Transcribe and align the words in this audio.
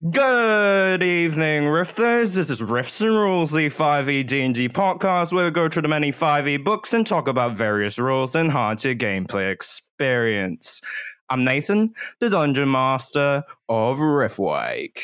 Good 0.00 1.02
evening, 1.02 1.64
Rifters. 1.64 2.36
This 2.36 2.50
is 2.50 2.62
Rifts 2.62 3.00
and 3.00 3.10
Rules, 3.10 3.50
the 3.50 3.68
5e 3.68 4.28
D&D 4.28 4.68
podcast 4.68 5.32
where 5.32 5.46
we 5.46 5.50
go 5.50 5.68
through 5.68 5.82
the 5.82 5.88
many 5.88 6.12
5e 6.12 6.62
books 6.62 6.92
and 6.92 7.04
talk 7.04 7.26
about 7.26 7.56
various 7.56 7.98
rules 7.98 8.36
and 8.36 8.44
enhance 8.44 8.84
your 8.84 8.94
gameplay 8.94 9.50
experience. 9.50 10.80
I'm 11.28 11.44
Nathan, 11.44 11.94
the 12.20 12.30
Dungeon 12.30 12.70
Master 12.70 13.42
of 13.68 13.98
Riftwake. 13.98 15.00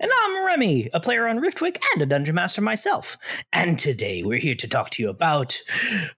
And 0.00 0.10
I'm 0.22 0.46
Remy, 0.46 0.88
a 0.94 1.00
player 1.00 1.28
on 1.28 1.40
Riftwake 1.40 1.76
and 1.92 2.00
a 2.00 2.06
Dungeon 2.06 2.34
Master 2.34 2.62
myself. 2.62 3.18
And 3.52 3.78
today 3.78 4.22
we're 4.22 4.38
here 4.38 4.54
to 4.54 4.66
talk 4.66 4.88
to 4.92 5.02
you 5.02 5.10
about 5.10 5.60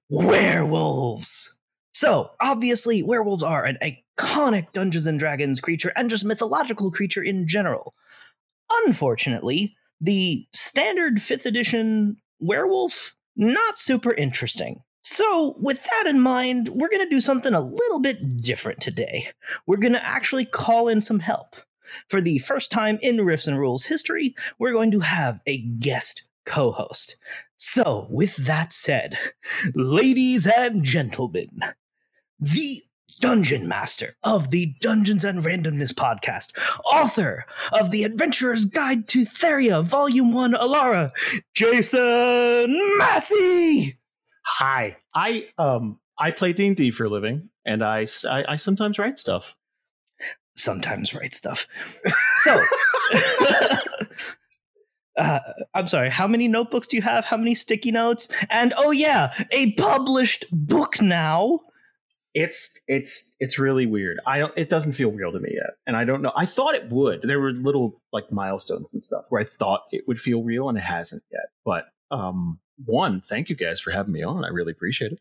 werewolves. 0.08 1.58
So, 1.92 2.30
obviously, 2.40 3.02
werewolves 3.02 3.42
are 3.42 3.64
an 3.64 3.76
iconic 3.82 4.70
Dungeons 4.72 5.08
and 5.08 5.18
Dragons 5.18 5.58
creature 5.58 5.92
and 5.96 6.08
just 6.08 6.24
mythological 6.24 6.92
creature 6.92 7.24
in 7.24 7.48
general. 7.48 7.92
Unfortunately, 8.86 9.76
the 10.00 10.46
standard 10.52 11.16
5th 11.16 11.46
edition 11.46 12.16
werewolf, 12.40 13.14
not 13.36 13.78
super 13.78 14.12
interesting. 14.14 14.82
So, 15.02 15.54
with 15.58 15.82
that 15.84 16.06
in 16.06 16.20
mind, 16.20 16.68
we're 16.68 16.90
going 16.90 17.04
to 17.04 17.08
do 17.08 17.20
something 17.20 17.54
a 17.54 17.60
little 17.60 18.00
bit 18.00 18.36
different 18.36 18.80
today. 18.80 19.28
We're 19.66 19.78
going 19.78 19.94
to 19.94 20.06
actually 20.06 20.44
call 20.44 20.88
in 20.88 21.00
some 21.00 21.20
help. 21.20 21.56
For 22.08 22.20
the 22.20 22.38
first 22.38 22.70
time 22.70 22.98
in 23.02 23.24
Rifts 23.24 23.46
and 23.46 23.58
Rules 23.58 23.84
history, 23.84 24.34
we're 24.58 24.72
going 24.72 24.90
to 24.92 25.00
have 25.00 25.40
a 25.46 25.58
guest 25.58 26.22
co 26.44 26.70
host. 26.70 27.16
So, 27.56 28.06
with 28.10 28.36
that 28.36 28.72
said, 28.72 29.18
ladies 29.74 30.46
and 30.46 30.84
gentlemen, 30.84 31.60
the 32.38 32.82
Dungeon 33.20 33.68
Master 33.68 34.16
of 34.24 34.50
the 34.50 34.74
Dungeons 34.80 35.24
and 35.24 35.42
Randomness 35.42 35.92
podcast, 35.92 36.56
author 36.84 37.44
of 37.72 37.90
The 37.90 38.04
Adventurer's 38.04 38.64
Guide 38.64 39.06
to 39.08 39.24
Theria, 39.26 39.84
Volume 39.84 40.32
1 40.32 40.52
Alara, 40.54 41.12
Jason 41.54 42.78
Massey! 42.98 43.98
Hi, 44.46 44.96
I 45.14 45.48
um 45.58 45.98
I 46.18 46.30
play 46.30 46.52
D 46.54 46.66
and 46.66 46.76
D 46.76 46.90
for 46.90 47.04
a 47.04 47.10
living, 47.10 47.48
and 47.64 47.84
I, 47.84 48.06
I 48.28 48.44
I 48.48 48.56
sometimes 48.56 48.98
write 48.98 49.18
stuff. 49.18 49.54
Sometimes 50.56 51.14
write 51.14 51.34
stuff. 51.34 51.66
So, 52.36 52.60
uh, 55.18 55.40
I'm 55.74 55.86
sorry. 55.86 56.08
How 56.10 56.26
many 56.26 56.48
notebooks 56.48 56.86
do 56.86 56.96
you 56.96 57.02
have? 57.02 57.26
How 57.26 57.36
many 57.36 57.54
sticky 57.54 57.92
notes? 57.92 58.28
And 58.48 58.72
oh 58.76 58.90
yeah, 58.90 59.32
a 59.50 59.72
published 59.72 60.46
book 60.50 61.00
now. 61.00 61.60
It's 62.34 62.78
it's 62.86 63.34
it's 63.40 63.58
really 63.58 63.86
weird. 63.86 64.20
I 64.26 64.38
don't. 64.38 64.52
It 64.56 64.68
doesn't 64.68 64.92
feel 64.92 65.10
real 65.10 65.32
to 65.32 65.40
me 65.40 65.50
yet, 65.52 65.70
and 65.86 65.96
I 65.96 66.04
don't 66.04 66.22
know. 66.22 66.32
I 66.36 66.46
thought 66.46 66.74
it 66.76 66.88
would. 66.90 67.22
There 67.22 67.40
were 67.40 67.50
little 67.52 68.00
like 68.12 68.30
milestones 68.30 68.92
and 68.94 69.02
stuff 69.02 69.26
where 69.30 69.42
I 69.42 69.44
thought 69.44 69.82
it 69.90 70.04
would 70.06 70.20
feel 70.20 70.42
real, 70.44 70.68
and 70.68 70.78
it 70.78 70.82
hasn't 70.84 71.22
yet. 71.32 71.46
But 71.64 71.86
um, 72.12 72.60
one, 72.84 73.20
thank 73.28 73.48
you 73.48 73.56
guys 73.56 73.80
for 73.80 73.90
having 73.90 74.12
me 74.12 74.22
on. 74.22 74.44
I 74.44 74.48
really 74.48 74.72
appreciate 74.72 75.12
it. 75.12 75.18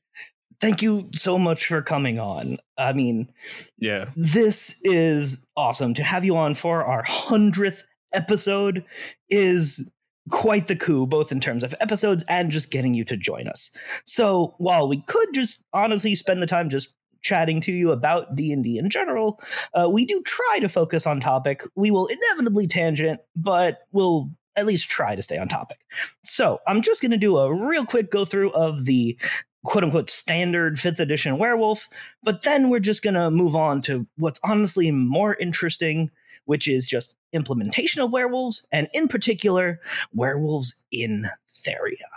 Thank 0.61 0.81
you 0.81 1.09
so 1.13 1.39
much 1.39 1.65
for 1.67 1.81
coming 1.81 2.19
on. 2.19 2.57
I 2.77 2.91
mean, 2.93 3.31
Yeah. 3.79 4.09
this 4.15 4.75
is 4.83 5.47
awesome 5.55 5.93
to 5.95 6.03
have 6.03 6.25
you 6.25 6.35
on 6.37 6.53
for 6.53 6.83
our 6.83 7.03
100th 7.05 7.83
episode 8.13 8.83
is 9.29 9.89
quite 10.31 10.67
the 10.67 10.75
coup 10.75 11.07
both 11.07 11.31
in 11.31 11.39
terms 11.39 11.63
of 11.63 11.73
episodes 11.79 12.23
and 12.27 12.51
just 12.51 12.69
getting 12.71 12.93
you 12.93 13.03
to 13.03 13.17
join 13.17 13.47
us 13.47 13.71
so 14.03 14.53
while 14.59 14.87
we 14.87 15.01
could 15.07 15.27
just 15.33 15.63
honestly 15.73 16.13
spend 16.13 16.39
the 16.41 16.45
time 16.45 16.69
just 16.69 16.93
chatting 17.21 17.61
to 17.61 17.71
you 17.71 17.91
about 17.91 18.35
d&d 18.35 18.77
in 18.77 18.89
general 18.89 19.39
uh, 19.73 19.89
we 19.89 20.05
do 20.05 20.21
try 20.23 20.59
to 20.59 20.69
focus 20.69 21.05
on 21.05 21.19
topic 21.19 21.63
we 21.75 21.91
will 21.91 22.07
inevitably 22.07 22.67
tangent 22.67 23.19
but 23.35 23.79
we'll 23.91 24.29
at 24.55 24.65
least 24.65 24.89
try 24.89 25.15
to 25.15 25.21
stay 25.21 25.37
on 25.37 25.47
topic 25.47 25.79
so 26.21 26.59
i'm 26.67 26.81
just 26.81 27.01
going 27.01 27.11
to 27.11 27.17
do 27.17 27.37
a 27.37 27.53
real 27.53 27.85
quick 27.85 28.11
go 28.11 28.25
through 28.25 28.51
of 28.51 28.85
the 28.85 29.17
quote 29.65 29.83
unquote 29.83 30.09
standard 30.09 30.79
fifth 30.79 30.99
edition 30.99 31.37
werewolf 31.37 31.89
but 32.23 32.43
then 32.43 32.69
we're 32.69 32.79
just 32.79 33.03
going 33.03 33.13
to 33.13 33.29
move 33.29 33.55
on 33.55 33.81
to 33.81 34.05
what's 34.17 34.39
honestly 34.43 34.91
more 34.91 35.35
interesting 35.35 36.09
which 36.45 36.67
is 36.67 36.87
just 36.87 37.13
implementation 37.33 38.01
of 38.01 38.11
werewolves, 38.11 38.65
and 38.71 38.87
in 38.93 39.07
particular, 39.07 39.79
werewolves 40.13 40.83
in 40.91 41.25
Theria. 41.53 42.09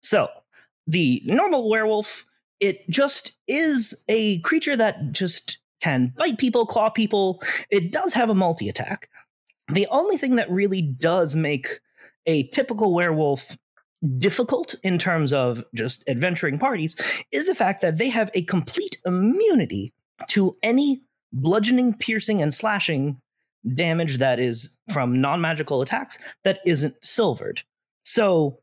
So, 0.00 0.28
the 0.86 1.22
normal 1.24 1.70
werewolf, 1.70 2.26
it 2.62 2.88
just 2.88 3.32
is 3.48 4.04
a 4.08 4.38
creature 4.38 4.76
that 4.76 5.12
just 5.12 5.58
can 5.80 6.14
bite 6.16 6.38
people, 6.38 6.64
claw 6.64 6.88
people. 6.88 7.42
It 7.70 7.90
does 7.90 8.12
have 8.14 8.30
a 8.30 8.34
multi 8.34 8.68
attack. 8.68 9.08
The 9.68 9.88
only 9.88 10.16
thing 10.16 10.36
that 10.36 10.50
really 10.50 10.80
does 10.80 11.34
make 11.34 11.80
a 12.26 12.44
typical 12.48 12.94
werewolf 12.94 13.56
difficult 14.18 14.74
in 14.84 14.98
terms 14.98 15.32
of 15.32 15.64
just 15.74 16.04
adventuring 16.08 16.58
parties 16.58 16.96
is 17.32 17.46
the 17.46 17.54
fact 17.54 17.82
that 17.82 17.98
they 17.98 18.08
have 18.08 18.30
a 18.34 18.42
complete 18.42 18.96
immunity 19.04 19.92
to 20.28 20.56
any 20.62 21.02
bludgeoning, 21.32 21.94
piercing, 21.94 22.40
and 22.42 22.54
slashing 22.54 23.20
damage 23.74 24.18
that 24.18 24.38
is 24.38 24.78
from 24.92 25.20
non-magical 25.20 25.82
attacks 25.82 26.18
that 26.44 26.60
isn't 26.64 26.94
silvered. 27.04 27.62
So 28.04 28.58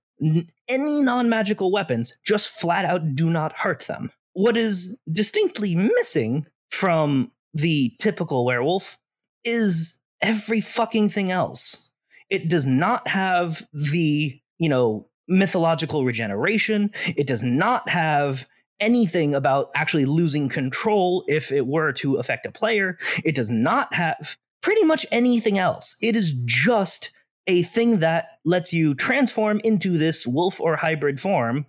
any 0.67 1.01
non-magical 1.01 1.71
weapons 1.71 2.17
just 2.23 2.49
flat 2.49 2.85
out 2.85 3.15
do 3.15 3.29
not 3.29 3.53
hurt 3.53 3.85
them. 3.87 4.11
What 4.33 4.57
is 4.57 4.97
distinctly 5.11 5.75
missing 5.75 6.45
from 6.69 7.31
the 7.53 7.93
typical 7.99 8.45
werewolf 8.45 8.97
is 9.43 9.99
every 10.21 10.61
fucking 10.61 11.09
thing 11.09 11.31
else. 11.31 11.91
It 12.29 12.49
does 12.49 12.65
not 12.65 13.07
have 13.07 13.67
the, 13.73 14.39
you 14.59 14.69
know, 14.69 15.07
mythological 15.27 16.05
regeneration. 16.05 16.91
It 17.05 17.27
does 17.27 17.43
not 17.43 17.89
have 17.89 18.47
anything 18.79 19.33
about 19.33 19.71
actually 19.75 20.05
losing 20.05 20.47
control 20.47 21.23
if 21.27 21.51
it 21.51 21.67
were 21.67 21.91
to 21.93 22.15
affect 22.15 22.45
a 22.45 22.51
player. 22.51 22.97
It 23.23 23.35
does 23.35 23.49
not 23.49 23.93
have 23.93 24.37
pretty 24.61 24.83
much 24.83 25.05
anything 25.11 25.57
else. 25.57 25.95
It 26.01 26.15
is 26.15 26.33
just 26.45 27.11
a 27.49 27.63
thing 27.63 27.97
that 27.97 28.37
lets 28.45 28.71
you 28.71 28.93
transform 28.93 29.59
into 29.63 29.97
this 29.97 30.27
wolf 30.27 30.61
or 30.61 30.75
hybrid 30.75 31.19
form 31.19 31.65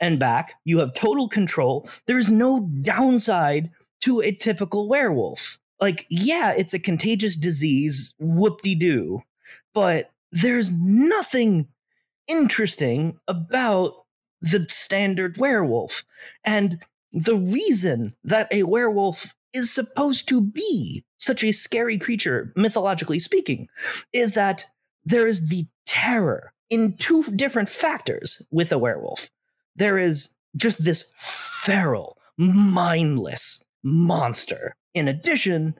and 0.00 0.18
back. 0.18 0.54
You 0.64 0.78
have 0.78 0.94
total 0.94 1.28
control. 1.28 1.86
There's 2.06 2.30
no 2.30 2.60
downside 2.80 3.70
to 4.00 4.22
a 4.22 4.32
typical 4.32 4.88
werewolf. 4.88 5.58
Like, 5.82 6.06
yeah, 6.08 6.52
it's 6.52 6.72
a 6.72 6.78
contagious 6.78 7.36
disease, 7.36 8.14
whoop 8.18 8.62
de 8.62 8.74
doo, 8.74 9.22
but 9.74 10.10
there's 10.32 10.72
nothing 10.72 11.68
interesting 12.26 13.18
about 13.28 14.06
the 14.40 14.64
standard 14.70 15.36
werewolf. 15.36 16.04
And 16.42 16.82
the 17.12 17.36
reason 17.36 18.14
that 18.24 18.50
a 18.50 18.62
werewolf 18.62 19.34
is 19.52 19.70
supposed 19.70 20.26
to 20.28 20.40
be 20.40 21.04
such 21.18 21.44
a 21.44 21.52
scary 21.52 21.98
creature, 21.98 22.50
mythologically 22.56 23.18
speaking, 23.18 23.68
is 24.14 24.32
that 24.32 24.64
there 25.08 25.26
is 25.26 25.48
the 25.48 25.66
terror 25.86 26.52
in 26.68 26.94
two 26.98 27.22
different 27.34 27.68
factors 27.68 28.42
with 28.50 28.70
a 28.72 28.78
werewolf. 28.78 29.30
There 29.74 29.98
is 29.98 30.34
just 30.56 30.84
this 30.84 31.10
feral, 31.16 32.18
mindless 32.36 33.64
monster. 33.82 34.74
In 34.92 35.08
addition, 35.08 35.78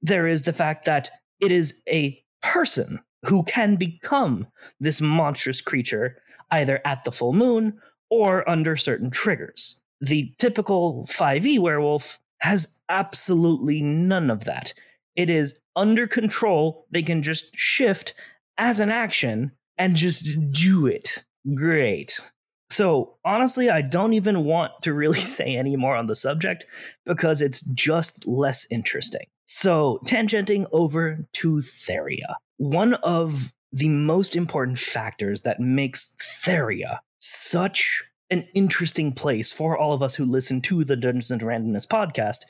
there 0.00 0.26
is 0.26 0.42
the 0.42 0.54
fact 0.54 0.86
that 0.86 1.10
it 1.40 1.52
is 1.52 1.82
a 1.88 2.22
person 2.42 3.00
who 3.26 3.42
can 3.44 3.76
become 3.76 4.46
this 4.80 5.00
monstrous 5.00 5.60
creature 5.60 6.16
either 6.50 6.80
at 6.86 7.04
the 7.04 7.12
full 7.12 7.34
moon 7.34 7.78
or 8.08 8.48
under 8.48 8.76
certain 8.76 9.10
triggers. 9.10 9.78
The 10.00 10.32
typical 10.38 11.06
5e 11.10 11.58
werewolf 11.58 12.18
has 12.38 12.80
absolutely 12.88 13.82
none 13.82 14.30
of 14.30 14.44
that. 14.44 14.72
It 15.16 15.28
is 15.28 15.60
under 15.76 16.06
control. 16.06 16.86
They 16.90 17.02
can 17.02 17.22
just 17.22 17.54
shift 17.54 18.14
as 18.60 18.78
an 18.78 18.90
action 18.90 19.50
and 19.78 19.96
just 19.96 20.52
do 20.52 20.86
it. 20.86 21.24
Great. 21.54 22.20
So, 22.68 23.16
honestly, 23.24 23.68
I 23.68 23.80
don't 23.82 24.12
even 24.12 24.44
want 24.44 24.72
to 24.82 24.92
really 24.92 25.18
say 25.38 25.56
any 25.56 25.74
more 25.74 25.96
on 25.96 26.06
the 26.06 26.14
subject 26.14 26.66
because 27.04 27.42
it's 27.42 27.62
just 27.74 28.26
less 28.28 28.66
interesting. 28.70 29.26
So, 29.46 29.98
tangenting 30.06 30.66
over 30.70 31.26
to 31.32 31.56
Theria. 31.56 32.36
One 32.58 32.94
of 32.94 33.52
the 33.72 33.88
most 33.88 34.36
important 34.36 34.78
factors 34.78 35.40
that 35.40 35.58
makes 35.58 36.14
Theria 36.44 36.98
such 37.18 38.04
an 38.30 38.46
interesting 38.54 39.12
place 39.12 39.52
for 39.52 39.76
all 39.76 39.92
of 39.92 40.02
us 40.02 40.14
who 40.14 40.24
listen 40.24 40.60
to 40.62 40.84
the 40.84 40.96
Dungeons 40.96 41.30
and 41.30 41.40
Randomness 41.40 41.86
podcast 41.86 42.40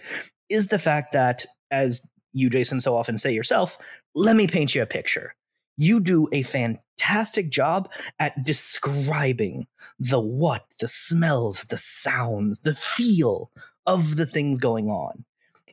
is 0.48 0.68
the 0.68 0.78
fact 0.78 1.12
that, 1.12 1.46
as 1.70 2.06
you, 2.32 2.50
Jason, 2.50 2.80
so 2.80 2.96
often 2.96 3.16
say 3.16 3.32
yourself, 3.32 3.78
let 4.14 4.36
me 4.36 4.46
paint 4.46 4.74
you 4.74 4.82
a 4.82 4.86
picture. 4.86 5.34
You 5.76 6.00
do 6.00 6.28
a 6.32 6.42
fantastic 6.42 7.50
job 7.50 7.90
at 8.18 8.44
describing 8.44 9.66
the 9.98 10.20
what, 10.20 10.66
the 10.78 10.88
smells, 10.88 11.64
the 11.64 11.78
sounds, 11.78 12.60
the 12.60 12.74
feel 12.74 13.50
of 13.86 14.16
the 14.16 14.26
things 14.26 14.58
going 14.58 14.88
on. 14.88 15.24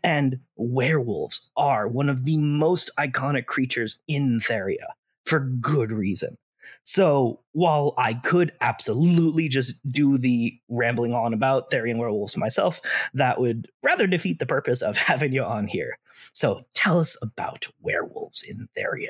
And 0.04 0.40
werewolves 0.56 1.50
are 1.58 1.88
one 1.88 2.10
of 2.10 2.24
the 2.24 2.38
most 2.38 2.90
iconic 2.98 3.46
creatures 3.46 3.98
in 4.08 4.40
Theria 4.40 4.86
for 5.26 5.40
good 5.40 5.92
reason. 5.92 6.38
So 6.84 7.40
while 7.52 7.94
I 7.98 8.14
could 8.14 8.52
absolutely 8.62 9.48
just 9.48 9.76
do 9.92 10.18
the 10.18 10.58
rambling 10.70 11.14
on 11.14 11.34
about 11.34 11.70
Therian 11.70 11.98
werewolves 11.98 12.38
myself, 12.38 12.82
that 13.14 13.40
would 13.40 13.70
rather 13.84 14.08
defeat 14.08 14.40
the 14.40 14.46
purpose 14.46 14.82
of 14.82 14.98
having 14.98 15.34
you 15.34 15.44
on 15.44 15.68
here. 15.68 15.98
So 16.34 16.66
tell 16.74 17.00
us 17.00 17.18
about 17.22 17.68
werewolves 17.82 18.44
in 18.44 18.68
Theria. 18.78 19.10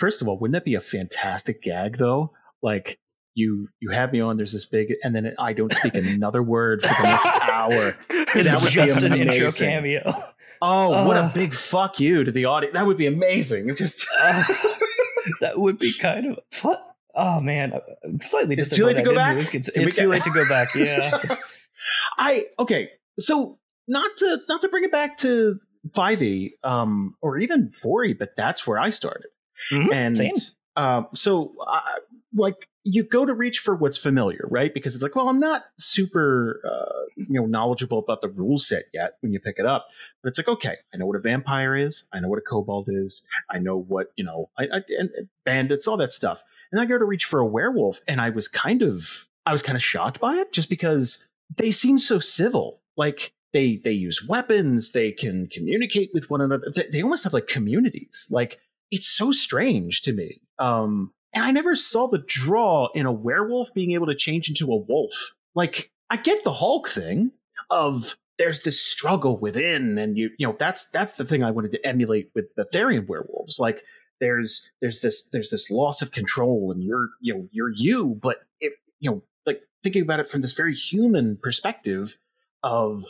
Uh, 0.00 0.06
First 0.06 0.22
of 0.22 0.28
all, 0.28 0.38
wouldn't 0.38 0.54
that 0.54 0.64
be 0.64 0.74
a 0.74 0.80
fantastic 0.80 1.62
gag 1.62 1.98
though? 1.98 2.32
Like 2.62 2.98
you 3.34 3.68
you 3.80 3.90
have 3.90 4.12
me 4.12 4.20
on, 4.20 4.36
there's 4.36 4.52
this 4.52 4.64
big 4.64 4.94
and 5.04 5.14
then 5.14 5.34
I 5.38 5.52
don't 5.52 5.72
speak 5.72 5.94
another 5.94 6.42
word 6.42 6.82
for 6.82 6.88
the 6.88 7.02
next 7.08 7.26
hour. 7.50 7.96
It's 8.10 8.50
That 8.50 8.60
would 8.62 8.70
just 8.70 9.00
be 9.00 9.06
an 9.06 9.12
intro 9.14 9.50
cameo. 9.50 10.12
Oh, 10.62 11.06
what 11.06 11.16
a 11.16 11.20
Uh. 11.20 11.32
big 11.32 11.54
fuck 11.54 12.00
you 12.00 12.24
to 12.24 12.30
the 12.32 12.44
audience. 12.46 12.74
That 12.74 12.86
would 12.86 12.98
be 12.98 13.06
amazing. 13.06 13.68
It's 13.68 13.78
just 13.78 14.06
Uh, 14.20 14.42
that 15.42 15.58
would 15.58 15.78
be 15.78 15.92
kind 15.92 16.26
of 16.26 16.38
fun. 16.50 16.76
Oh 17.14 17.40
man, 17.40 17.72
I'm 18.04 18.20
slightly 18.20 18.56
It's 18.56 18.70
too 18.74 18.86
late 18.86 18.96
to 18.96 19.02
go 19.02 19.14
back? 19.14 19.54
It's, 19.54 19.68
it's 19.68 19.96
too 19.96 20.08
late 20.08 20.24
to 20.24 20.30
go 20.30 20.48
back. 20.48 20.74
Yeah. 20.74 21.20
I 22.18 22.46
okay. 22.58 22.88
So 23.18 23.58
not 23.88 24.10
to 24.18 24.38
not 24.48 24.62
to 24.62 24.68
bring 24.68 24.84
it 24.84 24.92
back 24.92 25.18
to 25.18 25.58
5e 25.96 26.50
um 26.64 27.14
or 27.20 27.38
even 27.38 27.70
4e, 27.70 28.18
but 28.18 28.30
that's 28.36 28.66
where 28.66 28.78
I 28.78 28.90
started. 28.90 29.28
Mhm, 29.72 29.92
and 29.92 30.16
same. 30.16 30.32
um, 30.76 31.08
so 31.14 31.52
uh, 31.66 31.80
like 32.34 32.56
you 32.84 33.02
go 33.04 33.26
to 33.26 33.34
reach 33.34 33.58
for 33.58 33.74
what's 33.74 33.98
familiar 33.98 34.46
right? 34.50 34.72
Because 34.72 34.94
it's 34.94 35.02
like 35.02 35.14
well 35.14 35.28
i'm 35.28 35.40
not 35.40 35.64
super 35.78 36.60
uh, 36.64 37.04
you 37.16 37.40
know 37.40 37.46
knowledgeable 37.46 37.98
about 37.98 38.22
the 38.22 38.28
rule 38.28 38.58
set 38.58 38.84
yet 38.94 39.16
when 39.20 39.32
you 39.32 39.40
pick 39.40 39.56
it 39.58 39.66
up 39.66 39.86
but 40.22 40.28
it's 40.30 40.38
like 40.38 40.48
okay 40.48 40.76
i 40.94 40.96
know 40.96 41.06
what 41.06 41.16
a 41.16 41.20
vampire 41.20 41.76
is 41.76 42.04
i 42.12 42.20
know 42.20 42.28
what 42.28 42.38
a 42.38 42.42
kobold 42.42 42.88
is 42.88 43.26
i 43.50 43.58
know 43.58 43.76
what 43.76 44.12
you 44.16 44.24
know 44.24 44.48
I, 44.58 44.64
I 44.64 44.76
and 44.98 45.10
and 45.16 45.28
bandits 45.44 45.86
all 45.86 45.96
that 45.98 46.12
stuff. 46.12 46.42
And 46.72 46.80
i 46.80 46.84
go 46.84 46.98
to 46.98 47.04
reach 47.04 47.24
for 47.24 47.40
a 47.40 47.46
werewolf 47.46 48.00
and 48.08 48.20
i 48.20 48.30
was 48.30 48.48
kind 48.48 48.80
of 48.82 49.26
i 49.44 49.52
was 49.52 49.62
kind 49.62 49.76
of 49.76 49.82
shocked 49.82 50.20
by 50.20 50.36
it 50.36 50.52
just 50.52 50.70
because 50.70 51.26
they 51.56 51.70
seem 51.70 51.98
so 51.98 52.18
civil. 52.20 52.80
Like 52.96 53.32
they 53.52 53.80
they 53.82 53.92
use 53.92 54.24
weapons 54.26 54.92
they 54.92 55.10
can 55.10 55.48
communicate 55.48 56.10
with 56.14 56.30
one 56.30 56.40
another 56.40 56.66
they, 56.74 56.86
they 56.88 57.02
almost 57.02 57.24
have 57.24 57.32
like 57.32 57.48
communities. 57.48 58.28
Like 58.30 58.60
it's 58.90 59.06
so 59.06 59.32
strange 59.32 60.02
to 60.02 60.12
me. 60.12 60.40
Um, 60.58 61.12
and 61.32 61.44
I 61.44 61.50
never 61.52 61.76
saw 61.76 62.08
the 62.08 62.22
draw 62.26 62.88
in 62.94 63.06
a 63.06 63.12
werewolf 63.12 63.72
being 63.72 63.92
able 63.92 64.06
to 64.06 64.14
change 64.14 64.48
into 64.48 64.72
a 64.72 64.76
wolf. 64.76 65.34
Like, 65.54 65.92
I 66.10 66.16
get 66.16 66.42
the 66.42 66.52
Hulk 66.52 66.88
thing 66.88 67.32
of 67.70 68.16
there's 68.38 68.62
this 68.62 68.80
struggle 68.80 69.38
within, 69.38 69.98
and 69.98 70.16
you 70.16 70.30
you 70.38 70.46
know 70.46 70.56
that's 70.58 70.90
that's 70.90 71.14
the 71.14 71.24
thing 71.24 71.44
I 71.44 71.50
wanted 71.50 71.70
to 71.72 71.86
emulate 71.86 72.30
with 72.34 72.46
the 72.56 72.64
Therian 72.64 73.06
werewolves. 73.06 73.58
Like, 73.60 73.84
there's 74.18 74.70
there's 74.80 75.00
this 75.00 75.28
there's 75.30 75.50
this 75.50 75.70
loss 75.70 76.02
of 76.02 76.10
control, 76.10 76.72
and 76.72 76.82
you're 76.82 77.10
you 77.20 77.34
know 77.34 77.48
you're 77.52 77.70
you, 77.70 78.18
but 78.20 78.38
if 78.60 78.72
you 78.98 79.10
know 79.10 79.22
like 79.46 79.62
thinking 79.82 80.02
about 80.02 80.20
it 80.20 80.30
from 80.30 80.40
this 80.40 80.52
very 80.52 80.74
human 80.74 81.38
perspective 81.40 82.18
of 82.62 83.04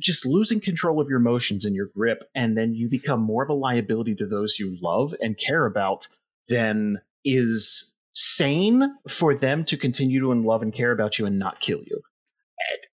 just 0.00 0.24
losing 0.24 0.60
control 0.60 1.00
of 1.00 1.08
your 1.08 1.18
emotions 1.18 1.64
and 1.64 1.74
your 1.74 1.88
grip, 1.94 2.24
and 2.34 2.56
then 2.56 2.74
you 2.74 2.88
become 2.88 3.20
more 3.20 3.42
of 3.42 3.50
a 3.50 3.54
liability 3.54 4.14
to 4.16 4.26
those 4.26 4.58
you 4.58 4.76
love 4.80 5.14
and 5.20 5.38
care 5.38 5.66
about 5.66 6.06
than 6.48 7.00
is 7.24 7.94
sane 8.14 8.96
for 9.08 9.34
them 9.34 9.64
to 9.64 9.76
continue 9.76 10.20
to 10.20 10.32
love 10.32 10.62
and 10.62 10.72
care 10.72 10.92
about 10.92 11.18
you 11.18 11.26
and 11.26 11.38
not 11.38 11.60
kill 11.60 11.80
you. 11.84 12.00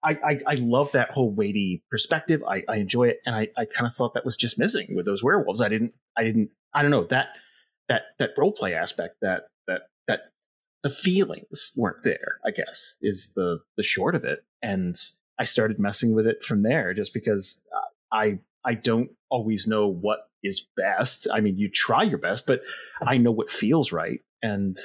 I, 0.02 0.12
I, 0.25 0.40
I 0.46 0.55
love 0.55 0.93
that 0.93 1.11
whole 1.11 1.31
weighty 1.31 1.82
perspective. 1.90 2.43
I, 2.49 2.62
I 2.69 2.76
enjoy 2.76 3.08
it, 3.08 3.19
and 3.26 3.35
I, 3.35 3.49
I 3.56 3.64
kind 3.64 3.87
of 3.87 3.94
thought 3.94 4.14
that 4.14 4.25
was 4.25 4.37
just 4.37 4.58
missing 4.58 4.94
with 4.94 5.06
those 5.06 5.23
werewolves. 5.23 5.61
I 5.61 5.69
didn't 5.69 5.93
I 6.17 6.25
didn't 6.25 6.50
I 6.73 6.82
don't 6.82 6.90
know 6.90 7.05
that 7.11 7.29
that 7.88 8.02
that 8.19 8.31
role 8.38 8.52
play 8.52 8.75
aspect 8.75 9.17
that 9.23 9.49
that 9.67 9.82
that 10.06 10.20
the 10.82 10.90
feelings 10.90 11.73
weren't 11.76 12.05
there. 12.05 12.38
I 12.46 12.50
guess 12.50 12.94
is 13.02 13.32
the 13.35 13.58
the 13.76 13.82
short 13.82 14.14
of 14.14 14.25
it, 14.25 14.44
and 14.62 14.94
I 15.38 15.44
started 15.44 15.79
messing 15.79 16.14
with 16.14 16.26
it 16.26 16.44
from 16.44 16.62
there 16.62 16.94
just 16.94 17.14
because 17.14 17.62
uh, 17.75 18.14
I 18.17 18.38
I 18.64 18.75
don't 18.75 19.11
always 19.31 19.67
know 19.67 19.87
what 19.88 20.29
is 20.43 20.67
best. 20.76 21.26
I 21.32 21.40
mean, 21.40 21.56
you 21.56 21.69
try 21.70 22.02
your 22.02 22.19
best, 22.19 22.46
but 22.46 22.61
I 23.02 23.17
know 23.19 23.31
what 23.32 23.50
feels 23.50 23.93
right, 23.93 24.20
and 24.43 24.76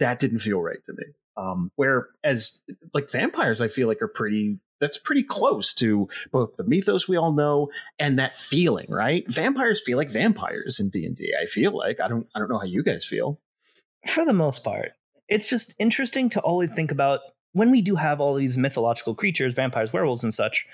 that 0.00 0.18
didn't 0.18 0.38
feel 0.38 0.60
right 0.60 0.84
to 0.86 0.92
me. 0.92 1.04
Um, 1.36 1.70
whereas 1.76 2.60
like 2.94 3.10
vampires, 3.10 3.60
I 3.60 3.68
feel 3.68 3.88
like 3.88 4.02
are 4.02 4.08
pretty. 4.08 4.58
That's 4.80 4.98
pretty 4.98 5.24
close 5.24 5.74
to 5.74 6.08
both 6.30 6.56
the 6.56 6.62
mythos 6.62 7.08
we 7.08 7.16
all 7.16 7.32
know 7.32 7.68
and 7.98 8.16
that 8.20 8.36
feeling, 8.36 8.86
right? 8.88 9.24
Vampires 9.28 9.82
feel 9.84 9.98
like 9.98 10.08
vampires 10.08 10.78
in 10.78 10.88
D 10.88 11.04
and 11.04 11.18
I 11.42 11.46
feel 11.46 11.76
like 11.76 11.98
I 12.00 12.08
don't. 12.08 12.26
I 12.34 12.38
don't 12.38 12.48
know 12.48 12.58
how 12.58 12.64
you 12.64 12.82
guys 12.82 13.04
feel. 13.04 13.40
for 14.06 14.24
the 14.24 14.32
most 14.32 14.62
part. 14.62 14.92
It's 15.28 15.46
just 15.46 15.74
interesting 15.78 16.30
to 16.30 16.40
always 16.40 16.70
think 16.70 16.90
about 16.90 17.20
when 17.58 17.70
we 17.70 17.82
do 17.82 17.94
have 17.96 18.20
all 18.20 18.34
these 18.34 18.56
mythological 18.56 19.14
creatures, 19.14 19.52
vampires, 19.54 19.92
werewolves, 19.92 20.24
and 20.24 20.32
such. 20.32 20.64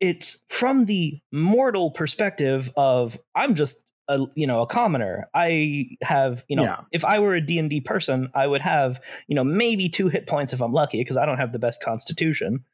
It's 0.00 0.40
from 0.48 0.86
the 0.86 1.20
mortal 1.32 1.90
perspective 1.92 2.70
of 2.76 3.16
I'm 3.36 3.54
just 3.54 3.76
a 4.08 4.18
you 4.34 4.46
know 4.46 4.60
a 4.60 4.66
commoner. 4.66 5.28
I 5.32 5.88
have 6.02 6.44
you 6.48 6.56
know 6.56 6.64
Yeah. 6.64 6.76
if 6.92 7.04
I 7.04 7.20
were 7.20 7.34
a 7.34 7.40
D 7.40 7.58
and 7.58 7.70
D 7.70 7.80
person, 7.80 8.28
I 8.34 8.46
would 8.46 8.60
have 8.60 9.00
you 9.28 9.34
know 9.34 9.44
maybe 9.44 9.88
two 9.88 10.08
hit 10.08 10.26
points 10.26 10.52
if 10.52 10.60
I'm 10.60 10.72
lucky 10.72 10.98
because 10.98 11.16
I 11.16 11.24
don't 11.24 11.38
have 11.38 11.52
the 11.52 11.58
best 11.58 11.82
constitution. 11.82 12.64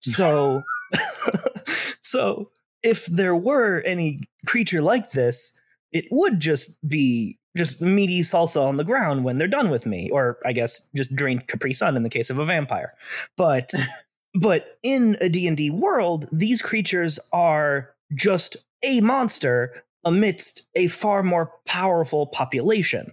So 0.00 0.62
so 2.02 2.50
if 2.82 3.06
there 3.06 3.34
were 3.34 3.80
any 3.84 4.20
creature 4.46 4.80
like 4.82 5.10
this, 5.12 5.58
it 5.92 6.04
would 6.10 6.40
just 6.40 6.78
be 6.88 7.37
just 7.56 7.80
meaty 7.80 8.20
salsa 8.20 8.60
on 8.62 8.76
the 8.76 8.84
ground 8.84 9.24
when 9.24 9.38
they're 9.38 9.48
done 9.48 9.70
with 9.70 9.86
me 9.86 10.10
or 10.10 10.38
i 10.44 10.52
guess 10.52 10.88
just 10.94 11.14
drained 11.14 11.46
capri 11.48 11.72
sun 11.72 11.96
in 11.96 12.02
the 12.02 12.10
case 12.10 12.30
of 12.30 12.38
a 12.38 12.44
vampire 12.44 12.92
but 13.36 13.70
but 14.34 14.78
in 14.82 15.16
a 15.20 15.28
d&d 15.28 15.70
world 15.70 16.28
these 16.32 16.60
creatures 16.62 17.18
are 17.32 17.90
just 18.14 18.56
a 18.82 19.00
monster 19.00 19.82
amidst 20.04 20.66
a 20.76 20.86
far 20.88 21.22
more 21.22 21.52
powerful 21.66 22.26
population 22.26 23.12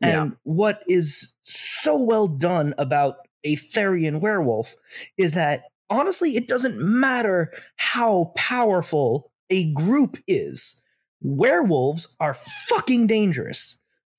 and 0.00 0.30
Yeah. 0.32 0.36
what 0.44 0.82
is 0.88 1.32
so 1.40 1.96
well 2.00 2.26
done 2.28 2.74
about 2.78 3.16
a 3.44 3.56
therian 3.56 4.20
werewolf 4.20 4.76
is 5.16 5.32
that 5.32 5.64
honestly 5.90 6.36
it 6.36 6.46
doesn't 6.48 6.78
matter 6.78 7.52
how 7.76 8.32
powerful 8.36 9.30
a 9.50 9.72
group 9.72 10.16
is 10.28 10.81
werewolves 11.22 12.16
are 12.20 12.34
fucking 12.34 13.06
dangerous. 13.06 13.78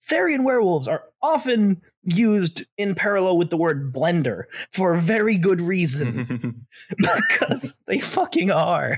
Therian 0.09 0.43
werewolves 0.43 0.87
are 0.87 1.03
often 1.21 1.81
used 2.03 2.65
in 2.77 2.95
parallel 2.95 3.37
with 3.37 3.49
the 3.49 3.57
word 3.57 3.93
blender 3.93 4.43
for 4.71 4.97
very 4.97 5.37
good 5.37 5.61
reason 5.61 6.65
because 6.97 7.79
they 7.87 7.99
fucking 7.99 8.51
are. 8.51 8.97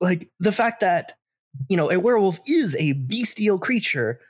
Like 0.00 0.28
the 0.38 0.52
fact 0.52 0.80
that, 0.80 1.14
you 1.68 1.76
know, 1.76 1.90
a 1.90 1.98
werewolf 1.98 2.40
is 2.46 2.76
a 2.76 2.92
bestial 2.92 3.58
creature, 3.58 4.20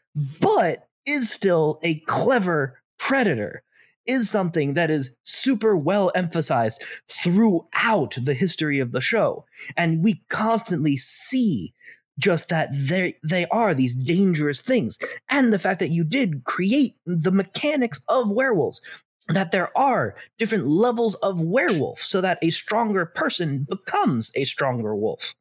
but 0.41 0.87
is 1.07 1.31
still 1.31 1.81
a 1.83 1.99
clever 2.01 2.81
predator, 2.99 3.63
is 4.07 4.31
something 4.31 4.75
that 4.75 4.91
is 4.91 5.17
super 5.25 5.77
well 5.77 6.13
emphasized 6.15 6.83
throughout 7.09 8.17
the 8.23 8.35
history 8.35 8.79
of 8.79 8.93
the 8.93 9.01
show. 9.01 9.45
And 9.77 10.05
we 10.05 10.23
constantly 10.29 10.97
see 10.97 11.75
just 12.19 12.49
that 12.49 12.69
they 12.73 13.17
they 13.23 13.47
are 13.47 13.75
these 13.75 13.95
dangerous 13.95 14.61
things 14.61 14.99
and 15.31 15.53
the 15.53 15.59
fact 15.59 15.81
that 15.81 15.91
you 15.91 16.05
did 16.05 16.45
create 16.45 16.93
the 17.07 17.33
mechanics 17.33 18.01
of 18.09 18.31
werewolves 18.31 18.81
that 19.29 19.53
there 19.53 19.77
are 19.79 20.15
different 20.39 20.67
levels 20.67 21.15
of 21.17 21.41
werewolf 21.41 21.99
so 21.99 22.21
that 22.21 22.39
a 22.43 22.51
stronger 22.51 23.07
person 23.07 23.67
becomes 23.69 24.31
a 24.35 24.45
stronger 24.45 24.95
wolf 24.95 25.35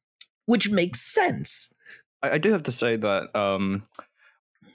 which 0.45 0.69
makes 0.69 1.01
sense 1.01 1.73
I, 2.21 2.31
I 2.31 2.37
do 2.37 2.51
have 2.51 2.63
to 2.63 2.71
say 2.71 2.95
that 2.95 3.35
um, 3.35 3.83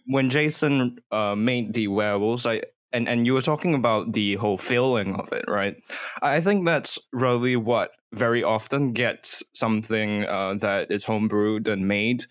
when 0.06 0.30
Jason 0.30 0.98
uh, 1.10 1.34
made 1.34 1.74
the 1.74 1.88
werewolves, 1.88 2.46
I 2.46 2.62
and 2.92 3.08
and 3.08 3.26
you 3.26 3.34
were 3.34 3.42
talking 3.42 3.74
about 3.74 4.12
the 4.12 4.36
whole 4.36 4.58
feeling 4.58 5.16
of 5.16 5.32
it, 5.32 5.44
right? 5.48 5.76
I 6.22 6.40
think 6.40 6.64
that's 6.64 6.98
really 7.12 7.56
what 7.56 7.90
very 8.16 8.42
often 8.42 8.92
gets 8.92 9.42
something 9.52 10.24
uh, 10.24 10.54
that 10.54 10.90
is 10.90 11.04
homebrewed 11.04 11.68
and 11.68 11.86
made 11.86 12.26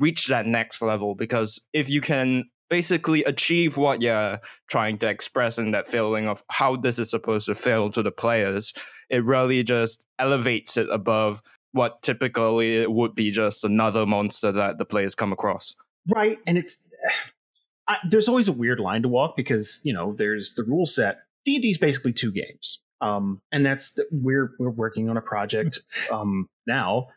reach 0.00 0.26
that 0.28 0.46
next 0.46 0.82
level 0.82 1.14
because 1.14 1.60
if 1.72 1.88
you 1.88 2.00
can 2.00 2.44
basically 2.68 3.22
achieve 3.24 3.76
what 3.76 4.00
you're 4.00 4.40
trying 4.70 4.96
to 4.98 5.08
express 5.08 5.58
in 5.58 5.72
that 5.72 5.86
feeling 5.86 6.28
of 6.28 6.42
how 6.50 6.76
this 6.76 6.98
is 6.98 7.10
supposed 7.10 7.46
to 7.46 7.54
feel 7.54 7.90
to 7.90 8.02
the 8.02 8.12
players, 8.12 8.72
it 9.10 9.24
really 9.24 9.62
just 9.62 10.04
elevates 10.18 10.76
it 10.76 10.88
above 10.90 11.42
what 11.72 12.02
typically 12.02 12.78
it 12.78 12.90
would 12.90 13.14
be 13.14 13.30
just 13.30 13.64
another 13.64 14.06
monster 14.06 14.50
that 14.52 14.78
the 14.78 14.84
players 14.84 15.14
come 15.14 15.32
across. 15.32 15.74
Right, 16.08 16.38
and 16.46 16.56
it's 16.56 16.90
I, 17.88 17.96
there's 18.08 18.28
always 18.28 18.46
a 18.46 18.52
weird 18.52 18.78
line 18.78 19.02
to 19.02 19.08
walk 19.08 19.36
because 19.36 19.80
you 19.84 19.92
know 19.92 20.14
there's 20.16 20.54
the 20.54 20.64
rule 20.64 20.86
set. 20.86 21.18
D 21.44 21.56
and 21.56 21.62
D 21.62 21.70
is 21.70 21.78
basically 21.78 22.12
two 22.12 22.30
games, 22.30 22.80
um, 23.00 23.40
and 23.52 23.64
that's 23.64 23.98
we're 24.10 24.52
we're 24.58 24.70
working 24.70 25.08
on 25.08 25.16
a 25.16 25.22
project 25.22 25.80
um, 26.12 26.48
now 26.66 27.08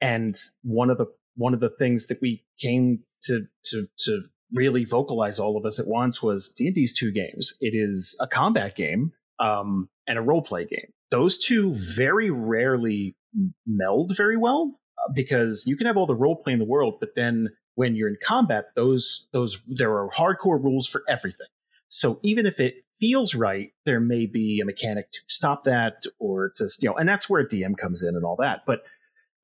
And 0.00 0.36
one 0.62 0.90
of 0.90 0.98
the 0.98 1.06
one 1.36 1.54
of 1.54 1.60
the 1.60 1.70
things 1.70 2.06
that 2.08 2.20
we 2.20 2.44
came 2.60 3.00
to 3.22 3.46
to 3.64 3.88
to 4.00 4.22
really 4.52 4.84
vocalize 4.84 5.38
all 5.38 5.56
of 5.56 5.66
us 5.66 5.78
at 5.78 5.86
once 5.86 6.22
was 6.22 6.48
D&D's 6.50 6.94
two 6.94 7.10
games. 7.12 7.54
It 7.60 7.74
is 7.74 8.16
a 8.20 8.26
combat 8.26 8.76
game 8.76 9.12
um, 9.38 9.88
and 10.06 10.18
a 10.18 10.22
role 10.22 10.42
play 10.42 10.64
game. 10.64 10.92
Those 11.10 11.38
two 11.38 11.74
very 11.74 12.30
rarely 12.30 13.14
meld 13.66 14.16
very 14.16 14.36
well 14.36 14.80
uh, 14.98 15.12
because 15.14 15.64
you 15.66 15.76
can 15.76 15.86
have 15.86 15.96
all 15.96 16.06
the 16.06 16.14
role 16.14 16.36
play 16.36 16.54
in 16.54 16.58
the 16.58 16.64
world, 16.64 16.94
but 17.00 17.10
then 17.14 17.50
when 17.74 17.94
you're 17.94 18.08
in 18.08 18.16
combat, 18.22 18.66
those 18.74 19.28
those 19.32 19.60
there 19.66 19.92
are 19.92 20.10
hardcore 20.10 20.62
rules 20.62 20.86
for 20.86 21.02
everything. 21.08 21.46
So 21.88 22.18
even 22.22 22.46
if 22.46 22.60
it 22.60 22.84
feels 23.00 23.34
right, 23.34 23.70
there 23.86 24.00
may 24.00 24.26
be 24.26 24.60
a 24.60 24.64
mechanic 24.64 25.10
to 25.12 25.20
stop 25.28 25.64
that 25.64 26.04
or 26.18 26.50
to 26.56 26.68
you 26.80 26.88
know, 26.88 26.96
and 26.96 27.08
that's 27.08 27.28
where 27.28 27.46
DM 27.46 27.76
comes 27.76 28.02
in 28.02 28.16
and 28.16 28.24
all 28.24 28.36
that. 28.36 28.60
But 28.66 28.82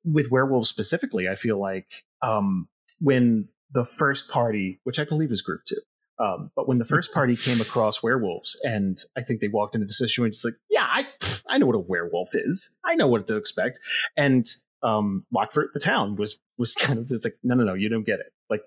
with 0.05 0.31
werewolves 0.31 0.69
specifically, 0.69 1.29
I 1.29 1.35
feel 1.35 1.61
like 1.61 2.05
um, 2.23 2.69
when 3.01 3.49
the 3.71 3.85
first 3.85 4.29
party, 4.29 4.81
which 4.85 4.99
I 4.99 5.05
believe 5.05 5.33
is 5.33 5.43
group 5.43 5.63
two, 5.67 5.81
um, 6.19 6.51
but 6.55 6.69
when 6.69 6.79
the 6.79 6.85
first 6.85 7.13
party 7.15 7.37
came 7.37 7.61
across 7.61 8.03
werewolves, 8.03 8.59
and 8.63 8.99
I 9.17 9.23
think 9.23 9.41
they 9.41 9.49
walked 9.49 9.75
into 9.75 9.87
the 9.87 9.95
situation, 9.95 10.29
it's 10.29 10.45
like, 10.45 10.55
yeah, 10.71 10.87
I 10.87 11.07
I 11.49 11.59
know 11.59 11.67
what 11.67 11.77
a 11.77 11.81
werewolf 11.81 12.31
is. 12.35 12.79
I 12.85 12.95
know 12.95 13.09
what 13.09 13.27
to 13.29 13.37
expect. 13.37 13.79
And 14.17 14.47
um, 14.83 15.25
Lockford, 15.33 15.71
the 15.75 15.81
town, 15.81 16.17
was 16.17 16.37
was 16.59 16.75
kind 16.79 16.99
of 16.99 17.09
it's 17.11 17.25
like, 17.25 17.39
no, 17.43 17.55
no, 17.55 17.65
no, 17.65 17.75
you 17.75 17.89
don't 17.89 18.07
get 18.07 18.21
it. 18.21 18.33
Like, 18.51 18.63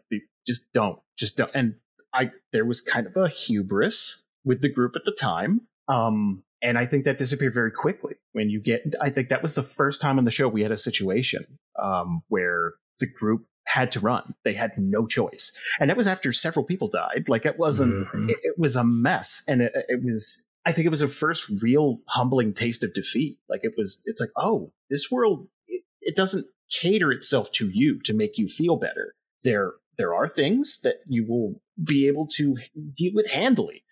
just 0.46 0.72
don't, 0.74 1.00
just 1.18 1.38
don't. 1.38 1.52
And 1.54 1.76
I 2.14 2.32
there 2.52 2.66
was 2.66 2.82
kind 2.82 3.06
of 3.06 3.16
a 3.16 3.28
hubris 3.28 4.26
with 4.44 4.62
the 4.62 4.70
group 4.70 4.94
at 4.96 5.04
the 5.06 5.12
time. 5.12 5.62
Um, 5.88 6.44
and 6.62 6.78
I 6.78 6.86
think 6.86 7.06
that 7.06 7.18
disappeared 7.18 7.54
very 7.54 7.72
quickly 7.72 8.16
when 8.32 8.50
you 8.50 8.60
get. 8.60 8.82
I 9.02 9.10
think 9.10 9.30
that 9.30 9.42
was 9.42 9.54
the 9.54 9.64
first 9.64 10.02
time 10.02 10.18
on 10.18 10.26
the 10.26 10.32
show 10.32 10.48
we 10.48 10.64
had 10.64 10.72
a 10.72 10.78
situation 10.78 11.46
um, 11.82 12.24
where 12.30 12.74
the 13.00 13.06
group 13.06 13.46
had 13.66 13.92
to 13.92 14.00
run. 14.00 14.34
They 14.44 14.54
had 14.54 14.72
no 14.78 15.06
choice, 15.06 15.52
and 15.80 15.90
that 15.90 15.98
was 15.98 16.08
after 16.08 16.34
several 16.34 16.66
people 16.66 16.88
died. 16.88 17.26
Like 17.28 17.46
it 17.46 17.60
wasn't. 17.60 18.08
Mm-hmm. 18.08 18.30
It, 18.30 18.38
it, 18.42 18.56
was 18.58 18.76
a 18.76 18.84
mess, 18.84 19.44
and 19.48 19.62
it, 19.62 19.72
it 19.88 20.04
was. 20.04 20.46
I 20.66 20.72
think 20.72 20.86
it 20.86 20.90
was 20.90 21.04
a 21.04 21.08
first 21.08 21.46
real 21.62 22.00
humbling 22.08 22.54
taste 22.54 22.84
of 22.84 22.94
defeat. 22.94 23.38
Like 23.48 23.62
it 23.64 23.74
was. 23.78 24.02
It's 24.06 24.20
like, 24.20 24.32
oh, 24.36 24.72
this 24.90 25.12
world. 25.12 25.48
It, 25.68 25.84
it 26.02 26.16
doesn't 26.16 26.48
cater 26.72 27.12
itself 27.12 27.52
to 27.54 27.70
you 27.70 28.00
to 28.02 28.14
make 28.14 28.38
you 28.38 28.48
feel 28.48 28.78
better. 28.78 29.14
There, 29.44 29.74
there 29.98 30.14
are 30.14 30.28
things 30.28 30.80
that 30.84 30.98
you 31.08 31.26
will 31.26 31.62
be 31.82 32.08
able 32.08 32.28
to 32.36 32.58
deal 32.96 33.14
with 33.14 33.30
handily. 33.30 33.84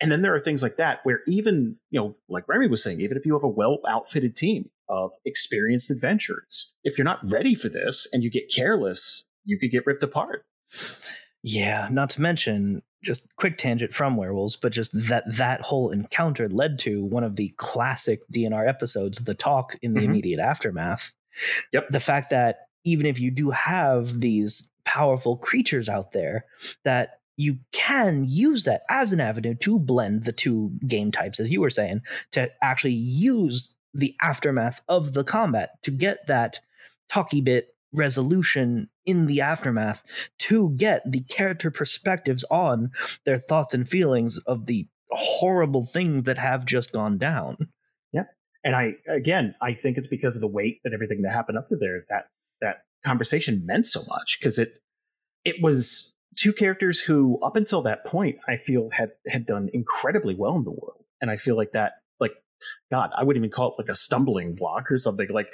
And 0.00 0.10
then 0.10 0.22
there 0.22 0.34
are 0.34 0.40
things 0.40 0.62
like 0.62 0.76
that 0.76 1.00
where 1.02 1.20
even, 1.26 1.76
you 1.90 2.00
know, 2.00 2.16
like 2.28 2.48
Remy 2.48 2.68
was 2.68 2.82
saying, 2.82 3.00
even 3.00 3.16
if 3.16 3.26
you 3.26 3.34
have 3.34 3.44
a 3.44 3.48
well 3.48 3.78
outfitted 3.88 4.36
team 4.36 4.70
of 4.88 5.12
experienced 5.24 5.90
adventurers, 5.90 6.74
if 6.84 6.96
you're 6.96 7.04
not 7.04 7.30
ready 7.30 7.54
for 7.54 7.68
this 7.68 8.08
and 8.12 8.22
you 8.22 8.30
get 8.30 8.52
careless, 8.54 9.24
you 9.44 9.58
could 9.58 9.70
get 9.70 9.86
ripped 9.86 10.02
apart. 10.02 10.44
Yeah, 11.42 11.88
not 11.90 12.10
to 12.10 12.22
mention 12.22 12.82
just 13.02 13.26
quick 13.36 13.56
tangent 13.56 13.92
from 13.92 14.16
werewolves, 14.16 14.56
but 14.56 14.72
just 14.72 14.90
that 15.08 15.24
that 15.26 15.62
whole 15.62 15.90
encounter 15.90 16.48
led 16.48 16.78
to 16.80 17.02
one 17.02 17.24
of 17.24 17.36
the 17.36 17.48
classic 17.56 18.20
DNR 18.32 18.68
episodes, 18.68 19.24
the 19.24 19.34
talk 19.34 19.76
in 19.80 19.94
the 19.94 20.00
mm-hmm. 20.00 20.10
immediate 20.10 20.40
aftermath. 20.40 21.12
Yep. 21.72 21.88
The 21.90 22.00
fact 22.00 22.30
that 22.30 22.66
even 22.84 23.06
if 23.06 23.18
you 23.18 23.30
do 23.30 23.50
have 23.50 24.20
these 24.20 24.68
powerful 24.84 25.36
creatures 25.36 25.88
out 25.88 26.12
there, 26.12 26.44
that 26.84 27.19
you 27.40 27.58
can 27.72 28.24
use 28.28 28.64
that 28.64 28.82
as 28.90 29.12
an 29.12 29.20
avenue 29.20 29.54
to 29.54 29.78
blend 29.78 30.24
the 30.24 30.32
two 30.32 30.72
game 30.86 31.10
types, 31.10 31.40
as 31.40 31.50
you 31.50 31.60
were 31.60 31.70
saying, 31.70 32.02
to 32.32 32.50
actually 32.62 32.92
use 32.92 33.74
the 33.94 34.14
aftermath 34.20 34.82
of 34.88 35.14
the 35.14 35.24
combat 35.24 35.70
to 35.82 35.90
get 35.90 36.26
that 36.26 36.60
talky 37.08 37.40
bit 37.40 37.74
resolution 37.92 38.88
in 39.04 39.26
the 39.26 39.40
aftermath 39.40 40.02
to 40.38 40.70
get 40.76 41.02
the 41.10 41.22
character 41.22 41.70
perspectives 41.70 42.44
on 42.50 42.90
their 43.24 43.38
thoughts 43.38 43.74
and 43.74 43.88
feelings 43.88 44.38
of 44.46 44.66
the 44.66 44.86
horrible 45.10 45.86
things 45.86 46.24
that 46.24 46.38
have 46.38 46.64
just 46.64 46.92
gone 46.92 47.18
down. 47.18 47.56
Yeah. 48.12 48.24
And 48.62 48.76
I 48.76 48.92
again, 49.08 49.54
I 49.60 49.72
think 49.72 49.96
it's 49.96 50.06
because 50.06 50.36
of 50.36 50.42
the 50.42 50.46
weight 50.46 50.80
that 50.84 50.92
everything 50.92 51.22
that 51.22 51.32
happened 51.32 51.58
up 51.58 51.68
to 51.70 51.76
there 51.76 52.04
that 52.10 52.26
that 52.60 52.82
conversation 53.04 53.64
meant 53.66 53.86
so 53.86 54.04
much 54.06 54.38
because 54.38 54.58
it 54.58 54.74
it 55.44 55.56
was 55.60 56.12
two 56.40 56.52
characters 56.54 56.98
who, 56.98 57.38
up 57.42 57.54
until 57.54 57.82
that 57.82 58.04
point, 58.06 58.38
I 58.48 58.56
feel 58.56 58.88
had 58.90 59.10
had 59.28 59.44
done 59.44 59.68
incredibly 59.74 60.34
well 60.34 60.56
in 60.56 60.64
the 60.64 60.70
world, 60.70 61.04
and 61.20 61.30
I 61.30 61.36
feel 61.36 61.56
like 61.56 61.72
that, 61.72 61.92
like, 62.18 62.32
God, 62.90 63.10
I 63.16 63.24
wouldn't 63.24 63.44
even 63.44 63.52
call 63.52 63.72
it 63.72 63.74
like 63.78 63.90
a 63.90 63.94
stumbling 63.94 64.54
block 64.54 64.90
or 64.90 64.98
something. 64.98 65.28
Like, 65.28 65.48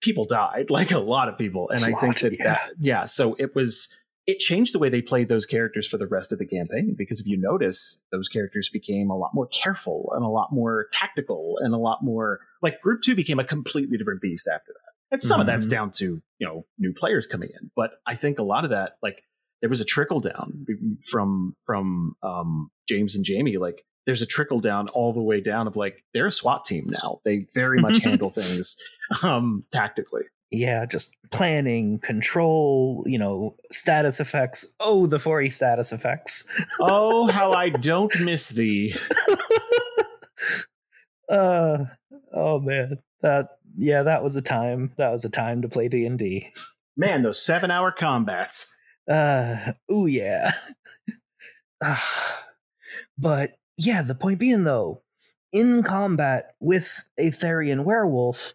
people 0.00 0.26
died, 0.26 0.66
like 0.70 0.90
a 0.90 0.98
lot 0.98 1.28
of 1.28 1.38
people, 1.38 1.70
and 1.70 1.84
I 1.84 1.92
think 2.00 2.18
that, 2.20 2.32
yeah. 2.32 2.44
that, 2.44 2.60
yeah. 2.78 3.04
So 3.04 3.36
it 3.38 3.54
was 3.54 3.96
it 4.26 4.38
changed 4.38 4.72
the 4.72 4.78
way 4.78 4.88
they 4.88 5.02
played 5.02 5.28
those 5.28 5.46
characters 5.46 5.86
for 5.86 5.98
the 5.98 6.06
rest 6.06 6.32
of 6.32 6.38
the 6.38 6.46
campaign 6.46 6.94
because 6.96 7.20
if 7.20 7.26
you 7.26 7.36
notice 7.36 8.02
those 8.12 8.28
characters 8.28 8.70
became 8.72 9.10
a 9.10 9.16
lot 9.16 9.30
more 9.34 9.48
careful 9.48 10.12
and 10.14 10.24
a 10.24 10.28
lot 10.28 10.52
more 10.52 10.86
tactical 10.92 11.56
and 11.60 11.74
a 11.74 11.78
lot 11.78 11.98
more 12.02 12.38
like 12.62 12.80
group 12.80 13.02
2 13.02 13.16
became 13.16 13.40
a 13.40 13.44
completely 13.44 13.98
different 13.98 14.20
beast 14.20 14.48
after 14.52 14.72
that 14.72 14.92
and 15.12 15.22
some 15.22 15.34
mm-hmm. 15.34 15.40
of 15.40 15.46
that's 15.48 15.66
mm-hmm. 15.66 15.74
down 15.74 15.90
to 15.90 16.22
you 16.38 16.46
know 16.46 16.64
new 16.78 16.92
players 16.92 17.26
coming 17.26 17.48
in 17.60 17.70
but 17.74 17.94
i 18.06 18.14
think 18.14 18.38
a 18.38 18.44
lot 18.44 18.62
of 18.62 18.70
that 18.70 18.96
like 19.02 19.24
there 19.62 19.70
was 19.70 19.80
a 19.80 19.86
trickle 19.86 20.20
down 20.20 20.66
from 21.10 21.56
from 21.64 22.14
um, 22.22 22.70
James 22.88 23.14
and 23.14 23.24
Jamie. 23.24 23.56
Like 23.56 23.84
there's 24.04 24.20
a 24.20 24.26
trickle 24.26 24.60
down 24.60 24.88
all 24.88 25.12
the 25.12 25.22
way 25.22 25.40
down 25.40 25.66
of 25.68 25.76
like 25.76 26.04
they're 26.12 26.26
a 26.26 26.32
SWAT 26.32 26.64
team 26.64 26.86
now. 26.88 27.20
They 27.24 27.46
very 27.54 27.80
much 27.80 27.98
handle 28.02 28.30
things 28.30 28.76
um, 29.22 29.64
tactically. 29.72 30.24
Yeah, 30.50 30.84
just 30.84 31.16
planning, 31.30 31.98
control, 32.00 33.04
you 33.06 33.18
know, 33.18 33.56
status 33.70 34.20
effects. 34.20 34.66
Oh, 34.80 35.06
the 35.06 35.16
4E 35.16 35.50
status 35.50 35.92
effects. 35.92 36.44
oh, 36.80 37.28
how 37.28 37.52
I 37.52 37.70
don't 37.70 38.12
miss 38.20 38.50
thee. 38.50 38.94
uh 41.30 41.84
oh 42.34 42.60
man. 42.60 42.98
That 43.22 43.50
yeah, 43.78 44.02
that 44.02 44.22
was 44.22 44.34
a 44.36 44.42
time. 44.42 44.92
That 44.98 45.12
was 45.12 45.24
a 45.24 45.30
time 45.30 45.62
to 45.62 45.68
play 45.68 45.88
D&D. 45.88 46.48
Man, 46.96 47.22
those 47.22 47.38
7-hour 47.38 47.92
combats. 47.92 48.66
Uh, 49.10 49.72
oh 49.90 50.06
yeah. 50.06 50.52
but 53.18 53.52
yeah, 53.76 54.02
the 54.02 54.14
point 54.14 54.38
being 54.38 54.64
though, 54.64 55.02
in 55.52 55.82
combat 55.82 56.54
with 56.60 57.04
a 57.18 57.30
Therian 57.30 57.84
werewolf, 57.84 58.54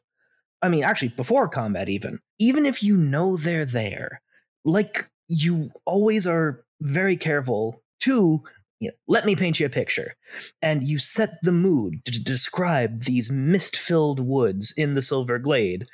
I 0.62 0.70
mean, 0.70 0.84
actually, 0.84 1.10
before 1.10 1.48
combat, 1.48 1.90
even, 1.90 2.20
even 2.40 2.66
if 2.66 2.82
you 2.82 2.96
know 2.96 3.38
they're 3.38 3.66
there, 3.66 4.22
like 4.66 5.10
you 5.28 5.72
always 5.86 6.26
are 6.26 6.64
very 6.82 7.18
careful 7.18 7.84
to 8.02 8.42
you 8.80 8.90
know, 8.90 8.94
let 9.08 9.26
me 9.26 9.36
paint 9.36 9.60
you 9.60 9.66
a 9.66 9.70
picture. 9.70 10.16
And 10.62 10.84
you 10.84 10.98
set 10.98 11.38
the 11.42 11.52
mood 11.52 12.06
to 12.06 12.22
describe 12.22 13.04
these 13.04 13.32
mist 13.32 13.76
filled 13.76 14.20
woods 14.20 14.74
in 14.78 14.94
the 14.94 15.02
Silver 15.02 15.40
Glade, 15.40 15.88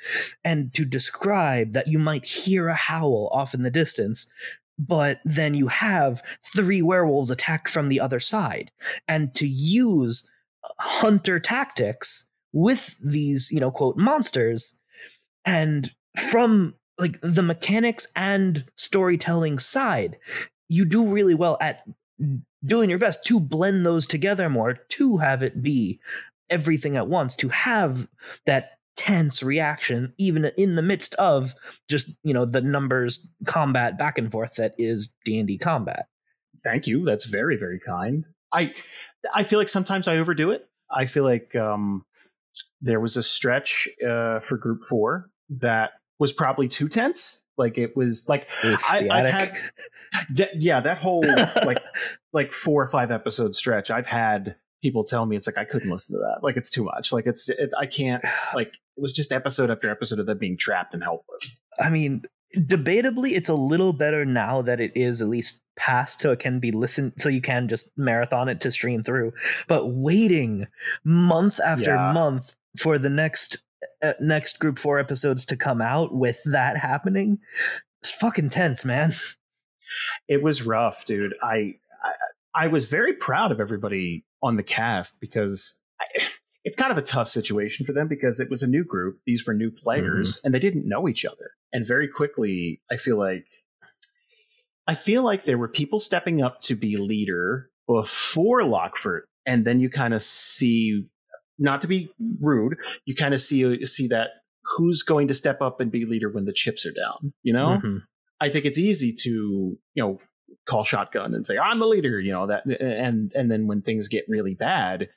and 0.44 0.72
to 0.74 0.84
describe 0.84 1.72
that 1.72 1.88
you 1.88 1.98
might 1.98 2.26
hear 2.26 2.68
a 2.68 2.74
howl 2.74 3.30
off 3.32 3.54
in 3.54 3.62
the 3.62 3.70
distance. 3.70 4.26
But 4.78 5.20
then 5.24 5.54
you 5.54 5.68
have 5.68 6.22
three 6.42 6.82
werewolves 6.82 7.30
attack 7.30 7.68
from 7.68 7.88
the 7.88 8.00
other 8.00 8.20
side. 8.20 8.70
And 9.06 9.34
to 9.36 9.46
use 9.46 10.28
uh, 10.64 10.68
hunter 10.78 11.38
tactics 11.38 12.26
with 12.52 12.96
these, 12.98 13.50
you 13.50 13.60
know, 13.60 13.70
quote, 13.70 13.96
monsters, 13.96 14.78
and 15.44 15.92
from 16.30 16.74
like 16.98 17.18
the 17.22 17.42
mechanics 17.42 18.06
and 18.14 18.64
storytelling 18.76 19.58
side, 19.58 20.16
you 20.68 20.84
do 20.84 21.06
really 21.06 21.34
well 21.34 21.56
at 21.60 21.84
doing 22.64 22.90
your 22.90 22.98
best 22.98 23.24
to 23.26 23.40
blend 23.40 23.84
those 23.84 24.06
together 24.06 24.48
more, 24.48 24.74
to 24.74 25.18
have 25.18 25.42
it 25.42 25.62
be 25.62 26.00
everything 26.50 26.96
at 26.96 27.08
once, 27.08 27.36
to 27.36 27.48
have 27.48 28.08
that 28.46 28.72
tense 28.96 29.42
reaction 29.42 30.12
even 30.18 30.44
in 30.56 30.76
the 30.76 30.82
midst 30.82 31.14
of 31.16 31.54
just 31.88 32.10
you 32.22 32.32
know 32.32 32.44
the 32.44 32.60
numbers 32.60 33.32
combat 33.44 33.98
back 33.98 34.18
and 34.18 34.30
forth 34.30 34.54
that 34.54 34.74
is 34.78 35.12
d&d 35.24 35.58
combat. 35.58 36.06
Thank 36.62 36.86
you. 36.86 37.04
That's 37.04 37.24
very 37.24 37.56
very 37.56 37.80
kind. 37.80 38.24
I 38.52 38.72
i 39.34 39.42
feel 39.42 39.58
like 39.58 39.68
sometimes 39.68 40.06
i 40.06 40.16
overdo 40.16 40.50
it. 40.52 40.68
I 40.90 41.06
feel 41.06 41.24
like 41.24 41.56
um 41.56 42.04
there 42.80 43.00
was 43.00 43.16
a 43.16 43.22
stretch 43.22 43.88
uh 44.06 44.40
for 44.40 44.56
group 44.56 44.82
four 44.88 45.28
that 45.50 45.92
was 46.20 46.32
probably 46.32 46.68
too 46.68 46.88
tense 46.88 47.42
like 47.56 47.78
it 47.78 47.96
was 47.96 48.28
like 48.28 48.48
Oof, 48.64 48.82
I, 48.88 49.02
have 49.02 49.26
had, 49.26 49.58
that, 50.34 50.50
yeah, 50.60 50.80
that 50.80 50.98
whole 50.98 51.24
like 51.64 51.82
like 52.32 52.52
four 52.52 52.82
or 52.82 52.88
five 52.88 53.10
episode 53.10 53.54
stretch. 53.54 53.90
I've 53.90 54.06
had 54.06 54.56
people 54.82 55.04
tell 55.04 55.24
me 55.26 55.36
it's 55.36 55.46
like 55.46 55.58
I 55.58 55.64
couldn't 55.64 55.90
listen 55.90 56.14
to 56.16 56.20
that. 56.20 56.42
Like 56.42 56.56
it's 56.56 56.70
too 56.70 56.84
much. 56.84 57.12
Like 57.12 57.26
it's 57.26 57.48
it, 57.48 57.70
I 57.78 57.86
can't. 57.86 58.24
Like 58.54 58.72
it 58.96 59.00
was 59.00 59.12
just 59.12 59.32
episode 59.32 59.70
after 59.70 59.90
episode 59.90 60.20
of 60.20 60.26
them 60.26 60.38
being 60.38 60.56
trapped 60.56 60.94
and 60.94 61.02
helpless. 61.02 61.58
I 61.80 61.90
mean, 61.90 62.22
debatably, 62.56 63.36
it's 63.36 63.48
a 63.48 63.54
little 63.54 63.92
better 63.92 64.24
now 64.24 64.62
that 64.62 64.80
it 64.80 64.92
is 64.94 65.20
at 65.20 65.28
least 65.28 65.60
past, 65.76 66.20
so 66.20 66.30
it 66.30 66.38
can 66.38 66.60
be 66.60 66.70
listened, 66.70 67.14
so 67.18 67.28
you 67.28 67.40
can 67.40 67.68
just 67.68 67.90
marathon 67.96 68.48
it 68.48 68.60
to 68.60 68.70
stream 68.70 69.02
through. 69.02 69.32
But 69.66 69.88
waiting 69.88 70.66
month 71.04 71.58
after 71.64 71.94
yeah. 71.94 72.12
month 72.12 72.54
for 72.78 72.98
the 72.98 73.10
next 73.10 73.62
next 74.20 74.58
group 74.58 74.78
four 74.78 74.98
episodes 74.98 75.44
to 75.46 75.56
come 75.56 75.80
out 75.80 76.14
with 76.14 76.40
that 76.44 76.76
happening. 76.76 77.38
It's 78.00 78.12
fucking 78.12 78.50
tense, 78.50 78.84
man. 78.84 79.14
It 80.28 80.42
was 80.42 80.62
rough, 80.62 81.04
dude. 81.04 81.34
I, 81.42 81.74
I, 82.02 82.12
I 82.54 82.66
was 82.66 82.86
very 82.86 83.12
proud 83.12 83.52
of 83.52 83.60
everybody 83.60 84.24
on 84.42 84.56
the 84.56 84.62
cast 84.62 85.20
because 85.20 85.78
I, 86.00 86.04
it's 86.64 86.76
kind 86.76 86.90
of 86.90 86.98
a 86.98 87.02
tough 87.02 87.28
situation 87.28 87.84
for 87.84 87.92
them 87.92 88.08
because 88.08 88.40
it 88.40 88.48
was 88.48 88.62
a 88.62 88.66
new 88.66 88.84
group. 88.84 89.18
These 89.26 89.46
were 89.46 89.52
new 89.52 89.70
players 89.70 90.36
mm-hmm. 90.36 90.46
and 90.46 90.54
they 90.54 90.58
didn't 90.58 90.88
know 90.88 91.08
each 91.08 91.24
other. 91.24 91.50
And 91.72 91.86
very 91.86 92.08
quickly, 92.08 92.80
I 92.90 92.96
feel 92.96 93.18
like 93.18 93.46
I 94.86 94.94
feel 94.94 95.22
like 95.22 95.44
there 95.44 95.58
were 95.58 95.68
people 95.68 95.98
stepping 95.98 96.42
up 96.42 96.60
to 96.62 96.74
be 96.74 96.96
leader 96.96 97.70
before 97.86 98.64
Lockford, 98.64 99.24
and 99.46 99.64
then 99.64 99.80
you 99.80 99.88
kind 99.88 100.14
of 100.14 100.22
see, 100.22 101.04
not 101.58 101.80
to 101.82 101.86
be 101.86 102.10
rude, 102.40 102.76
you 103.04 103.14
kind 103.14 103.34
of 103.34 103.40
see 103.40 103.84
see 103.84 104.08
that 104.08 104.28
who's 104.76 105.02
going 105.02 105.28
to 105.28 105.34
step 105.34 105.60
up 105.60 105.80
and 105.80 105.90
be 105.90 106.06
leader 106.06 106.30
when 106.30 106.44
the 106.44 106.52
chips 106.52 106.86
are 106.86 106.92
down. 106.92 107.32
You 107.42 107.52
know, 107.52 107.78
mm-hmm. 107.78 107.98
I 108.40 108.48
think 108.48 108.64
it's 108.64 108.78
easy 108.78 109.12
to 109.22 109.28
you 109.30 109.78
know 110.02 110.18
call 110.66 110.84
shotgun 110.84 111.34
and 111.34 111.46
say 111.46 111.58
I'm 111.58 111.78
the 111.78 111.86
leader. 111.86 112.20
You 112.20 112.32
know 112.32 112.46
that, 112.46 112.64
and 112.80 113.32
and 113.34 113.50
then 113.50 113.66
when 113.66 113.82
things 113.82 114.08
get 114.08 114.24
really 114.28 114.54
bad, 114.54 115.08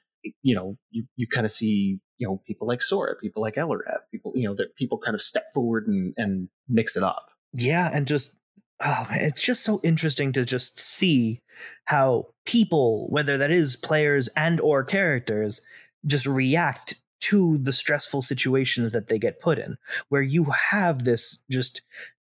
you 0.41 0.56
know 0.56 0.77
you 0.91 1.06
you 1.15 1.27
kind 1.27 1.46
of 1.46 1.51
see 1.51 2.00
you 2.17 2.27
know 2.27 2.41
people 2.46 2.67
like 2.67 2.82
Sora, 2.82 3.15
people 3.15 3.41
like 3.41 3.58
Ellereth, 3.58 4.06
people 4.12 4.34
you 4.36 4.48
know 4.48 4.56
that 4.56 4.75
people 4.75 4.98
kind 4.98 5.15
of 5.15 5.22
step 5.22 5.46
forward 5.53 5.88
and 5.88 6.13
and 6.17 6.50
mix 6.67 6.96
it 6.96 7.03
up. 7.03 7.29
Yeah, 7.53 7.89
and 7.91 8.06
just 8.06 8.36
oh 8.84 9.08
man, 9.10 9.22
it's 9.22 9.41
just 9.41 9.63
so 9.63 9.79
interesting 9.84 10.32
to 10.34 10.46
just 10.46 10.79
see 10.79 11.41
how 11.86 12.27
people, 12.46 13.08
whether 13.10 13.38
that 13.38 13.51
is 13.51 13.75
players 13.75 14.27
and 14.29 14.60
or 14.62 14.84
characters, 14.84 15.62
just 16.06 16.25
react 16.25 17.01
to 17.20 17.58
the 17.58 17.74
stressful 17.74 18.22
situations 18.22 18.92
that 18.92 19.08
they 19.08 19.20
get 19.20 19.39
put 19.39 19.60
in, 19.60 19.77
where 20.10 20.22
you 20.22 20.46
have 20.46 21.04
this 21.04 21.44
just 21.50 21.82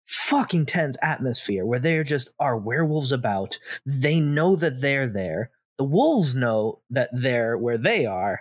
fucking 0.07 0.67
tense 0.67 0.97
atmosphere 1.03 1.65
where 1.65 1.79
there 1.79 2.03
just 2.03 2.31
are 2.41 2.57
werewolves 2.57 3.13
about. 3.13 3.59
They 3.87 4.19
know 4.19 4.57
that 4.57 4.81
they're 4.81 5.07
there. 5.07 5.51
The 5.79 5.85
wolves 5.85 6.35
know 6.35 6.81
that 6.91 7.11
they're 7.13 7.57
where 7.57 7.79
they 7.79 8.07
are. 8.07 8.41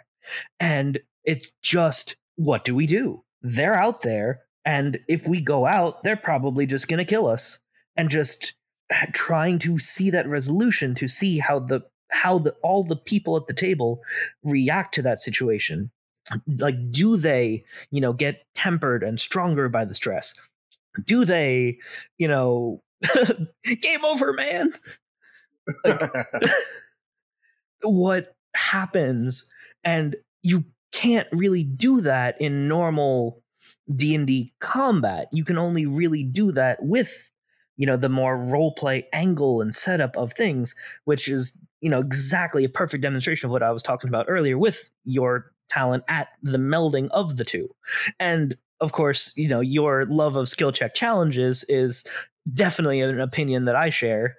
And 0.59 0.99
it's 1.23 1.51
just, 1.61 2.17
what 2.35 2.65
do 2.65 2.73
we 2.73 2.87
do? 2.87 3.23
They're 3.43 3.79
out 3.79 4.01
there. 4.01 4.41
And 4.65 4.99
if 5.07 5.27
we 5.27 5.41
go 5.41 5.67
out, 5.67 6.03
they're 6.03 6.15
probably 6.15 6.65
just 6.65 6.87
going 6.87 6.97
to 6.97 7.05
kill 7.05 7.27
us 7.27 7.59
and 7.95 8.09
just 8.09 8.53
trying 9.13 9.59
to 9.59 9.77
see 9.77 10.09
that 10.09 10.27
resolution 10.27 10.95
to 10.95 11.07
see 11.07 11.37
how 11.37 11.59
the 11.59 11.81
how 12.11 12.39
the 12.39 12.55
all 12.63 12.83
the 12.83 12.95
people 12.95 13.37
at 13.37 13.47
the 13.47 13.53
table 13.53 14.01
react 14.43 14.95
to 14.95 15.01
that 15.03 15.19
situation. 15.19 15.91
Like 16.47 16.91
do 16.91 17.17
they 17.17 17.63
you 17.91 18.01
know 18.01 18.13
get 18.13 18.43
tempered 18.55 19.03
and 19.03 19.19
stronger 19.19 19.69
by 19.69 19.85
the 19.85 19.93
stress? 19.93 20.33
Do 21.05 21.25
they 21.25 21.79
you 22.17 22.27
know 22.27 22.83
game 23.81 24.05
over 24.05 24.33
man? 24.33 24.73
Like, 25.83 26.11
what 27.81 28.35
happens? 28.55 29.49
And 29.83 30.15
you 30.43 30.65
can't 30.91 31.27
really 31.31 31.63
do 31.63 32.01
that 32.01 32.39
in 32.41 32.67
normal 32.67 33.43
D&D 33.95 34.53
combat. 34.59 35.27
You 35.31 35.43
can 35.43 35.57
only 35.57 35.85
really 35.85 36.23
do 36.23 36.51
that 36.53 36.81
with 36.81 37.31
you 37.79 37.85
know 37.85 37.97
the 37.97 38.09
more 38.09 38.37
role 38.37 38.73
play 38.73 39.07
angle 39.13 39.61
and 39.61 39.73
setup 39.73 40.15
of 40.17 40.33
things 40.33 40.75
which 41.05 41.27
is 41.27 41.57
you 41.81 41.89
know 41.89 41.99
exactly 41.99 42.63
a 42.63 42.69
perfect 42.69 43.01
demonstration 43.01 43.47
of 43.47 43.51
what 43.51 43.63
i 43.63 43.71
was 43.71 43.83
talking 43.83 44.07
about 44.07 44.25
earlier 44.27 44.57
with 44.57 44.89
your 45.05 45.51
talent 45.69 46.03
at 46.07 46.29
the 46.41 46.57
melding 46.57 47.09
of 47.11 47.37
the 47.37 47.45
two. 47.45 47.69
And 48.19 48.57
of 48.81 48.91
course 48.91 49.31
you 49.35 49.47
know 49.47 49.59
your 49.59 50.05
love 50.05 50.35
of 50.35 50.49
skill 50.49 50.71
check 50.71 50.93
challenges 50.93 51.63
is 51.65 52.05
definitely 52.53 53.01
an 53.01 53.19
opinion 53.19 53.65
that 53.65 53.75
i 53.75 53.89
share 53.89 54.37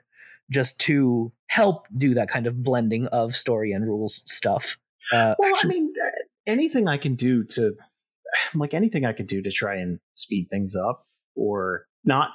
just 0.51 0.79
to 0.81 1.31
help 1.49 1.87
do 1.97 2.15
that 2.15 2.29
kind 2.29 2.47
of 2.47 2.63
blending 2.63 3.07
of 3.09 3.37
story 3.37 3.71
and 3.71 3.87
rules 3.87 4.23
stuff. 4.31 4.79
Uh, 5.13 5.35
well 5.39 5.55
actually, 5.55 5.77
i 5.77 5.81
mean 5.81 5.93
uh, 6.05 6.11
anything 6.47 6.89
i 6.89 6.97
can 6.97 7.15
do 7.15 7.45
to 7.45 7.75
like 8.55 8.75
anything 8.75 9.05
i 9.05 9.13
can 9.13 9.27
do 9.27 9.43
to 9.43 9.51
try 9.51 9.77
and 9.77 10.01
speed 10.15 10.49
things 10.51 10.75
up 10.75 11.07
or 11.37 11.87
not 12.05 12.31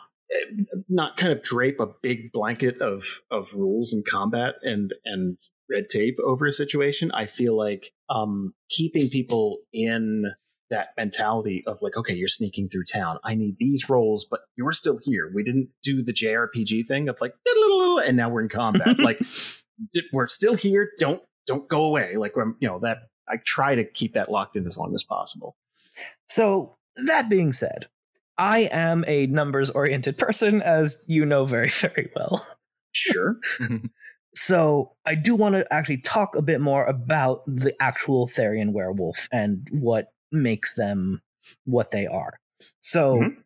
not 0.90 1.18
kind 1.18 1.32
of 1.32 1.42
drape 1.42 1.80
a 1.80 1.88
big 2.02 2.32
blanket 2.32 2.82
of 2.82 3.04
of 3.32 3.54
rules 3.54 3.94
and 3.94 4.06
combat 4.06 4.56
and 4.64 4.94
and 5.06 5.38
red 5.70 5.90
tape 5.90 6.18
over 6.26 6.46
a 6.46 6.52
situation. 6.52 7.12
I 7.12 7.26
feel 7.26 7.58
like 7.58 7.92
um, 8.10 8.54
keeping 8.70 9.10
people 9.10 9.60
in 9.74 10.26
that 10.70 10.90
mentality 10.98 11.64
of 11.68 11.82
like, 11.82 11.96
okay, 11.96 12.14
you're 12.14 12.28
sneaking 12.28 12.70
through 12.70 12.86
town. 12.86 13.18
I 13.24 13.36
need 13.36 13.56
these 13.58 13.88
rolls, 13.90 14.26
but 14.30 14.42
you're 14.56 14.74
still 14.74 15.00
here. 15.04 15.32
We 15.34 15.44
didn't 15.44 15.70
do 15.84 16.04
the 16.04 16.14
JRPG 16.14 16.88
thing 16.88 17.08
of 17.08 17.18
like, 17.22 17.34
and 18.06 18.18
now 18.18 18.30
we're 18.30 18.42
in 18.42 18.50
combat. 18.50 19.00
like, 19.00 19.22
we're 20.12 20.28
still 20.28 20.56
here. 20.56 20.92
Don't 21.00 21.22
don't 21.46 21.68
go 21.68 21.84
away. 21.84 22.16
Like, 22.18 22.34
you 22.36 22.68
know 22.68 22.80
that 22.80 22.98
I 23.28 23.36
try 23.46 23.76
to 23.76 23.84
keep 23.84 24.14
that 24.14 24.32
locked 24.32 24.56
in 24.56 24.66
as 24.66 24.78
long 24.78 24.94
as 24.96 25.04
possible. 25.04 25.56
So 26.28 26.76
that 27.06 27.30
being 27.30 27.52
said, 27.52 27.88
I 28.38 28.70
am 28.72 29.06
a 29.08 29.28
numbers 29.28 29.70
oriented 29.70 30.18
person, 30.18 30.62
as 30.62 31.04
you 31.08 31.26
know 31.26 31.46
very, 31.46 31.70
very 31.82 32.12
well. 32.16 32.46
Sure. 32.92 33.38
so 34.36 34.94
I 35.06 35.16
do 35.16 35.36
want 35.36 35.56
to 35.56 35.74
actually 35.74 35.98
talk 35.98 36.36
a 36.36 36.42
bit 36.42 36.62
more 36.62 36.86
about 36.86 37.44
the 37.48 37.74
actual 37.82 38.28
Therian 38.28 38.72
werewolf 38.72 39.28
and 39.32 39.68
what 39.72 40.12
makes 40.32 40.76
them 40.76 41.22
what 41.66 41.92
they 41.92 42.08
are. 42.08 42.40
So 42.80 43.18
mm-hmm. 43.18 43.40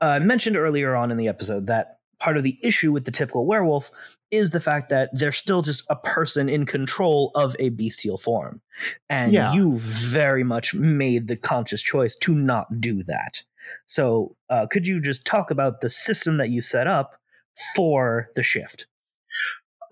uh, 0.00 0.06
I 0.06 0.18
mentioned 0.18 0.56
earlier 0.56 0.94
on 0.94 1.10
in 1.10 1.16
the 1.16 1.28
episode 1.28 1.66
that 1.66 1.98
part 2.18 2.36
of 2.36 2.42
the 2.42 2.58
issue 2.62 2.92
with 2.92 3.04
the 3.04 3.10
typical 3.10 3.46
werewolf 3.46 3.90
is 4.30 4.50
the 4.50 4.60
fact 4.60 4.88
that 4.88 5.10
they're 5.12 5.32
still 5.32 5.62
just 5.62 5.82
a 5.90 5.96
person 5.96 6.48
in 6.48 6.66
control 6.66 7.30
of 7.34 7.54
a 7.58 7.68
bestial 7.70 8.18
form. 8.18 8.60
And 9.08 9.32
yeah. 9.32 9.52
you 9.52 9.76
very 9.76 10.42
much 10.42 10.74
made 10.74 11.28
the 11.28 11.36
conscious 11.36 11.82
choice 11.82 12.16
to 12.16 12.34
not 12.34 12.80
do 12.80 13.02
that. 13.04 13.42
So, 13.86 14.36
uh, 14.50 14.66
could 14.66 14.86
you 14.86 15.00
just 15.00 15.26
talk 15.26 15.50
about 15.50 15.80
the 15.80 15.90
system 15.90 16.36
that 16.38 16.50
you 16.50 16.60
set 16.60 16.86
up 16.86 17.20
for 17.76 18.30
the 18.34 18.42
shift? 18.42 18.86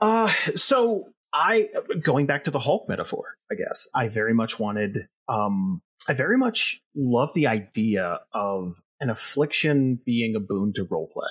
Uh, 0.01 0.33
so 0.57 1.09
I 1.33 1.69
going 2.01 2.27
back 2.27 2.45
to 2.45 2.51
the 2.51 2.59
Hulk 2.59 2.89
metaphor, 2.89 3.37
I 3.51 3.55
guess 3.55 3.89
I 3.95 4.09
very 4.09 4.35
much 4.35 4.59
wanted. 4.59 5.09
Um, 5.29 5.81
I 6.09 6.15
very 6.15 6.37
much 6.37 6.83
love 6.97 7.33
the 7.35 7.47
idea 7.47 8.19
of 8.33 8.83
an 9.01 9.09
affliction 9.09 10.01
being 10.05 10.35
a 10.35 10.41
boon 10.41 10.73
to 10.75 10.85
roleplay. 10.85 11.31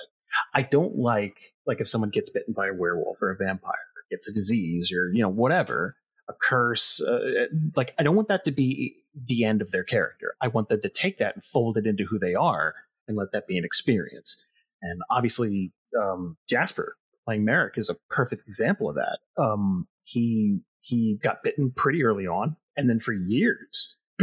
I 0.54 0.62
don't 0.62 0.96
like 0.96 1.54
like 1.66 1.80
if 1.80 1.88
someone 1.88 2.10
gets 2.10 2.30
bitten 2.30 2.54
by 2.54 2.68
a 2.68 2.74
werewolf 2.74 3.20
or 3.20 3.30
a 3.30 3.36
vampire, 3.36 3.74
gets 4.10 4.28
a 4.28 4.32
disease 4.32 4.90
or 4.90 5.12
you 5.12 5.22
know 5.22 5.28
whatever, 5.28 5.96
a 6.28 6.32
curse. 6.32 7.00
Uh, 7.00 7.46
like 7.76 7.94
I 7.98 8.02
don't 8.02 8.16
want 8.16 8.28
that 8.28 8.44
to 8.46 8.52
be 8.52 9.01
the 9.14 9.44
end 9.44 9.62
of 9.62 9.70
their 9.70 9.84
character. 9.84 10.34
I 10.40 10.48
want 10.48 10.68
them 10.68 10.80
to 10.82 10.88
take 10.88 11.18
that 11.18 11.34
and 11.34 11.44
fold 11.44 11.76
it 11.76 11.86
into 11.86 12.04
who 12.04 12.18
they 12.18 12.34
are 12.34 12.74
and 13.06 13.16
let 13.16 13.32
that 13.32 13.46
be 13.46 13.58
an 13.58 13.64
experience. 13.64 14.44
And 14.80 15.00
obviously, 15.10 15.72
um, 16.00 16.36
Jasper 16.48 16.96
playing 17.24 17.44
Merrick 17.44 17.74
is 17.76 17.88
a 17.88 17.96
perfect 18.10 18.42
example 18.46 18.88
of 18.88 18.96
that. 18.96 19.18
Um, 19.36 19.86
he 20.02 20.60
he 20.80 21.18
got 21.22 21.42
bitten 21.44 21.72
pretty 21.74 22.02
early 22.02 22.26
on, 22.26 22.56
and 22.76 22.88
then 22.88 22.98
for 22.98 23.12
years, 23.12 23.96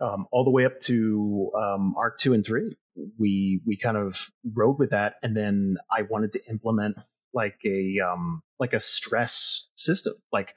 um, 0.00 0.26
all 0.30 0.44
the 0.44 0.50
way 0.50 0.66
up 0.66 0.78
to 0.80 1.50
um, 1.56 1.94
arc 1.96 2.18
two 2.18 2.34
and 2.34 2.44
three, 2.44 2.76
we 3.18 3.60
we 3.66 3.76
kind 3.76 3.96
of 3.96 4.30
rode 4.54 4.78
with 4.78 4.90
that. 4.90 5.14
And 5.22 5.36
then 5.36 5.78
I 5.90 6.02
wanted 6.02 6.32
to 6.32 6.46
implement 6.48 6.96
like 7.32 7.58
a 7.64 7.96
um, 8.00 8.42
like 8.58 8.72
a 8.72 8.80
stress 8.80 9.66
system, 9.76 10.14
like 10.32 10.54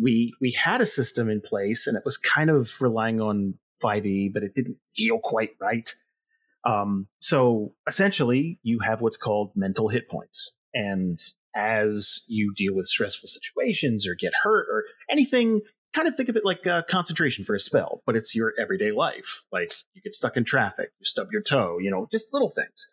we 0.00 0.32
we 0.40 0.52
had 0.52 0.80
a 0.80 0.86
system 0.86 1.28
in 1.28 1.40
place 1.40 1.86
and 1.86 1.96
it 1.96 2.04
was 2.04 2.16
kind 2.16 2.50
of 2.50 2.80
relying 2.80 3.20
on 3.20 3.54
5e 3.82 4.32
but 4.32 4.42
it 4.42 4.54
didn't 4.54 4.76
feel 4.88 5.18
quite 5.18 5.50
right. 5.60 5.94
Um, 6.64 7.06
so 7.20 7.74
essentially 7.86 8.58
you 8.62 8.80
have 8.80 9.00
what's 9.00 9.16
called 9.16 9.52
mental 9.54 9.88
hit 9.88 10.08
points. 10.08 10.56
And 10.74 11.16
as 11.54 12.22
you 12.28 12.52
deal 12.56 12.74
with 12.74 12.86
stressful 12.86 13.28
situations 13.28 14.06
or 14.06 14.14
get 14.14 14.32
hurt 14.42 14.66
or 14.70 14.84
anything 15.10 15.60
kind 15.94 16.06
of 16.06 16.14
think 16.14 16.28
of 16.28 16.36
it 16.36 16.44
like 16.44 16.66
uh, 16.66 16.82
concentration 16.88 17.44
for 17.44 17.54
a 17.54 17.60
spell 17.60 18.02
but 18.06 18.14
it's 18.16 18.34
your 18.34 18.52
everyday 18.60 18.92
life. 18.92 19.44
Like 19.52 19.72
you 19.94 20.02
get 20.02 20.14
stuck 20.14 20.36
in 20.36 20.44
traffic 20.44 20.90
you 20.98 21.04
stub 21.04 21.28
your 21.32 21.42
toe 21.42 21.78
you 21.80 21.90
know 21.90 22.06
just 22.10 22.32
little 22.32 22.50
things. 22.50 22.92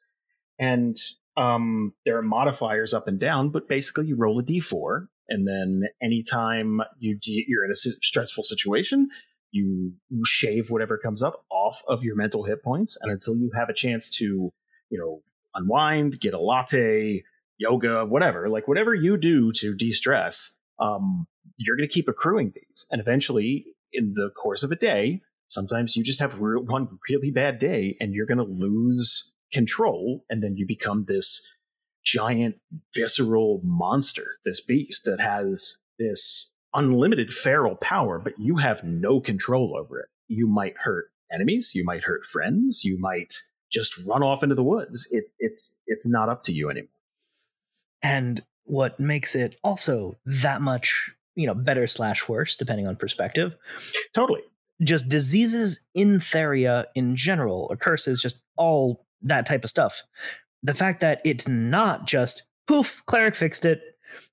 And 0.58 0.96
um, 1.38 1.92
there 2.06 2.18
are 2.18 2.24
modifiers 2.24 2.94
up 2.94 3.08
and 3.08 3.20
down 3.20 3.50
but 3.50 3.68
basically 3.68 4.08
you 4.08 4.16
roll 4.16 4.40
a 4.40 4.44
d4 4.44 5.08
and 5.30 5.48
then 5.48 5.84
anytime 6.02 6.82
you 7.00 7.18
de- 7.18 7.46
you're 7.48 7.66
in 7.66 7.72
a 7.72 7.76
stressful 7.76 8.44
situation, 8.44 9.10
you 9.52 9.94
shave 10.26 10.70
whatever 10.70 10.98
comes 10.98 11.24
up 11.24 11.46
off 11.50 11.82
of 11.88 12.04
your 12.04 12.16
mental 12.16 12.44
hit 12.44 12.64
points, 12.64 12.98
and 13.02 13.12
until 13.12 13.36
you 13.36 13.52
have 13.56 13.70
a 13.70 13.74
chance 13.74 14.10
to, 14.18 14.52
you 14.90 15.00
know, 15.00 15.22
unwind, 15.54 16.20
get 16.20 16.34
a 16.34 16.40
latte, 16.40 17.24
yoga, 17.58 18.06
whatever, 18.06 18.50
like 18.50 18.68
whatever 18.68 18.94
you 18.94 19.18
do 19.18 19.52
to 19.54 19.74
de-stress, 19.74 20.56
um, 20.80 21.26
you're 21.58 21.78
going 21.78 21.88
to 21.88 21.94
keep 21.94 22.10
accruing 22.10 22.52
these, 22.54 22.86
and 22.92 23.00
eventually, 23.00 23.66
in 23.94 24.14
the 24.14 24.30
course 24.36 24.62
of 24.64 24.72
a 24.72 24.76
day, 24.76 25.22
sometimes 25.48 25.96
you 25.96 26.04
just 26.04 26.20
have 26.20 26.40
re- 26.40 26.60
one 26.60 27.00
really 27.10 27.32
bad 27.32 27.60
day 27.60 27.96
and 28.00 28.14
you're 28.14 28.26
going 28.26 28.38
to 28.38 28.44
lose 28.44 29.32
control 29.54 30.26
and 30.30 30.44
then 30.44 30.58
you 30.58 30.66
become 30.68 31.06
this 31.08 31.50
giant 32.06 32.56
visceral 32.94 33.62
monster 33.64 34.38
this 34.46 34.62
beast 34.62 35.06
that 35.06 35.20
has 35.20 35.80
this 35.98 36.52
unlimited 36.74 37.32
feral 37.32 37.76
power 37.76 38.20
but 38.20 38.34
you 38.38 38.58
have 38.58 38.84
no 38.84 39.20
control 39.20 39.76
over 39.78 40.00
it. 40.00 40.08
You 40.28 40.48
might 40.48 40.76
hurt 40.84 41.06
enemies 41.32 41.72
you 41.74 41.84
might 41.84 42.04
hurt 42.04 42.24
friends 42.24 42.84
you 42.84 43.00
might 43.00 43.34
just 43.72 43.98
run 44.08 44.24
off 44.24 44.42
into 44.42 44.56
the 44.56 44.64
woods. 44.64 45.08
It, 45.12 45.26
it's 45.40 45.80
it's 45.86 46.08
not 46.08 46.30
up 46.30 46.44
to 46.44 46.54
you 46.54 46.70
anymore. 46.70 46.88
And 48.02 48.44
what 48.64 49.00
makes 49.00 49.36
it 49.36 49.58
also 49.64 50.16
that 50.26 50.62
much 50.62 51.12
you 51.36 51.46
know 51.46 51.54
better 51.54 51.86
slash 51.86 52.28
worse 52.28 52.56
depending 52.56 52.88
on 52.88 52.96
perspective 52.96 53.56
totally. 54.14 54.42
just 54.82 55.08
diseases 55.10 55.86
in 55.94 56.20
theria 56.20 56.80
uh, 56.80 56.86
in 56.96 57.16
general 57.16 57.68
or 57.70 57.76
curses 57.76 58.22
just 58.22 58.42
all 58.58 59.06
that 59.22 59.46
type 59.46 59.64
of 59.64 59.70
stuff 59.70 60.02
the 60.66 60.74
fact 60.74 61.00
that 61.02 61.22
it's 61.24 61.48
not 61.48 62.08
just 62.08 62.44
poof 62.68 63.04
cleric 63.06 63.36
fixed 63.36 63.66
it 63.66 63.82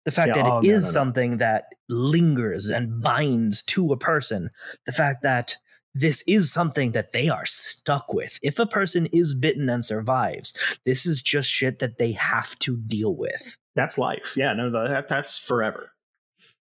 the 0.05 0.11
fact 0.11 0.35
yeah, 0.35 0.43
that 0.43 0.49
it 0.49 0.53
oh, 0.53 0.59
is 0.61 0.65
no, 0.65 0.71
no, 0.71 0.75
no. 0.75 0.79
something 0.79 1.37
that 1.39 1.65
lingers 1.89 2.71
and 2.71 3.03
binds 3.03 3.63
to 3.63 3.93
a 3.93 3.97
person 3.97 4.51
the 4.87 4.93
fact 4.93 5.23
that 5.23 5.57
this 5.95 6.25
is 6.27 6.53
something 6.53 6.93
that 6.93 7.13
they 7.13 7.29
are 7.29 7.45
stuck 7.45 8.15
with. 8.15 8.39
If 8.43 8.59
a 8.59 8.65
person 8.65 9.07
is 9.13 9.35
bitten 9.35 9.69
and 9.69 9.85
survives, 9.85 10.57
this 10.87 11.05
is 11.05 11.23
just 11.23 11.51
shit 11.51 11.81
that 11.81 11.99
they 11.99 12.13
have 12.13 12.59
to 12.61 12.79
deal 12.79 13.15
with. 13.15 13.59
That's 13.75 13.99
life. 13.99 14.35
Yeah, 14.37 14.55
no, 14.55 14.71
that, 14.71 15.09
that's 15.09 15.39
forever. 15.39 15.93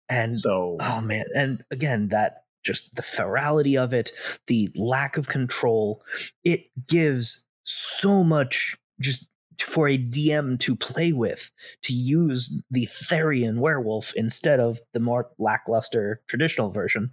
And 0.09 0.37
so, 0.37 0.77
oh 0.79 1.01
man, 1.01 1.25
and 1.35 1.65
again, 1.73 2.09
that 2.09 2.45
just 2.65 2.95
the 2.95 3.03
ferality 3.03 3.77
of 3.77 3.93
it, 3.93 4.13
the 4.47 4.71
lack 4.77 5.17
of 5.17 5.27
control, 5.27 6.03
it 6.45 6.67
gives 6.87 7.45
so 7.65 8.23
much 8.23 8.77
just 9.01 9.27
for 9.63 9.89
a 9.89 9.99
DM 9.99 10.59
to 10.61 10.77
play 10.77 11.13
with 11.13 11.51
to 11.83 11.93
use 11.93 12.61
the 12.71 12.87
Therian 12.87 13.59
werewolf 13.59 14.13
instead 14.15 14.61
of 14.61 14.81
the 14.93 15.01
more 15.01 15.29
lackluster 15.39 16.21
traditional 16.27 16.71
version. 16.71 17.11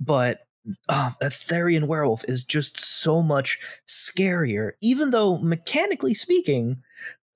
But 0.00 0.40
uh, 0.88 1.12
a 1.20 1.26
Therian 1.26 1.86
werewolf 1.86 2.24
is 2.26 2.44
just 2.44 2.78
so 2.78 3.22
much 3.22 3.58
scarier, 3.86 4.72
even 4.80 5.10
though 5.10 5.38
mechanically 5.38 6.14
speaking, 6.14 6.82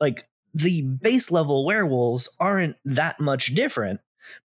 like 0.01 0.29
the 0.55 0.83
base 0.83 1.31
level 1.31 1.65
werewolves 1.65 2.29
aren't 2.41 2.77
that 2.85 3.21
much 3.21 3.55
different. 3.55 4.01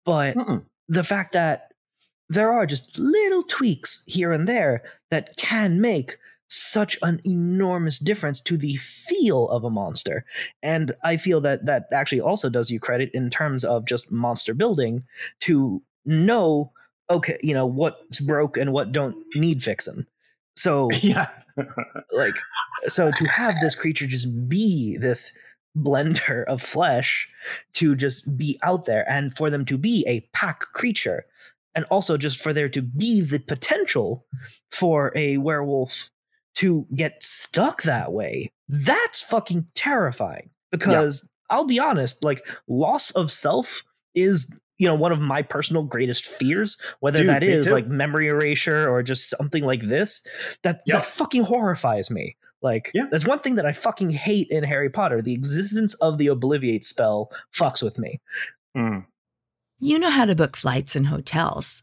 But 0.05 0.37
Mm-mm. 0.37 0.65
the 0.89 1.05
fact 1.05 1.33
that 1.33 1.73
there 2.29 2.53
are 2.53 2.65
just 2.65 2.99
little 2.99 3.43
tweaks 3.43 4.03
here 4.07 4.33
and 4.33 4.47
there 4.47 4.83
that 5.11 5.37
can 5.37 5.81
make 5.81 6.17
such 6.51 6.99
an 7.03 7.21
enormous 7.25 7.99
difference 7.99 8.41
to 8.43 8.57
the 8.57 8.77
feel 8.77 9.49
of 9.49 9.65
a 9.65 9.71
monster. 9.71 10.25
And 10.63 10.95
I 11.05 11.17
feel 11.17 11.41
that 11.43 11.65
that 11.67 11.87
actually 11.93 12.21
also 12.21 12.51
does 12.51 12.71
you 12.71 12.81
credit 12.81 13.11
in 13.15 13.31
terms 13.31 13.65
of 13.65 13.87
just 13.87 14.11
monster 14.11 14.53
building 14.53 15.05
to 15.41 15.83
know 16.05 16.73
okay, 17.09 17.39
you 17.43 17.53
know, 17.53 17.67
what's 17.67 18.21
broke 18.21 18.57
and 18.57 18.73
what 18.73 18.93
don't 18.93 19.17
need 19.35 19.63
fixing. 19.63 20.07
So 20.57 20.91
yeah. 21.03 21.29
like 22.13 22.37
so 22.87 23.11
to 23.11 23.25
have 23.25 23.55
this 23.61 23.75
creature 23.75 24.07
just 24.07 24.49
be 24.49 24.97
this 24.97 25.37
blender 25.77 26.45
of 26.45 26.63
flesh 26.63 27.29
to 27.75 27.95
just 27.95 28.37
be 28.37 28.59
out 28.63 28.85
there 28.87 29.09
and 29.11 29.37
for 29.37 29.51
them 29.51 29.65
to 29.65 29.77
be 29.77 30.05
a 30.07 30.21
pack 30.33 30.61
creature 30.73 31.27
and 31.75 31.85
also 31.87 32.17
just 32.17 32.41
for 32.41 32.53
there 32.53 32.69
to 32.69 32.83
be 32.83 33.21
the 33.21 33.39
potential 33.39 34.25
for 34.71 35.13
a 35.15 35.37
werewolf 35.37 36.11
to 36.61 36.87
get 36.95 37.23
stuck 37.23 37.83
that 37.85 38.13
way 38.13 38.53
that's 38.69 39.23
fucking 39.23 39.67
terrifying 39.75 40.51
because 40.71 41.23
yeah. 41.23 41.57
i'll 41.57 41.65
be 41.65 41.81
honest 41.81 42.23
like 42.23 42.47
loss 42.69 43.11
of 43.13 43.33
self 43.33 43.83
is 44.15 44.55
you 44.77 44.87
know 44.87 44.95
one 44.95 45.11
of 45.11 45.21
my 45.21 45.41
personal 45.41 45.83
greatest 45.83 46.27
fears 46.27 46.77
whether 47.01 47.21
Dude, 47.21 47.31
that 47.31 47.43
is 47.43 47.73
like 47.73 47.87
memory 47.87 48.29
erasure 48.29 48.91
or 48.91 49.03
just 49.03 49.31
something 49.31 49.65
like 49.65 49.87
this 49.87 50.23
that 50.63 50.83
yep. 50.85 50.99
that 50.99 51.07
fucking 51.07 51.45
horrifies 51.45 52.11
me 52.11 52.37
like 52.61 52.91
yeah. 52.93 53.07
there's 53.09 53.27
one 53.27 53.39
thing 53.39 53.55
that 53.55 53.65
i 53.65 53.73
fucking 53.73 54.11
hate 54.11 54.49
in 54.51 54.63
harry 54.63 54.91
potter 54.91 55.23
the 55.23 55.33
existence 55.33 55.95
of 55.95 56.19
the 56.19 56.27
obliviate 56.27 56.85
spell 56.85 57.31
fucks 57.55 57.83
with 57.83 57.99
me 57.99 58.21
mm. 58.77 59.03
you 59.79 59.99
know 59.99 60.11
how 60.11 60.27
to 60.27 60.35
book 60.35 60.59
flights 60.59 60.95
and 60.95 61.07
hotels 61.07 61.83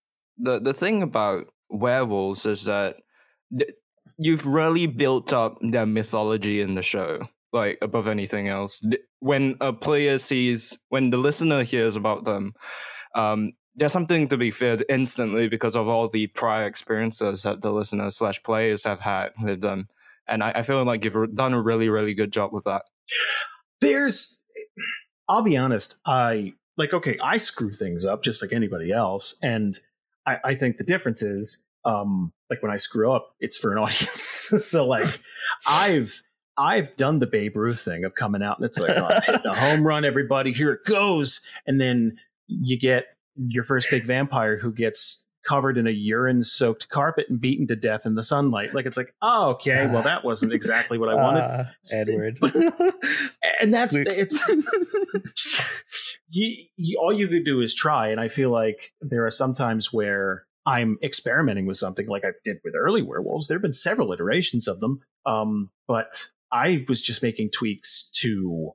the 0.41 0.59
the 0.59 0.73
thing 0.73 1.01
about 1.01 1.47
werewolves 1.69 2.45
is 2.45 2.65
that 2.65 2.97
th- 3.57 3.71
you've 4.17 4.45
really 4.45 4.87
built 4.87 5.33
up 5.33 5.57
their 5.61 5.85
mythology 5.85 6.61
in 6.61 6.75
the 6.75 6.81
show 6.81 7.27
like 7.53 7.77
above 7.81 8.07
anything 8.07 8.47
else. 8.47 8.81
When 9.19 9.57
a 9.59 9.73
player 9.73 10.17
sees 10.17 10.77
when 10.89 11.09
the 11.09 11.17
listener 11.17 11.63
hears 11.63 11.95
about 11.95 12.25
them 12.25 12.53
um, 13.15 13.51
there's 13.75 13.91
something 13.91 14.27
to 14.27 14.37
be 14.37 14.51
feared 14.51 14.85
instantly 14.89 15.47
because 15.47 15.75
of 15.75 15.87
all 15.87 16.07
the 16.07 16.27
prior 16.27 16.65
experiences 16.65 17.43
that 17.43 17.61
the 17.61 17.71
listeners 17.71 18.17
slash 18.17 18.41
players 18.43 18.83
have 18.83 18.99
had 18.99 19.31
with 19.41 19.61
them. 19.61 19.87
And 20.27 20.43
I, 20.43 20.51
I 20.51 20.61
feel 20.61 20.83
like 20.83 21.03
you've 21.03 21.35
done 21.35 21.53
a 21.53 21.61
really 21.61 21.89
really 21.89 22.13
good 22.13 22.31
job 22.31 22.53
with 22.53 22.63
that. 22.65 22.83
There's 23.79 24.39
i'll 25.29 25.41
be 25.41 25.57
honest 25.57 25.99
i 26.05 26.53
like 26.77 26.93
okay 26.93 27.17
i 27.23 27.37
screw 27.37 27.71
things 27.71 28.05
up 28.05 28.23
just 28.23 28.41
like 28.41 28.53
anybody 28.53 28.91
else 28.91 29.37
and 29.41 29.79
I, 30.25 30.37
I 30.43 30.55
think 30.55 30.77
the 30.77 30.83
difference 30.83 31.21
is 31.21 31.65
um 31.85 32.31
like 32.49 32.61
when 32.61 32.71
I 32.71 32.77
screw 32.77 33.11
up, 33.11 33.35
it's 33.39 33.57
for 33.57 33.71
an 33.71 33.77
audience. 33.83 34.21
so 34.65 34.85
like 34.85 35.19
I've 35.65 36.21
I've 36.57 36.95
done 36.95 37.19
the 37.19 37.27
Babe 37.27 37.55
Ruth 37.55 37.81
thing 37.81 38.03
of 38.03 38.15
coming 38.15 38.43
out 38.43 38.57
and 38.57 38.65
it's 38.65 38.77
like, 38.77 38.95
oh, 38.95 39.09
a 39.49 39.55
home 39.55 39.85
run, 39.87 40.05
everybody, 40.05 40.51
here 40.51 40.71
it 40.73 40.85
goes. 40.85 41.41
And 41.65 41.79
then 41.79 42.19
you 42.47 42.77
get 42.77 43.05
your 43.37 43.63
first 43.63 43.89
big 43.89 44.05
vampire 44.05 44.57
who 44.57 44.71
gets 44.71 45.25
covered 45.43 45.77
in 45.77 45.87
a 45.87 45.91
urine 45.91 46.43
soaked 46.43 46.89
carpet 46.89 47.25
and 47.29 47.41
beaten 47.41 47.67
to 47.67 47.75
death 47.75 48.05
in 48.05 48.15
the 48.15 48.23
sunlight. 48.23 48.73
Like 48.73 48.85
it's 48.85 48.97
like, 48.97 49.13
oh, 49.21 49.49
okay, 49.51 49.87
well 49.87 50.03
that 50.03 50.23
wasn't 50.23 50.53
exactly 50.53 50.97
what 50.97 51.09
I 51.09 51.15
wanted. 51.21 51.41
Uh, 51.41 51.63
Edward. 51.93 52.39
and 53.61 53.73
that's 53.73 53.95
it's 53.95 54.37
you, 56.29 56.65
you, 56.77 56.99
all 57.01 57.13
you 57.13 57.27
could 57.27 57.45
do 57.45 57.61
is 57.61 57.73
try. 57.73 58.09
And 58.09 58.19
I 58.19 58.27
feel 58.27 58.51
like 58.51 58.93
there 59.01 59.25
are 59.25 59.31
some 59.31 59.53
times 59.53 59.91
where 59.91 60.45
I'm 60.65 60.97
experimenting 61.03 61.65
with 61.65 61.77
something 61.77 62.07
like 62.07 62.23
I 62.23 62.31
did 62.43 62.57
with 62.63 62.75
early 62.75 63.01
werewolves. 63.01 63.47
There 63.47 63.55
have 63.55 63.63
been 63.63 63.73
several 63.73 64.13
iterations 64.13 64.67
of 64.67 64.79
them. 64.79 65.01
Um, 65.25 65.71
but 65.87 66.25
I 66.51 66.85
was 66.87 67.01
just 67.01 67.23
making 67.23 67.51
tweaks 67.51 68.09
to 68.21 68.71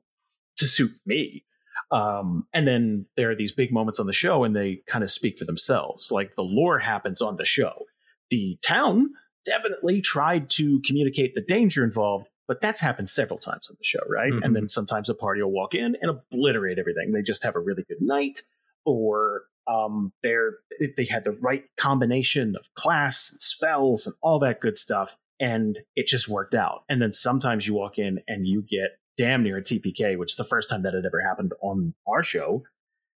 to 0.57 0.67
suit 0.67 0.91
me. 1.05 1.45
Um, 1.91 2.47
and 2.53 2.67
then 2.67 3.05
there 3.15 3.31
are 3.31 3.35
these 3.35 3.51
big 3.51 3.71
moments 3.71 3.99
on 3.99 4.07
the 4.07 4.13
show, 4.13 4.43
and 4.43 4.55
they 4.55 4.81
kind 4.87 5.03
of 5.03 5.11
speak 5.11 5.37
for 5.37 5.45
themselves. 5.45 6.11
Like 6.11 6.35
the 6.35 6.43
lore 6.43 6.79
happens 6.79 7.21
on 7.21 7.37
the 7.37 7.45
show. 7.45 7.85
The 8.29 8.57
town 8.61 9.11
definitely 9.45 10.01
tried 10.01 10.49
to 10.51 10.81
communicate 10.85 11.33
the 11.33 11.41
danger 11.41 11.83
involved, 11.83 12.27
but 12.47 12.59
that's 12.59 12.81
happened 12.81 13.09
several 13.09 13.39
times 13.39 13.67
on 13.69 13.77
the 13.79 13.85
show, 13.85 14.01
right? 14.09 14.33
Mhm. 14.33 14.43
And 14.43 14.55
then 14.55 14.67
sometimes 14.67 15.09
a 15.09 15.13
party 15.13 15.41
will 15.41 15.51
walk 15.51 15.73
in 15.73 15.95
and 16.01 16.11
obliterate 16.11 16.77
everything. 16.77 17.13
They 17.13 17.21
just 17.21 17.43
have 17.43 17.55
a 17.55 17.59
really 17.59 17.83
good 17.87 18.01
night, 18.01 18.41
or 18.85 19.43
um, 19.67 20.11
they're 20.23 20.57
they 20.97 21.05
had 21.05 21.23
the 21.23 21.31
right 21.31 21.63
combination 21.77 22.55
of 22.57 22.73
class, 22.73 23.31
and 23.31 23.41
spells, 23.41 24.05
and 24.05 24.15
all 24.21 24.39
that 24.39 24.59
good 24.59 24.77
stuff, 24.77 25.15
and 25.39 25.79
it 25.95 26.07
just 26.07 26.27
worked 26.27 26.55
out. 26.55 26.83
And 26.89 27.01
then 27.01 27.11
sometimes 27.13 27.65
you 27.65 27.73
walk 27.73 27.97
in 27.97 28.19
and 28.27 28.45
you 28.45 28.61
get 28.61 28.97
damn 29.17 29.43
near 29.43 29.57
a 29.57 29.63
TPK, 29.63 30.17
which 30.17 30.31
is 30.31 30.37
the 30.37 30.43
first 30.43 30.69
time 30.69 30.83
that 30.83 30.93
had 30.93 31.05
ever 31.05 31.21
happened 31.21 31.53
on 31.61 31.93
our 32.07 32.23
show. 32.23 32.63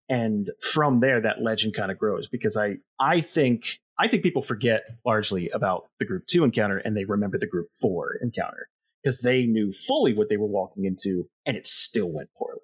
And 0.10 0.50
from 0.60 1.00
there, 1.00 1.22
that 1.22 1.42
legend 1.42 1.74
kind 1.74 1.92
of 1.92 1.98
grows 1.98 2.28
because 2.28 2.58
I 2.58 2.78
I 3.00 3.22
think 3.22 3.80
I 3.98 4.08
think 4.08 4.24
people 4.24 4.42
forget 4.42 4.82
largely 5.06 5.50
about 5.50 5.86
the 6.00 6.06
group 6.06 6.28
two 6.28 6.44
encounter 6.44 6.78
and 6.78 6.98
they 6.98 7.06
remember 7.06 7.38
the 7.38 7.48
group 7.48 7.68
four 7.80 8.18
encounter 8.22 8.68
because 9.02 9.22
they 9.22 9.46
knew 9.46 9.72
fully 9.72 10.14
what 10.14 10.28
they 10.30 10.38
were 10.38 10.48
walking 10.48 10.86
into 10.86 11.30
and 11.46 11.56
it 11.56 11.66
still 11.66 12.12
went 12.12 12.30
poorly. 12.38 12.60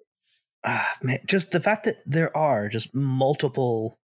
Ah, 0.64 0.96
man, 1.02 1.20
just 1.26 1.52
the 1.52 1.60
fact 1.60 1.84
that 1.84 1.98
there 2.04 2.36
are 2.36 2.68
just 2.68 2.94
multiple 2.94 3.98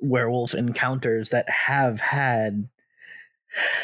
werewolf 0.00 0.54
encounters 0.54 1.30
that 1.30 1.48
have 1.48 2.00
had 2.00 2.68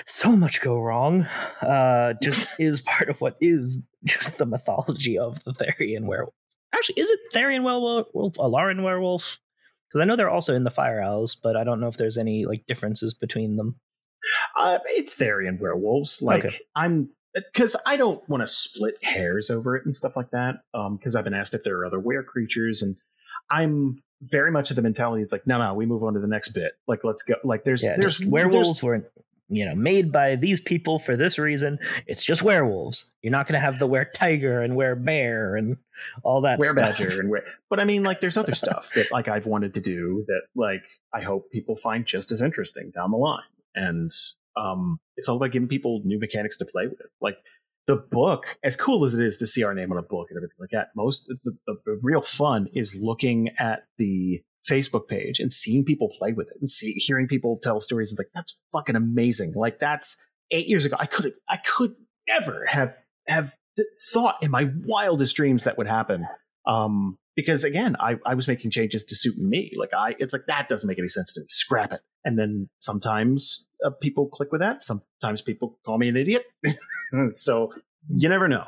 so 0.06 0.30
much 0.32 0.60
go 0.60 0.78
wrong 0.78 1.22
uh 1.62 2.14
just 2.22 2.48
is 2.58 2.80
part 2.80 3.08
of 3.08 3.20
what 3.20 3.36
is 3.40 3.88
just 4.04 4.38
the 4.38 4.46
mythology 4.46 5.18
of 5.18 5.42
the 5.44 5.52
Therian 5.52 6.04
werewolf. 6.06 6.34
Actually, 6.74 7.00
is 7.00 7.10
it 7.10 7.20
Therian 7.34 7.62
werewolf, 7.62 8.34
Alaran 8.34 8.82
werewolf? 8.82 9.38
Because 9.88 10.00
I 10.00 10.04
know 10.04 10.16
they're 10.16 10.30
also 10.30 10.54
in 10.54 10.64
the 10.64 10.70
Fire 10.70 11.00
Owls, 11.00 11.36
but 11.36 11.56
I 11.56 11.64
don't 11.64 11.80
know 11.80 11.88
if 11.88 11.96
there's 11.96 12.18
any 12.18 12.44
like 12.44 12.66
differences 12.66 13.14
between 13.14 13.56
them. 13.56 13.76
Uh, 14.56 14.78
it's 14.86 15.16
Therian 15.16 15.60
werewolves. 15.60 16.20
Like 16.22 16.44
Okay. 16.44 16.58
I'm 16.74 17.10
because 17.34 17.76
I 17.86 17.96
don't 17.96 18.26
want 18.28 18.42
to 18.42 18.46
split 18.46 19.02
hairs 19.02 19.50
over 19.50 19.76
it 19.76 19.84
and 19.84 19.94
stuff 19.94 20.16
like 20.16 20.30
that. 20.30 20.56
Um, 20.74 20.96
because 20.96 21.14
I've 21.14 21.24
been 21.24 21.34
asked 21.34 21.54
if 21.54 21.62
there 21.62 21.78
are 21.78 21.86
other 21.86 22.00
were 22.00 22.22
creatures, 22.22 22.82
and 22.82 22.96
I'm 23.50 24.02
very 24.22 24.50
much 24.50 24.70
of 24.70 24.76
the 24.76 24.82
mentality. 24.82 25.22
It's 25.22 25.32
like 25.32 25.46
no, 25.46 25.58
no, 25.58 25.74
we 25.74 25.86
move 25.86 26.02
on 26.02 26.14
to 26.14 26.20
the 26.20 26.26
next 26.26 26.50
bit. 26.50 26.72
Like 26.88 27.04
let's 27.04 27.22
go. 27.22 27.36
Like 27.44 27.64
there's 27.64 27.84
Yeah, 27.84 27.96
there's 27.96 28.24
werewolves 28.24 28.82
were 28.82 28.94
you 29.48 29.64
know 29.64 29.74
made 29.74 30.12
by 30.12 30.36
these 30.36 30.60
people 30.60 30.98
for 30.98 31.16
this 31.16 31.38
reason. 31.38 31.78
It's 32.06 32.24
just 32.24 32.42
werewolves. 32.42 33.12
You're 33.22 33.32
not 33.32 33.46
going 33.46 33.58
to 33.60 33.64
have 33.64 33.78
the 33.78 33.86
were 33.86 34.04
tiger 34.04 34.60
and 34.60 34.76
were 34.76 34.94
bear 34.94 35.56
and 35.56 35.76
all 36.22 36.40
that 36.42 36.58
were 36.58 36.74
badger 36.74 37.20
and 37.20 37.30
where 37.30 37.44
but 37.70 37.80
i 37.80 37.84
mean 37.84 38.02
like 38.02 38.20
there's 38.20 38.36
other 38.36 38.54
stuff 38.54 38.90
that 38.94 39.10
like 39.10 39.28
i've 39.28 39.46
wanted 39.46 39.74
to 39.74 39.80
do 39.80 40.24
that 40.26 40.42
like 40.54 40.82
i 41.14 41.20
hope 41.20 41.50
people 41.50 41.76
find 41.76 42.06
just 42.06 42.32
as 42.32 42.42
interesting 42.42 42.90
down 42.94 43.10
the 43.10 43.16
line 43.16 43.42
and 43.74 44.10
um 44.56 44.98
it's 45.16 45.28
all 45.28 45.36
about 45.36 45.52
giving 45.52 45.68
people 45.68 46.00
new 46.04 46.18
mechanics 46.18 46.56
to 46.56 46.64
play 46.64 46.86
with 46.86 47.00
like 47.20 47.36
the 47.86 47.96
book 47.96 48.58
as 48.64 48.76
cool 48.76 49.04
as 49.04 49.14
it 49.14 49.20
is 49.20 49.38
to 49.38 49.46
see 49.46 49.62
our 49.62 49.74
name 49.74 49.92
on 49.92 49.98
a 49.98 50.02
book 50.02 50.28
and 50.30 50.36
everything 50.36 50.56
like 50.58 50.70
that 50.70 50.88
most 50.96 51.26
the, 51.44 51.56
the, 51.66 51.76
the 51.86 51.98
real 52.02 52.22
fun 52.22 52.68
is 52.74 52.98
looking 53.00 53.48
at 53.58 53.84
the 53.96 54.42
facebook 54.68 55.08
page 55.08 55.38
and 55.38 55.52
seeing 55.52 55.84
people 55.84 56.08
play 56.18 56.32
with 56.32 56.48
it 56.48 56.56
and 56.60 56.68
see 56.68 56.92
hearing 56.94 57.26
people 57.26 57.58
tell 57.62 57.80
stories 57.80 58.10
it's 58.10 58.18
like 58.18 58.30
that's 58.34 58.60
fucking 58.72 58.96
amazing. 58.96 59.52
Like 59.54 59.78
that's 59.78 60.16
eight 60.52 60.68
years 60.68 60.84
ago 60.84 60.96
i 60.98 61.06
could 61.06 61.32
i 61.48 61.56
could 61.56 61.94
never 62.28 62.64
have 62.68 62.94
have 63.26 63.54
thought 64.12 64.36
in 64.42 64.50
my 64.50 64.66
wildest 64.84 65.34
dreams 65.36 65.64
that 65.64 65.76
would 65.76 65.88
happen. 65.88 66.26
Um 66.66 67.18
because 67.34 67.64
again 67.64 67.96
I, 67.98 68.16
I 68.24 68.34
was 68.34 68.48
making 68.48 68.70
changes 68.70 69.04
to 69.04 69.16
suit 69.16 69.36
me. 69.36 69.72
Like 69.76 69.90
i 69.96 70.14
it's 70.18 70.32
like 70.32 70.46
that 70.46 70.68
doesn't 70.68 70.86
make 70.86 70.98
any 70.98 71.08
sense 71.08 71.34
to 71.34 71.40
me. 71.40 71.46
Scrap 71.48 71.92
it. 71.92 72.00
And 72.24 72.38
then 72.38 72.68
sometimes 72.78 73.66
uh, 73.84 73.90
people 74.00 74.28
click 74.28 74.50
with 74.52 74.60
that. 74.60 74.82
Sometimes 74.82 75.42
people 75.42 75.78
call 75.84 75.98
me 75.98 76.08
an 76.08 76.16
idiot. 76.16 76.44
So 77.34 77.72
you 78.08 78.28
never 78.28 78.48
know 78.48 78.66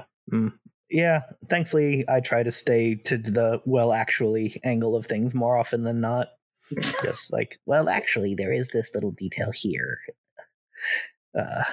Yeah, 0.90 1.22
thankfully 1.48 2.04
I 2.08 2.20
try 2.20 2.42
to 2.42 2.52
stay 2.52 2.94
to 2.94 3.18
the 3.18 3.60
well 3.66 3.92
actually 3.92 4.60
angle 4.64 4.96
of 4.96 5.06
things 5.06 5.34
more 5.34 5.56
often 5.56 5.84
than 5.84 6.00
not. 6.00 6.28
Just 7.02 7.32
like, 7.32 7.58
well, 7.66 7.88
actually, 7.88 8.34
there 8.34 8.52
is 8.52 8.68
this 8.68 8.94
little 8.94 9.10
detail 9.10 9.50
here. 9.52 9.98
Uh, 11.38 11.64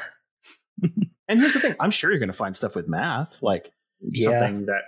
and 1.28 1.40
here's 1.40 1.54
the 1.54 1.60
thing 1.60 1.76
i'm 1.80 1.92
sure 1.92 2.12
you're 2.12 2.20
going 2.20 2.28
to 2.28 2.34
find 2.34 2.56
stuff 2.56 2.76
with 2.76 2.88
math 2.88 3.42
like 3.42 3.72
yeah, 4.02 4.30
something 4.30 4.66
that 4.66 4.82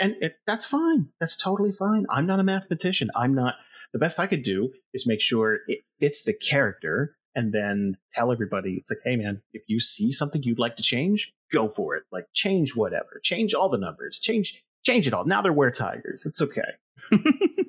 and 0.00 0.14
it, 0.20 0.34
that's 0.46 0.64
fine 0.64 1.08
that's 1.20 1.36
totally 1.36 1.72
fine 1.72 2.06
i'm 2.10 2.26
not 2.26 2.40
a 2.40 2.44
mathematician 2.44 3.10
i'm 3.16 3.34
not 3.34 3.54
the 3.92 3.98
best 3.98 4.18
i 4.18 4.26
could 4.26 4.42
do 4.42 4.70
is 4.94 5.06
make 5.06 5.20
sure 5.20 5.60
it 5.66 5.80
fits 5.98 6.22
the 6.22 6.32
character 6.32 7.16
and 7.34 7.52
then 7.52 7.96
tell 8.14 8.32
everybody 8.32 8.74
it's 8.74 8.90
like 8.90 9.00
hey 9.04 9.16
man 9.16 9.40
if 9.52 9.62
you 9.68 9.80
see 9.80 10.12
something 10.12 10.42
you'd 10.42 10.58
like 10.58 10.76
to 10.76 10.82
change 10.82 11.32
go 11.52 11.68
for 11.68 11.94
it. 11.96 12.04
Like 12.10 12.24
change 12.32 12.74
whatever. 12.74 13.20
Change 13.22 13.54
all 13.54 13.68
the 13.68 13.78
numbers. 13.78 14.18
Change 14.18 14.64
change 14.84 15.06
it 15.06 15.14
all. 15.14 15.24
Now 15.24 15.42
they're 15.42 15.52
were 15.52 15.70
tigers 15.70 16.24
it's 16.26 16.40
okay. 16.40 16.62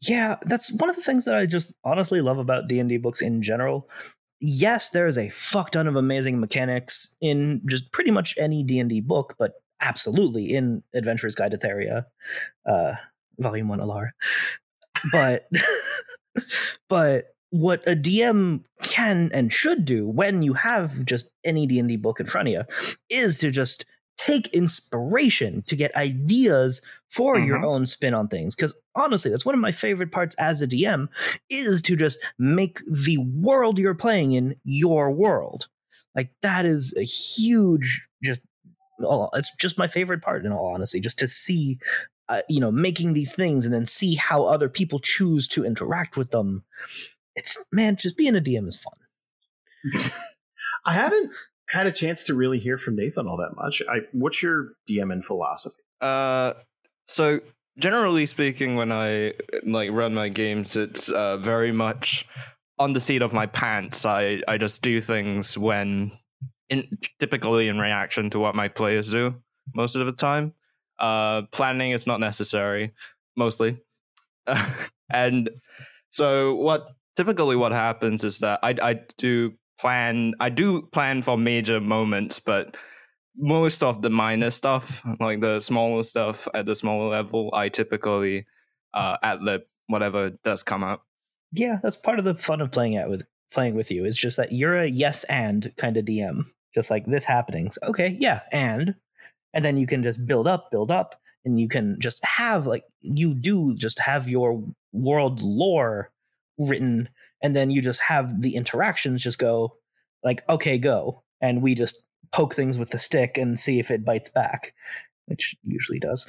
Yeah, 0.00 0.36
that's 0.46 0.72
one 0.72 0.90
of 0.90 0.96
the 0.96 1.02
things 1.02 1.24
that 1.24 1.34
I 1.34 1.46
just 1.46 1.72
honestly 1.84 2.20
love 2.20 2.38
about 2.38 2.68
D 2.68 2.78
and 2.78 2.88
D 2.88 2.96
books 2.96 3.20
in 3.20 3.42
general. 3.42 3.88
Yes, 4.40 4.90
there 4.90 5.06
is 5.06 5.18
a 5.18 5.28
fuck 5.28 5.70
ton 5.70 5.86
of 5.86 5.96
amazing 5.96 6.40
mechanics 6.40 7.14
in 7.20 7.62
just 7.66 7.92
pretty 7.92 8.10
much 8.10 8.34
any 8.38 8.62
D 8.62 8.78
and 8.78 8.90
D 8.90 9.00
book, 9.00 9.36
but 9.38 9.52
absolutely 9.80 10.54
in 10.54 10.82
Adventurer's 10.94 11.34
Guide 11.34 11.52
to 11.52 11.58
Theria, 11.58 12.06
uh, 12.66 12.94
Volume 13.38 13.68
One, 13.68 13.80
Alara. 13.80 14.10
But, 15.12 15.48
but 16.88 17.26
what 17.52 17.86
a 17.86 17.94
DM 17.94 18.64
can 18.82 19.30
and 19.32 19.52
should 19.52 19.84
do 19.84 20.08
when 20.08 20.42
you 20.42 20.54
have 20.54 21.04
just 21.04 21.30
any 21.44 21.66
D 21.66 21.78
and 21.78 21.88
D 21.88 21.96
book 21.96 22.18
in 22.18 22.26
front 22.26 22.48
of 22.48 22.52
you 22.54 22.64
is 23.10 23.38
to 23.38 23.50
just 23.50 23.84
take 24.18 24.46
inspiration 24.48 25.62
to 25.66 25.76
get 25.76 25.94
ideas 25.96 26.80
for 27.10 27.38
your 27.38 27.58
Mhm. 27.58 27.64
own 27.66 27.86
spin 27.86 28.14
on 28.14 28.28
things. 28.28 28.54
Because 28.54 28.74
honestly 28.94 29.30
that's 29.30 29.44
one 29.44 29.54
of 29.54 29.60
my 29.60 29.72
favorite 29.72 30.12
parts 30.12 30.34
as 30.36 30.60
a 30.62 30.66
dm 30.66 31.08
is 31.50 31.80
to 31.82 31.96
just 31.96 32.18
make 32.38 32.80
the 32.86 33.16
world 33.18 33.78
you're 33.78 33.94
playing 33.94 34.32
in 34.32 34.54
your 34.64 35.10
world. 35.10 35.68
Like 36.14 36.30
that 36.42 36.64
is 36.66 36.94
a 36.96 37.04
huge 37.04 38.02
just 38.22 38.40
oh, 39.00 39.28
it's 39.34 39.54
just 39.56 39.76
my 39.78 39.88
favorite 39.88 40.22
part 40.22 40.44
in 40.46 40.52
all 40.52 40.72
honesty 40.74 41.00
just 41.00 41.18
to 41.18 41.26
see 41.28 41.78
uh, 42.28 42.42
you 42.48 42.60
know 42.60 42.70
making 42.70 43.12
these 43.14 43.34
things 43.34 43.64
and 43.66 43.74
then 43.74 43.84
see 43.84 44.14
how 44.14 44.44
other 44.44 44.68
people 44.68 45.00
choose 45.00 45.48
to 45.48 45.64
interact 45.64 46.16
with 46.16 46.30
them 46.30 46.62
it's 47.36 47.56
man 47.72 47.96
just 47.96 48.16
being 48.16 48.36
a 48.36 48.40
dm 48.40 48.66
is 48.66 48.76
fun 48.76 48.94
i 50.86 50.94
haven't 50.94 51.30
had 51.68 51.86
a 51.86 51.92
chance 51.92 52.24
to 52.24 52.34
really 52.34 52.58
hear 52.58 52.78
from 52.78 52.96
nathan 52.96 53.26
all 53.26 53.36
that 53.36 53.54
much 53.56 53.82
I, 53.88 54.00
what's 54.12 54.42
your 54.42 54.72
dm 54.88 55.12
and 55.12 55.24
philosophy 55.24 55.82
Uh, 56.00 56.54
so 57.06 57.40
generally 57.78 58.26
speaking, 58.26 58.76
when 58.76 58.92
I 58.92 59.34
like 59.64 59.90
run 59.90 60.14
my 60.14 60.28
games, 60.28 60.76
it's 60.76 61.08
uh, 61.08 61.36
very 61.38 61.72
much 61.72 62.26
on 62.78 62.92
the 62.92 63.00
seat 63.00 63.22
of 63.22 63.32
my 63.32 63.46
pants. 63.46 64.04
I 64.04 64.42
I 64.48 64.58
just 64.58 64.82
do 64.82 65.00
things 65.00 65.56
when, 65.56 66.12
in 66.68 66.98
typically 67.18 67.68
in 67.68 67.78
reaction 67.78 68.30
to 68.30 68.38
what 68.38 68.54
my 68.54 68.68
players 68.68 69.10
do 69.10 69.34
most 69.74 69.96
of 69.96 70.06
the 70.06 70.12
time. 70.12 70.54
Uh, 70.98 71.42
planning 71.52 71.92
is 71.92 72.06
not 72.06 72.20
necessary 72.20 72.92
mostly, 73.36 73.78
and 75.10 75.50
so 76.10 76.54
what 76.54 76.90
typically 77.16 77.56
what 77.56 77.72
happens 77.72 78.24
is 78.24 78.38
that 78.40 78.60
I 78.62 78.74
I 78.82 79.00
do 79.18 79.52
plan 79.80 80.34
I 80.40 80.48
do 80.48 80.82
plan 80.92 81.22
for 81.22 81.36
major 81.36 81.80
moments, 81.80 82.40
but 82.40 82.76
most 83.36 83.82
of 83.82 84.02
the 84.02 84.10
minor 84.10 84.50
stuff, 84.50 85.02
like 85.20 85.40
the 85.40 85.60
smaller 85.60 86.02
stuff 86.02 86.48
at 86.54 86.66
the 86.66 86.74
smaller 86.76 87.08
level, 87.08 87.50
I 87.54 87.68
typically 87.70 88.46
uh, 88.94 89.16
ad 89.22 89.42
lib 89.42 89.62
whatever 89.86 90.30
does 90.44 90.62
come 90.62 90.82
up. 90.84 91.04
yeah 91.52 91.78
that's 91.82 91.96
part 91.96 92.18
of 92.18 92.24
the 92.24 92.34
fun 92.34 92.60
of 92.60 92.72
playing 92.72 92.96
out 92.96 93.10
with 93.10 93.22
playing 93.52 93.74
with 93.74 93.90
you 93.90 94.04
is 94.04 94.16
just 94.16 94.36
that 94.38 94.52
you're 94.52 94.78
a 94.78 94.88
yes 94.88 95.24
and 95.24 95.72
kind 95.76 95.96
of 95.96 96.04
dm 96.04 96.44
just 96.74 96.90
like 96.90 97.04
this 97.06 97.24
happening 97.24 97.70
so, 97.70 97.80
okay 97.86 98.16
yeah 98.18 98.40
and 98.50 98.94
and 99.52 99.64
then 99.64 99.76
you 99.76 99.86
can 99.86 100.02
just 100.02 100.24
build 100.24 100.46
up 100.46 100.70
build 100.70 100.90
up 100.90 101.20
and 101.44 101.60
you 101.60 101.68
can 101.68 101.96
just 102.00 102.24
have 102.24 102.66
like 102.66 102.84
you 103.00 103.34
do 103.34 103.74
just 103.74 103.98
have 103.98 104.28
your 104.28 104.62
world 104.92 105.42
lore 105.42 106.10
written 106.58 107.08
and 107.42 107.56
then 107.56 107.70
you 107.70 107.82
just 107.82 108.00
have 108.00 108.42
the 108.42 108.56
interactions 108.56 109.22
just 109.22 109.38
go 109.38 109.74
like 110.22 110.42
okay 110.48 110.78
go 110.78 111.22
and 111.40 111.62
we 111.62 111.74
just 111.74 112.02
poke 112.32 112.54
things 112.54 112.78
with 112.78 112.90
the 112.90 112.98
stick 112.98 113.38
and 113.38 113.58
see 113.58 113.78
if 113.78 113.90
it 113.90 114.04
bites 114.04 114.28
back 114.28 114.74
which 115.26 115.56
usually 115.62 115.98
does 115.98 116.26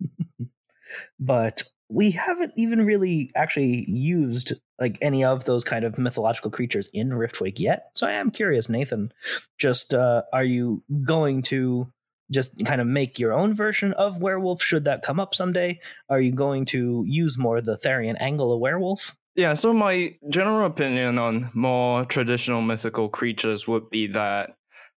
but 1.20 1.62
we 1.88 2.10
haven't 2.10 2.52
even 2.56 2.84
really 2.84 3.30
actually 3.36 3.88
used 3.88 4.52
like 4.80 4.98
any 5.00 5.24
of 5.24 5.44
those 5.44 5.64
kind 5.64 5.84
of 5.84 5.98
mythological 5.98 6.50
creatures 6.50 6.88
in 6.92 7.10
Riftwake 7.10 7.60
yet. 7.60 7.90
So 7.94 8.06
I 8.06 8.12
am 8.12 8.30
curious, 8.30 8.68
Nathan. 8.68 9.12
Just 9.56 9.94
uh, 9.94 10.22
are 10.32 10.44
you 10.44 10.82
going 11.04 11.42
to 11.42 11.86
just 12.30 12.64
kind 12.64 12.80
of 12.80 12.86
make 12.86 13.18
your 13.18 13.32
own 13.32 13.54
version 13.54 13.92
of 13.94 14.22
werewolf 14.22 14.62
should 14.62 14.84
that 14.84 15.02
come 15.02 15.20
up 15.20 15.34
someday? 15.34 15.78
Are 16.08 16.20
you 16.20 16.32
going 16.32 16.64
to 16.66 17.04
use 17.06 17.38
more 17.38 17.60
the 17.60 17.76
Therian 17.76 18.16
angle 18.20 18.52
of 18.52 18.60
werewolf? 18.60 19.16
Yeah, 19.34 19.54
so 19.54 19.72
my 19.72 20.16
general 20.30 20.66
opinion 20.66 21.18
on 21.18 21.50
more 21.52 22.04
traditional 22.06 22.62
mythical 22.62 23.08
creatures 23.08 23.68
would 23.68 23.90
be 23.90 24.06
that 24.08 24.56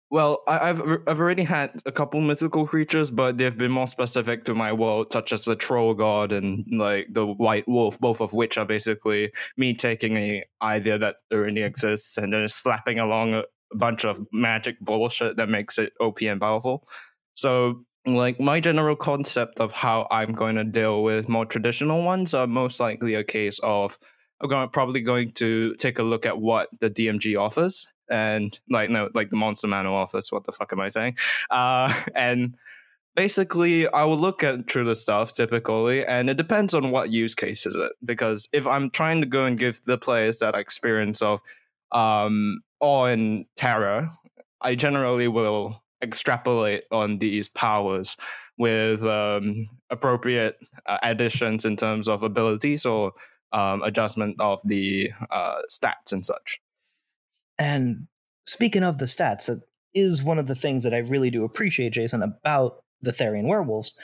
well, 0.10 0.44
I, 0.48 0.68
have 0.68 0.82
I've 1.06 1.20
already 1.20 1.44
had 1.44 1.82
a 1.86 1.92
couple 1.92 2.22
mythical 2.22 2.66
creatures, 2.66 3.12
but 3.12 3.38
they've 3.38 3.58
been 3.58 3.72
more 3.72 3.88
specific 3.88 4.46
to 4.46 4.56
my 4.56 4.72
world, 4.72 5.12
such 5.12 5.34
as 5.34 5.44
the 5.44 5.56
troll 5.56 5.94
god 5.94 6.32
and 6.32 6.66
like 6.72 7.08
the 7.12 7.26
white 7.26 7.68
wolf, 7.68 8.00
both 8.00 8.22
of 8.22 8.32
which 8.32 8.58
are 8.58 8.66
basically 8.66 9.32
me 9.58 9.74
taking 9.74 10.16
a 10.16 10.46
idea 10.62 10.98
that 10.98 11.18
already 11.34 11.62
exists 11.62 12.18
and 12.18 12.32
then 12.32 12.48
slapping 12.48 13.00
along 13.00 13.34
a, 13.34 13.44
a 13.74 13.76
bunch 13.76 14.06
of 14.06 14.26
magic 14.32 14.80
bullshit 14.80 15.36
that 15.36 15.50
makes 15.50 15.78
it 15.78 15.92
OP 16.00 16.22
and 16.22 16.40
powerful. 16.40 16.88
So 17.38 17.84
like 18.08 18.40
my 18.40 18.60
general 18.60 18.96
concept 18.96 19.60
of 19.60 19.72
how 19.72 20.08
I'm 20.10 20.32
going 20.32 20.56
to 20.56 20.64
deal 20.64 21.04
with 21.04 21.30
more 21.30 21.46
traditional 21.46 22.04
ones 22.04 22.34
are 22.34 22.48
most 22.48 22.80
likely 22.80 23.14
a 23.14 23.24
case 23.24 23.60
of 23.62 24.00
I'm 24.42 24.50
going, 24.50 24.70
probably 24.70 25.02
going 25.02 25.32
to 25.34 25.76
take 25.76 26.00
a 26.00 26.04
look 26.04 26.26
at 26.26 26.40
what 26.40 26.70
the 26.80 26.90
DMG 26.90 27.40
offers 27.40 27.86
and 28.10 28.58
like 28.70 28.90
no 28.90 29.10
like 29.14 29.30
the 29.30 29.36
monster 29.36 29.68
manual 29.68 29.96
offers. 29.96 30.32
what 30.32 30.46
the 30.46 30.52
fuck 30.54 30.72
am 30.72 30.80
i 30.80 30.88
saying 30.88 31.14
uh 31.50 31.94
and 32.16 32.56
basically 33.18 33.86
i 33.90 34.06
will 34.06 34.18
look 34.18 34.44
at 34.44 34.66
true 34.66 34.96
stuff 34.96 35.34
typically 35.34 36.06
and 36.06 36.30
it 36.30 36.38
depends 36.38 36.74
on 36.74 36.90
what 36.90 37.12
use 37.12 37.36
case 37.36 37.66
is 37.66 37.76
it 37.76 37.92
because 38.06 38.48
if 38.54 38.66
i'm 38.66 38.90
trying 38.90 39.20
to 39.20 39.28
go 39.28 39.44
and 39.44 39.60
give 39.60 39.84
the 39.84 39.98
players 39.98 40.38
that 40.40 40.56
experience 40.56 41.22
of 41.22 41.42
um 41.92 42.62
awe 42.80 43.08
and 43.08 43.46
terror 43.58 44.10
i 44.62 44.74
generally 44.74 45.28
will 45.28 45.84
extrapolate 46.02 46.84
on 46.92 47.18
these 47.20 47.50
powers 47.50 48.18
with 48.58 49.04
um 49.04 49.68
appropriate 49.90 50.58
uh, 50.86 50.98
additions 51.04 51.66
in 51.66 51.76
terms 51.76 52.08
of 52.08 52.24
abilities 52.24 52.86
or 52.86 53.14
um, 53.54 53.82
adjustment 53.84 54.36
of 54.40 54.62
the 54.66 55.12
uh, 55.32 55.62
stats 55.72 56.12
and 56.12 56.26
such 56.26 56.60
and 57.58 58.08
speaking 58.46 58.84
of 58.84 58.98
the 58.98 59.06
stats, 59.06 59.46
that 59.46 59.62
is 59.94 60.24
one 60.24 60.40
of 60.40 60.48
the 60.48 60.56
things 60.56 60.84
that 60.84 60.94
I 60.94 61.00
really 61.00 61.30
do 61.30 61.44
appreciate, 61.44 61.94
Jason, 61.94 62.22
about 62.22 62.84
the 63.02 63.12
Therian 63.12 63.48
werewolves. 63.48 63.96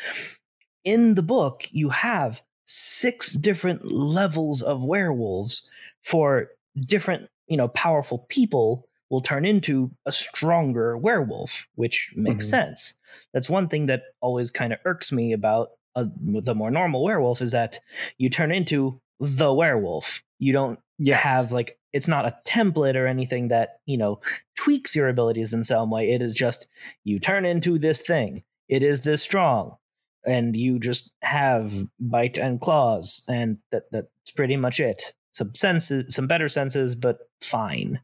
In 0.83 1.15
the 1.15 1.23
book, 1.23 1.67
you 1.71 1.89
have 1.89 2.41
six 2.65 3.33
different 3.33 3.91
levels 3.91 4.61
of 4.61 4.83
werewolves 4.83 5.67
for 6.03 6.49
different, 6.85 7.29
you 7.47 7.57
know, 7.57 7.67
powerful 7.69 8.25
people 8.29 8.87
will 9.13 9.21
turn 9.21 9.45
into 9.45 9.91
a 10.07 10.11
stronger 10.11 10.97
werewolf, 10.97 11.67
which 11.75 12.11
makes 12.15 12.45
mm-hmm. 12.45 12.49
sense. 12.49 12.95
That's 13.31 13.47
one 13.47 13.67
thing 13.67 13.85
that 13.85 14.01
always 14.21 14.49
kind 14.49 14.73
of 14.73 14.79
irks 14.85 15.11
me 15.11 15.33
about 15.33 15.69
a, 15.93 16.07
the 16.17 16.55
more 16.55 16.71
normal 16.71 17.03
werewolf 17.03 17.39
is 17.39 17.51
that 17.51 17.79
you 18.17 18.31
turn 18.31 18.51
into 18.51 18.99
the 19.19 19.53
werewolf. 19.53 20.23
You 20.39 20.53
don't 20.53 20.79
yes. 20.97 21.21
have 21.21 21.51
like 21.51 21.77
it's 21.93 22.07
not 22.07 22.25
a 22.25 22.35
template 22.47 22.95
or 22.95 23.05
anything 23.05 23.49
that 23.49 23.81
you 23.85 23.97
know 23.97 24.19
tweaks 24.57 24.95
your 24.95 25.07
abilities 25.09 25.53
in 25.53 25.63
some 25.63 25.91
way 25.91 26.09
it 26.09 26.23
is 26.23 26.33
just 26.33 26.67
you 27.03 27.19
turn 27.19 27.45
into 27.45 27.77
this 27.77 28.01
thing 28.01 28.41
it 28.67 28.81
is 28.81 29.01
this 29.01 29.21
strong 29.21 29.77
and 30.25 30.55
you 30.55 30.79
just 30.79 31.11
have 31.21 31.85
bite 31.99 32.37
and 32.37 32.61
claws 32.61 33.23
and 33.27 33.59
that 33.71 33.83
that's 33.91 34.31
pretty 34.35 34.57
much 34.57 34.79
it 34.79 35.13
some 35.33 35.53
senses 35.53 36.13
some 36.13 36.27
better 36.27 36.49
senses 36.49 36.95
but 36.95 37.19
fine 37.41 37.99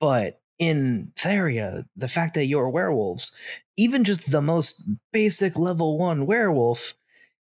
but 0.00 0.40
in 0.58 1.12
Theria, 1.16 1.84
the 1.96 2.08
fact 2.08 2.34
that 2.34 2.46
you're 2.46 2.70
werewolves, 2.70 3.32
even 3.76 4.04
just 4.04 4.30
the 4.30 4.42
most 4.42 4.88
basic 5.12 5.58
level 5.58 5.98
one 5.98 6.26
werewolf, 6.26 6.94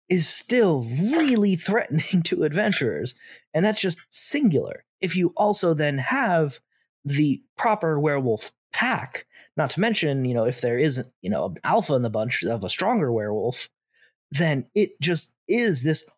is 0.08 0.28
still 0.28 0.86
really 1.00 1.56
threatening 1.56 2.22
to 2.24 2.44
adventurers. 2.44 3.14
And 3.54 3.64
that's 3.64 3.80
just 3.80 3.98
singular 4.08 4.84
if 5.02 5.16
you 5.16 5.34
also 5.36 5.74
then 5.74 5.98
have 5.98 6.58
the 7.04 7.42
proper 7.58 8.00
werewolf 8.00 8.52
pack, 8.72 9.26
not 9.56 9.68
to 9.70 9.80
mention, 9.80 10.24
you 10.24 10.32
know, 10.32 10.44
if 10.44 10.62
there 10.62 10.78
isn't, 10.78 11.08
you 11.20 11.28
know, 11.28 11.46
an 11.46 11.58
alpha 11.64 11.94
in 11.94 12.02
the 12.02 12.08
bunch 12.08 12.42
of 12.44 12.64
a 12.64 12.70
stronger 12.70 13.12
werewolf, 13.12 13.68
then 14.30 14.64
it 14.74 14.98
just 15.00 15.34
is 15.48 15.82
this 15.82 16.08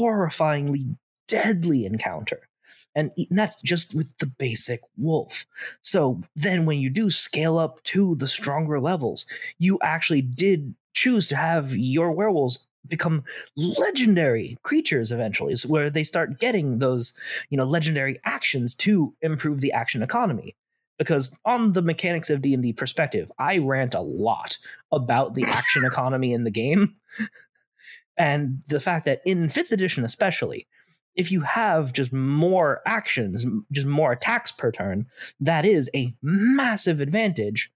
horrifyingly 0.00 0.96
deadly 1.28 1.84
encounter. 1.84 2.48
And 2.94 3.12
that's 3.30 3.60
just 3.62 3.94
with 3.94 4.16
the 4.18 4.26
basic 4.26 4.80
wolf. 4.96 5.46
So 5.80 6.20
then 6.34 6.66
when 6.66 6.78
you 6.78 6.90
do 6.90 7.10
scale 7.10 7.56
up 7.56 7.82
to 7.84 8.16
the 8.16 8.26
stronger 8.26 8.80
levels, 8.80 9.26
you 9.58 9.78
actually 9.82 10.22
did 10.22 10.74
choose 10.92 11.28
to 11.28 11.36
have 11.36 11.74
your 11.76 12.10
werewolves 12.12 12.66
become 12.88 13.22
legendary 13.56 14.58
creatures 14.62 15.12
eventually 15.12 15.54
so 15.54 15.68
where 15.68 15.90
they 15.90 16.02
start 16.02 16.40
getting 16.40 16.78
those 16.78 17.12
you 17.50 17.56
know 17.56 17.64
legendary 17.64 18.18
actions 18.24 18.74
to 18.74 19.14
improve 19.20 19.60
the 19.60 19.72
action 19.72 20.02
economy 20.02 20.56
because 20.98 21.36
on 21.44 21.72
the 21.72 21.82
mechanics 21.82 22.30
of 22.30 22.40
d&d 22.40 22.72
perspective 22.72 23.30
i 23.38 23.58
rant 23.58 23.94
a 23.94 24.00
lot 24.00 24.56
about 24.92 25.34
the 25.34 25.44
action 25.44 25.84
economy 25.92 26.32
in 26.32 26.44
the 26.44 26.50
game 26.50 26.96
and 28.16 28.62
the 28.68 28.80
fact 28.80 29.04
that 29.04 29.20
in 29.26 29.48
5th 29.48 29.72
edition 29.72 30.04
especially 30.04 30.66
if 31.14 31.30
you 31.30 31.40
have 31.40 31.92
just 31.92 32.12
more 32.12 32.80
actions 32.86 33.44
just 33.72 33.86
more 33.86 34.12
attacks 34.12 34.52
per 34.52 34.70
turn 34.70 35.06
that 35.40 35.64
is 35.64 35.90
a 35.94 36.14
massive 36.22 37.00
advantage 37.00 37.70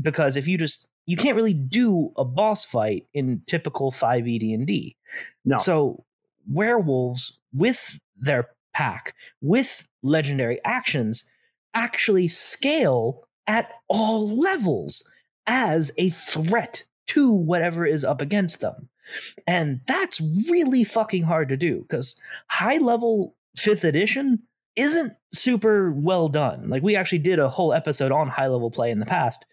because 0.00 0.36
if 0.36 0.46
you 0.46 0.56
just 0.56 0.88
you 1.08 1.16
can't 1.16 1.36
really 1.36 1.54
do 1.54 2.12
a 2.18 2.24
boss 2.24 2.66
fight 2.66 3.06
in 3.14 3.40
typical 3.46 3.90
5e 3.90 4.38
D&D. 4.38 4.94
No. 5.46 5.56
So 5.56 6.04
werewolves 6.46 7.38
with 7.54 7.98
their 8.14 8.50
pack, 8.74 9.14
with 9.40 9.88
legendary 10.02 10.62
actions, 10.66 11.24
actually 11.72 12.28
scale 12.28 13.24
at 13.46 13.70
all 13.88 14.36
levels 14.36 15.02
as 15.46 15.90
a 15.96 16.10
threat 16.10 16.84
to 17.06 17.32
whatever 17.32 17.86
is 17.86 18.04
up 18.04 18.20
against 18.20 18.60
them. 18.60 18.90
And 19.46 19.80
that's 19.86 20.20
really 20.50 20.84
fucking 20.84 21.22
hard 21.22 21.48
to 21.48 21.56
do 21.56 21.82
because 21.82 22.20
high 22.48 22.78
level 22.78 23.34
fifth 23.56 23.84
edition 23.84 24.42
isn't 24.76 25.12
super 25.32 25.90
well 25.92 26.28
done. 26.28 26.68
Like 26.68 26.82
we 26.82 26.96
actually 26.96 27.18
did 27.18 27.38
a 27.38 27.48
whole 27.48 27.72
episode 27.72 28.12
on 28.12 28.28
high 28.28 28.46
level 28.46 28.70
play 28.70 28.90
in 28.90 29.00
the 29.00 29.06
past 29.06 29.44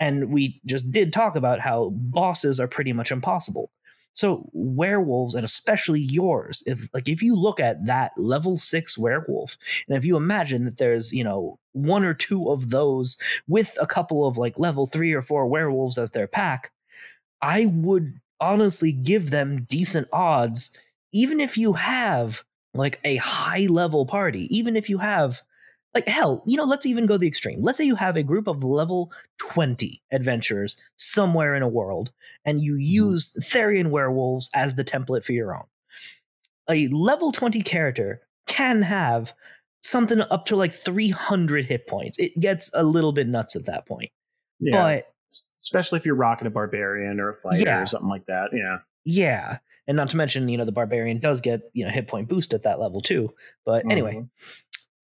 and 0.00 0.30
we 0.30 0.60
just 0.66 0.90
did 0.90 1.12
talk 1.12 1.36
about 1.36 1.60
how 1.60 1.90
bosses 1.94 2.60
are 2.60 2.68
pretty 2.68 2.92
much 2.92 3.10
impossible. 3.10 3.70
So 4.12 4.48
werewolves, 4.54 5.34
and 5.34 5.44
especially 5.44 6.00
yours, 6.00 6.62
if 6.66 6.88
like 6.94 7.06
if 7.06 7.22
you 7.22 7.34
look 7.34 7.60
at 7.60 7.84
that 7.84 8.12
level 8.16 8.56
six 8.56 8.96
werewolf, 8.96 9.58
and 9.88 9.96
if 9.96 10.06
you 10.06 10.16
imagine 10.16 10.64
that 10.64 10.78
there's 10.78 11.12
you 11.12 11.22
know 11.22 11.58
one 11.72 12.02
or 12.02 12.14
two 12.14 12.50
of 12.50 12.70
those 12.70 13.18
with 13.46 13.76
a 13.78 13.86
couple 13.86 14.26
of 14.26 14.38
like 14.38 14.58
level 14.58 14.86
three 14.86 15.12
or 15.12 15.20
four 15.20 15.46
werewolves 15.46 15.98
as 15.98 16.12
their 16.12 16.26
pack, 16.26 16.72
I 17.42 17.66
would 17.66 18.18
honestly 18.40 18.92
give 18.92 19.30
them 19.30 19.66
decent 19.68 20.08
odds, 20.12 20.70
even 21.12 21.40
if 21.40 21.56
you 21.56 21.72
have 21.74 22.42
like 22.74 23.00
a 23.04 23.16
high 23.16 23.66
level 23.68 24.06
party, 24.06 24.54
even 24.54 24.76
if 24.76 24.90
you 24.90 24.98
have 24.98 25.40
like 25.94 26.08
hell, 26.08 26.42
you 26.46 26.58
know, 26.58 26.64
let's 26.64 26.84
even 26.84 27.06
go 27.06 27.16
the 27.16 27.26
extreme. 27.26 27.62
Let's 27.62 27.78
say 27.78 27.84
you 27.84 27.94
have 27.94 28.16
a 28.16 28.22
group 28.22 28.46
of 28.48 28.62
level 28.62 29.10
20 29.38 30.02
adventurers 30.12 30.76
somewhere 30.96 31.54
in 31.54 31.62
a 31.62 31.68
world, 31.68 32.12
and 32.44 32.60
you 32.60 32.72
mm-hmm. 32.72 32.80
use 32.80 33.32
Therian 33.40 33.88
werewolves 33.88 34.50
as 34.54 34.74
the 34.74 34.84
template 34.84 35.24
for 35.24 35.32
your 35.32 35.56
own. 35.56 35.64
A 36.68 36.88
level 36.88 37.32
20 37.32 37.62
character 37.62 38.20
can 38.46 38.82
have 38.82 39.32
something 39.80 40.20
up 40.20 40.44
to 40.46 40.56
like 40.56 40.74
300 40.74 41.64
hit 41.64 41.86
points. 41.86 42.18
It 42.18 42.38
gets 42.38 42.70
a 42.74 42.82
little 42.82 43.12
bit 43.12 43.26
nuts 43.26 43.56
at 43.56 43.64
that 43.64 43.86
point. 43.86 44.10
Yeah. 44.60 44.72
But 44.72 45.14
especially 45.30 45.98
if 45.98 46.06
you're 46.06 46.14
rocking 46.14 46.46
a 46.46 46.50
barbarian 46.50 47.20
or 47.20 47.30
a 47.30 47.34
fighter 47.34 47.64
yeah. 47.64 47.80
or 47.80 47.86
something 47.86 48.08
like 48.08 48.26
that. 48.26 48.50
Yeah. 48.52 48.78
Yeah. 49.04 49.58
And 49.86 49.96
not 49.96 50.08
to 50.10 50.16
mention, 50.16 50.48
you 50.48 50.58
know, 50.58 50.64
the 50.64 50.72
barbarian 50.72 51.18
does 51.18 51.40
get, 51.40 51.62
you 51.72 51.84
know, 51.84 51.90
hit 51.90 52.08
point 52.08 52.28
boost 52.28 52.54
at 52.54 52.64
that 52.64 52.80
level 52.80 53.00
too. 53.00 53.32
But 53.64 53.80
mm-hmm. 53.80 53.90
anyway, 53.90 54.24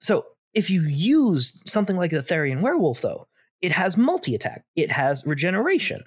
so 0.00 0.26
if 0.54 0.70
you 0.70 0.82
use 0.82 1.62
something 1.66 1.96
like 1.96 2.10
the 2.10 2.22
Therian 2.22 2.60
werewolf, 2.60 3.00
though, 3.00 3.28
it 3.60 3.72
has 3.72 3.96
multi 3.96 4.34
attack, 4.34 4.64
it 4.74 4.90
has 4.90 5.24
regeneration. 5.26 6.02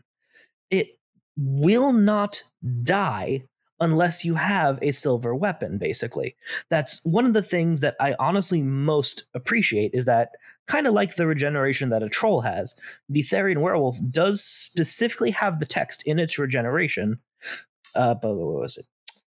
It 0.70 1.00
will 1.38 1.94
not 1.94 2.44
die 2.84 3.44
unless 3.80 4.24
you 4.24 4.36
have 4.36 4.80
a 4.82 4.92
silver 4.92 5.36
weapon, 5.36 5.78
basically. 5.78 6.36
That's 6.70 7.04
one 7.04 7.26
of 7.26 7.34
the 7.34 7.44
things 7.44 7.80
that 7.82 7.96
I 8.00 8.16
honestly 8.20 8.62
most 8.62 9.26
appreciate 9.34 9.92
is 9.94 10.06
that, 10.06 10.30
kind 10.68 10.88
of 10.88 10.94
like 10.94 11.16
the 11.16 11.28
regeneration 11.28 11.90
that 11.90 12.04
a 12.04 12.10
troll 12.10 12.42
has, 12.42 12.76
the 13.10 13.24
Therian 13.24 13.60
werewolf 13.60 14.00
does 14.10 14.44
specifically 14.44 15.32
have 15.32 15.60
the 15.60 15.66
text 15.66 16.04
in 16.04 16.20
its 16.20 16.40
regeneration. 16.40 17.20
Uh, 17.96 18.14
but 18.14 18.34
what 18.34 18.62
was 18.62 18.78
it? 18.78 18.86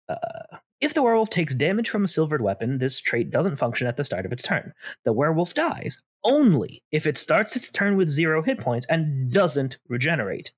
Uh, 0.08 0.58
if 0.80 0.94
the 0.94 1.02
werewolf 1.02 1.30
takes 1.30 1.54
damage 1.54 1.88
from 1.88 2.04
a 2.04 2.08
silvered 2.08 2.42
weapon, 2.42 2.78
this 2.78 3.00
trait 3.00 3.30
doesn't 3.30 3.56
function 3.56 3.86
at 3.86 3.96
the 3.96 4.04
start 4.04 4.26
of 4.26 4.32
its 4.32 4.42
turn. 4.42 4.72
The 5.04 5.12
werewolf 5.12 5.54
dies 5.54 6.02
only 6.24 6.82
if 6.90 7.06
it 7.06 7.16
starts 7.16 7.56
its 7.56 7.70
turn 7.70 7.96
with 7.96 8.08
zero 8.08 8.42
hit 8.42 8.58
points 8.58 8.86
and 8.88 9.30
doesn't 9.32 9.78
regenerate. 9.88 10.52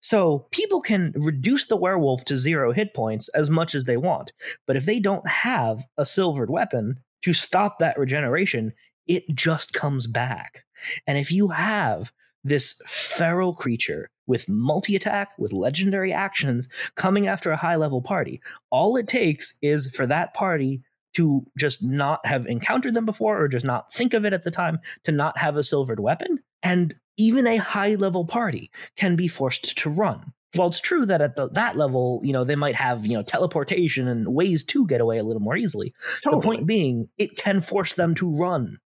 So 0.00 0.46
people 0.50 0.80
can 0.80 1.12
reduce 1.16 1.66
the 1.66 1.76
werewolf 1.76 2.24
to 2.26 2.36
zero 2.36 2.72
hit 2.72 2.94
points 2.94 3.28
as 3.30 3.50
much 3.50 3.74
as 3.74 3.84
they 3.84 3.96
want. 3.96 4.32
But 4.66 4.76
if 4.76 4.86
they 4.86 5.00
don't 5.00 5.26
have 5.28 5.84
a 5.96 6.04
silvered 6.04 6.50
weapon 6.50 7.00
to 7.22 7.32
stop 7.32 7.78
that 7.78 7.98
regeneration, 7.98 8.72
it 9.06 9.24
just 9.34 9.72
comes 9.72 10.06
back. 10.06 10.64
And 11.06 11.18
if 11.18 11.32
you 11.32 11.48
have 11.48 12.12
this 12.44 12.80
feral 12.86 13.52
creature 13.54 14.10
with 14.26 14.48
multi 14.48 14.94
attack, 14.94 15.30
with 15.38 15.52
legendary 15.52 16.12
actions 16.12 16.68
coming 16.94 17.26
after 17.26 17.50
a 17.50 17.56
high 17.56 17.76
level 17.76 18.02
party, 18.02 18.40
all 18.70 18.96
it 18.96 19.08
takes 19.08 19.54
is 19.62 19.90
for 19.90 20.06
that 20.06 20.34
party 20.34 20.82
to 21.14 21.44
just 21.56 21.82
not 21.82 22.24
have 22.24 22.46
encountered 22.46 22.94
them 22.94 23.06
before 23.06 23.42
or 23.42 23.48
just 23.48 23.64
not 23.64 23.92
think 23.92 24.14
of 24.14 24.24
it 24.24 24.32
at 24.32 24.44
the 24.44 24.50
time, 24.50 24.78
to 25.04 25.10
not 25.10 25.36
have 25.38 25.56
a 25.56 25.64
silvered 25.64 25.98
weapon. 25.98 26.38
And 26.62 26.94
even 27.18 27.46
a 27.46 27.56
high 27.56 27.96
level 27.96 28.24
party 28.24 28.70
can 28.96 29.16
be 29.16 29.28
forced 29.28 29.76
to 29.78 29.90
run. 29.90 30.32
While 30.54 30.68
it's 30.68 30.80
true 30.80 31.04
that 31.04 31.20
at 31.20 31.36
the, 31.36 31.48
that 31.50 31.76
level, 31.76 32.22
you 32.24 32.32
know, 32.32 32.44
they 32.44 32.56
might 32.56 32.76
have, 32.76 33.04
you 33.04 33.14
know, 33.14 33.22
teleportation 33.22 34.08
and 34.08 34.34
ways 34.34 34.64
to 34.64 34.86
get 34.86 35.02
away 35.02 35.18
a 35.18 35.24
little 35.24 35.42
more 35.42 35.56
easily. 35.56 35.92
Totally. 36.22 36.40
The 36.40 36.44
point 36.44 36.66
being, 36.66 37.08
it 37.18 37.36
can 37.36 37.60
force 37.60 37.94
them 37.94 38.14
to 38.14 38.34
run. 38.34 38.78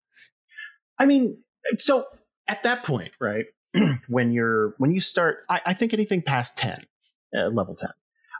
I 0.98 1.04
mean, 1.04 1.36
so 1.76 2.06
at 2.48 2.62
that 2.62 2.84
point, 2.84 3.12
right, 3.20 3.44
when 4.08 4.32
you're 4.32 4.74
when 4.78 4.92
you 4.92 5.00
start, 5.00 5.44
I, 5.50 5.60
I 5.66 5.74
think 5.74 5.92
anything 5.92 6.22
past 6.22 6.56
ten, 6.56 6.84
uh, 7.36 7.48
level 7.48 7.74
ten, 7.74 7.90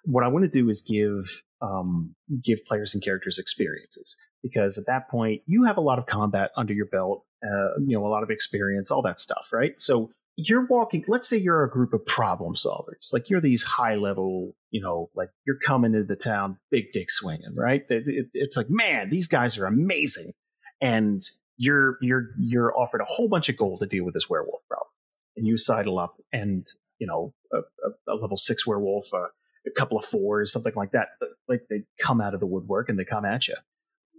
what 0.05 0.25
I 0.25 0.29
want 0.29 0.45
to 0.45 0.51
do 0.51 0.69
is 0.71 0.81
give 0.81 1.43
um, 1.63 2.15
give 2.43 2.65
players 2.65 2.95
and 2.95 3.03
characters 3.03 3.39
experiences 3.39 4.17
because 4.43 4.79
at 4.79 4.87
that 4.87 5.09
point 5.09 5.43
you 5.47 5.65
have 5.65 5.77
a 5.77 5.81
lot 5.81 5.99
of 5.99 6.07
combat 6.07 6.51
under 6.57 6.73
your 6.73 6.87
belt, 6.87 7.25
uh, 7.45 7.79
you 7.79 7.97
know, 7.97 8.07
a 8.07 8.09
lot 8.09 8.23
of 8.23 8.31
experience, 8.31 8.91
all 8.91 9.03
that 9.03 9.21
stuff, 9.21 9.49
right? 9.53 9.79
So 9.79 10.11
you're 10.37 10.67
walking. 10.67 11.05
Let's 11.09 11.29
say 11.29 11.37
you're 11.37 11.65
a 11.65 11.71
group 11.71 11.93
of 11.93 12.05
problem 12.07 12.55
solvers, 12.55 13.13
like 13.13 13.31
you're 13.31 13.41
these 13.41 13.63
high 13.63 13.97
level, 13.97 14.55
you 14.71 14.81
know, 14.81 15.11
like 15.15 15.29
you're 15.47 15.59
coming 15.59 15.95
into 15.95 16.07
the 16.07 16.17
town, 16.17 16.59
big 16.71 16.93
dick 16.93 17.11
swinging, 17.11 17.55
right? 17.55 17.83
It, 17.89 18.05
it, 18.07 18.27
it's 18.33 18.57
like, 18.57 18.71
man, 18.71 19.11
these 19.11 19.29
guys 19.29 19.59
are 19.59 19.67
amazing, 19.67 20.33
and 20.81 21.23
you're 21.57 21.99
you're 22.01 22.29
you're 22.39 22.77
offered 22.79 23.01
a 23.01 23.07
whole 23.07 23.29
bunch 23.29 23.49
of 23.49 23.57
gold 23.57 23.81
to 23.81 23.87
deal 23.87 24.05
with 24.05 24.15
this 24.15 24.31
werewolf 24.31 24.63
problem, 24.69 24.89
and 25.37 25.47
you 25.47 25.57
sidle 25.57 25.99
up, 25.99 26.17
and 26.33 26.67
you 26.99 27.07
know, 27.07 27.35
a, 27.53 27.59
a, 27.59 28.15
a 28.15 28.15
level 28.15 28.37
six 28.37 28.67
werewolf. 28.67 29.13
Uh, 29.13 29.27
a 29.67 29.71
couple 29.71 29.99
of 29.99 30.05
fours, 30.07 30.51
something 30.51 30.73
like 30.75 30.93
that. 30.93 31.09
Like 31.47 31.67
they 31.69 31.83
come 32.01 32.23
out 32.23 32.33
of 32.33 32.41
the 32.41 32.47
woodwork 32.47 32.89
and 32.89 32.99
they 32.99 33.05
come 33.05 33.27
at 33.27 33.47
you. 33.47 33.57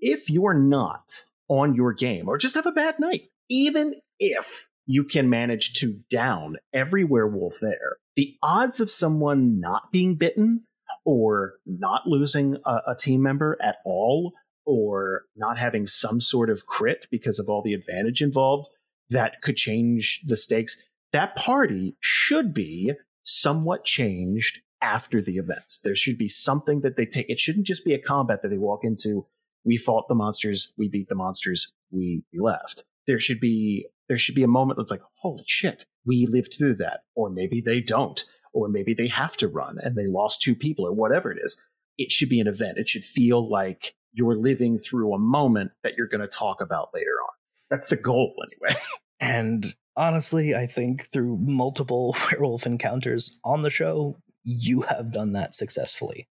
If 0.01 0.29
you're 0.29 0.53
not 0.53 1.25
on 1.47 1.75
your 1.75 1.93
game 1.93 2.27
or 2.27 2.37
just 2.37 2.55
have 2.55 2.65
a 2.65 2.71
bad 2.71 2.99
night, 2.99 3.29
even 3.49 3.95
if 4.19 4.67
you 4.85 5.03
can 5.03 5.29
manage 5.29 5.73
to 5.75 5.99
down 6.09 6.57
every 6.73 7.03
werewolf 7.03 7.59
there, 7.61 7.97
the 8.15 8.35
odds 8.41 8.79
of 8.79 8.89
someone 8.91 9.59
not 9.59 9.91
being 9.91 10.15
bitten 10.15 10.63
or 11.05 11.53
not 11.65 12.07
losing 12.07 12.57
a, 12.65 12.79
a 12.87 12.95
team 12.95 13.21
member 13.21 13.57
at 13.61 13.77
all 13.85 14.33
or 14.65 15.23
not 15.35 15.57
having 15.57 15.87
some 15.87 16.21
sort 16.21 16.49
of 16.49 16.65
crit 16.65 17.07
because 17.11 17.39
of 17.39 17.49
all 17.49 17.61
the 17.61 17.73
advantage 17.73 18.21
involved 18.21 18.69
that 19.09 19.41
could 19.41 19.57
change 19.57 20.21
the 20.25 20.37
stakes, 20.37 20.81
that 21.11 21.35
party 21.35 21.95
should 21.99 22.53
be 22.53 22.93
somewhat 23.23 23.83
changed 23.85 24.59
after 24.81 25.21
the 25.21 25.37
events. 25.37 25.79
There 25.79 25.95
should 25.95 26.17
be 26.17 26.27
something 26.27 26.81
that 26.81 26.95
they 26.95 27.05
take. 27.05 27.29
It 27.29 27.39
shouldn't 27.39 27.67
just 27.67 27.85
be 27.85 27.93
a 27.93 28.01
combat 28.01 28.41
that 28.41 28.49
they 28.49 28.57
walk 28.57 28.83
into. 28.83 29.25
We 29.63 29.77
fought 29.77 30.07
the 30.07 30.15
monsters. 30.15 30.73
We 30.77 30.89
beat 30.89 31.09
the 31.09 31.15
monsters. 31.15 31.71
We 31.91 32.23
left. 32.33 32.83
There 33.07 33.19
should 33.19 33.39
be 33.39 33.87
there 34.07 34.17
should 34.17 34.35
be 34.35 34.43
a 34.43 34.47
moment 34.47 34.77
that's 34.77 34.91
like, 34.91 35.01
holy 35.21 35.45
shit, 35.47 35.85
we 36.05 36.27
lived 36.29 36.55
through 36.57 36.75
that. 36.75 37.01
Or 37.15 37.29
maybe 37.29 37.61
they 37.61 37.79
don't. 37.79 38.21
Or 38.53 38.67
maybe 38.67 38.93
they 38.93 39.07
have 39.07 39.37
to 39.37 39.47
run 39.47 39.77
and 39.81 39.95
they 39.95 40.07
lost 40.07 40.41
two 40.41 40.55
people 40.55 40.85
or 40.85 40.91
whatever 40.91 41.31
it 41.31 41.39
is. 41.41 41.61
It 41.97 42.11
should 42.11 42.27
be 42.27 42.41
an 42.41 42.47
event. 42.47 42.77
It 42.77 42.89
should 42.89 43.05
feel 43.05 43.49
like 43.49 43.95
you're 44.11 44.35
living 44.35 44.79
through 44.79 45.13
a 45.13 45.19
moment 45.19 45.71
that 45.83 45.93
you're 45.97 46.07
going 46.07 46.21
to 46.21 46.27
talk 46.27 46.59
about 46.59 46.89
later 46.93 47.13
on. 47.23 47.33
That's 47.69 47.87
the 47.87 47.95
goal, 47.95 48.33
anyway. 48.45 48.77
and 49.21 49.73
honestly, 49.95 50.55
I 50.55 50.67
think 50.67 51.09
through 51.11 51.37
multiple 51.41 52.15
werewolf 52.31 52.65
encounters 52.65 53.39
on 53.45 53.61
the 53.61 53.69
show, 53.69 54.17
you 54.43 54.81
have 54.81 55.13
done 55.13 55.33
that 55.33 55.55
successfully. 55.55 56.27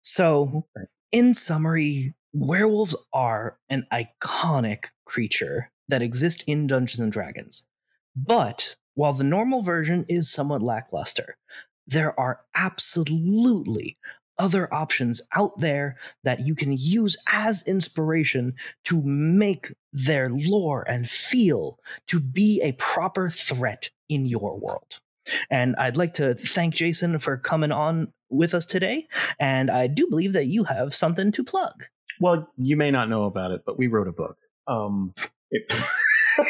So, 0.00 0.66
in 1.12 1.34
summary, 1.34 2.14
werewolves 2.32 2.94
are 3.12 3.58
an 3.68 3.86
iconic 3.92 4.86
creature 5.04 5.70
that 5.88 6.02
exist 6.02 6.44
in 6.46 6.66
Dungeons 6.66 7.00
and 7.00 7.12
Dragons. 7.12 7.66
But 8.14 8.76
while 8.94 9.12
the 9.12 9.24
normal 9.24 9.62
version 9.62 10.04
is 10.08 10.30
somewhat 10.30 10.62
lackluster, 10.62 11.36
there 11.86 12.18
are 12.18 12.40
absolutely 12.54 13.96
other 14.38 14.72
options 14.72 15.20
out 15.34 15.58
there 15.58 15.96
that 16.22 16.40
you 16.40 16.54
can 16.54 16.72
use 16.72 17.16
as 17.32 17.66
inspiration 17.66 18.54
to 18.84 19.02
make 19.02 19.74
their 19.92 20.30
lore 20.30 20.84
and 20.88 21.08
feel 21.08 21.78
to 22.06 22.20
be 22.20 22.60
a 22.62 22.72
proper 22.72 23.28
threat 23.28 23.90
in 24.08 24.26
your 24.26 24.58
world. 24.58 25.00
And 25.50 25.76
I'd 25.76 25.96
like 25.96 26.14
to 26.14 26.34
thank 26.34 26.74
Jason 26.74 27.18
for 27.18 27.36
coming 27.36 27.72
on 27.72 28.12
with 28.30 28.54
us 28.54 28.64
today. 28.64 29.08
And 29.38 29.70
I 29.70 29.86
do 29.86 30.06
believe 30.08 30.32
that 30.34 30.46
you 30.46 30.64
have 30.64 30.94
something 30.94 31.32
to 31.32 31.44
plug. 31.44 31.84
Well, 32.20 32.48
you 32.56 32.76
may 32.76 32.90
not 32.90 33.08
know 33.08 33.24
about 33.24 33.52
it, 33.52 33.62
but 33.64 33.78
we 33.78 33.86
wrote 33.86 34.08
a 34.08 34.12
book. 34.12 34.36
Um, 34.66 35.14
it- 35.50 35.72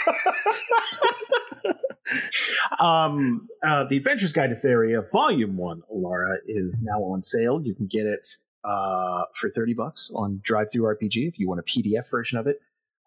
um, 2.81 3.49
uh, 3.63 3.85
the 3.85 3.97
Adventures 3.97 4.33
Guide 4.33 4.51
to 4.51 4.57
Theria, 4.57 5.09
Volume 5.11 5.57
One, 5.57 5.83
Alara, 5.95 6.37
is 6.47 6.81
now 6.83 7.01
on 7.03 7.23
sale. 7.23 7.61
You 7.63 7.75
can 7.75 7.87
get 7.87 8.07
it 8.07 8.27
uh, 8.65 9.25
for 9.35 9.51
thirty 9.51 9.75
bucks 9.75 10.11
on 10.15 10.41
DriveThruRPG 10.49 11.29
if 11.29 11.39
you 11.39 11.49
want 11.49 11.61
a 11.61 11.63
PDF 11.63 12.09
version 12.11 12.39
of 12.39 12.47
it. 12.47 12.61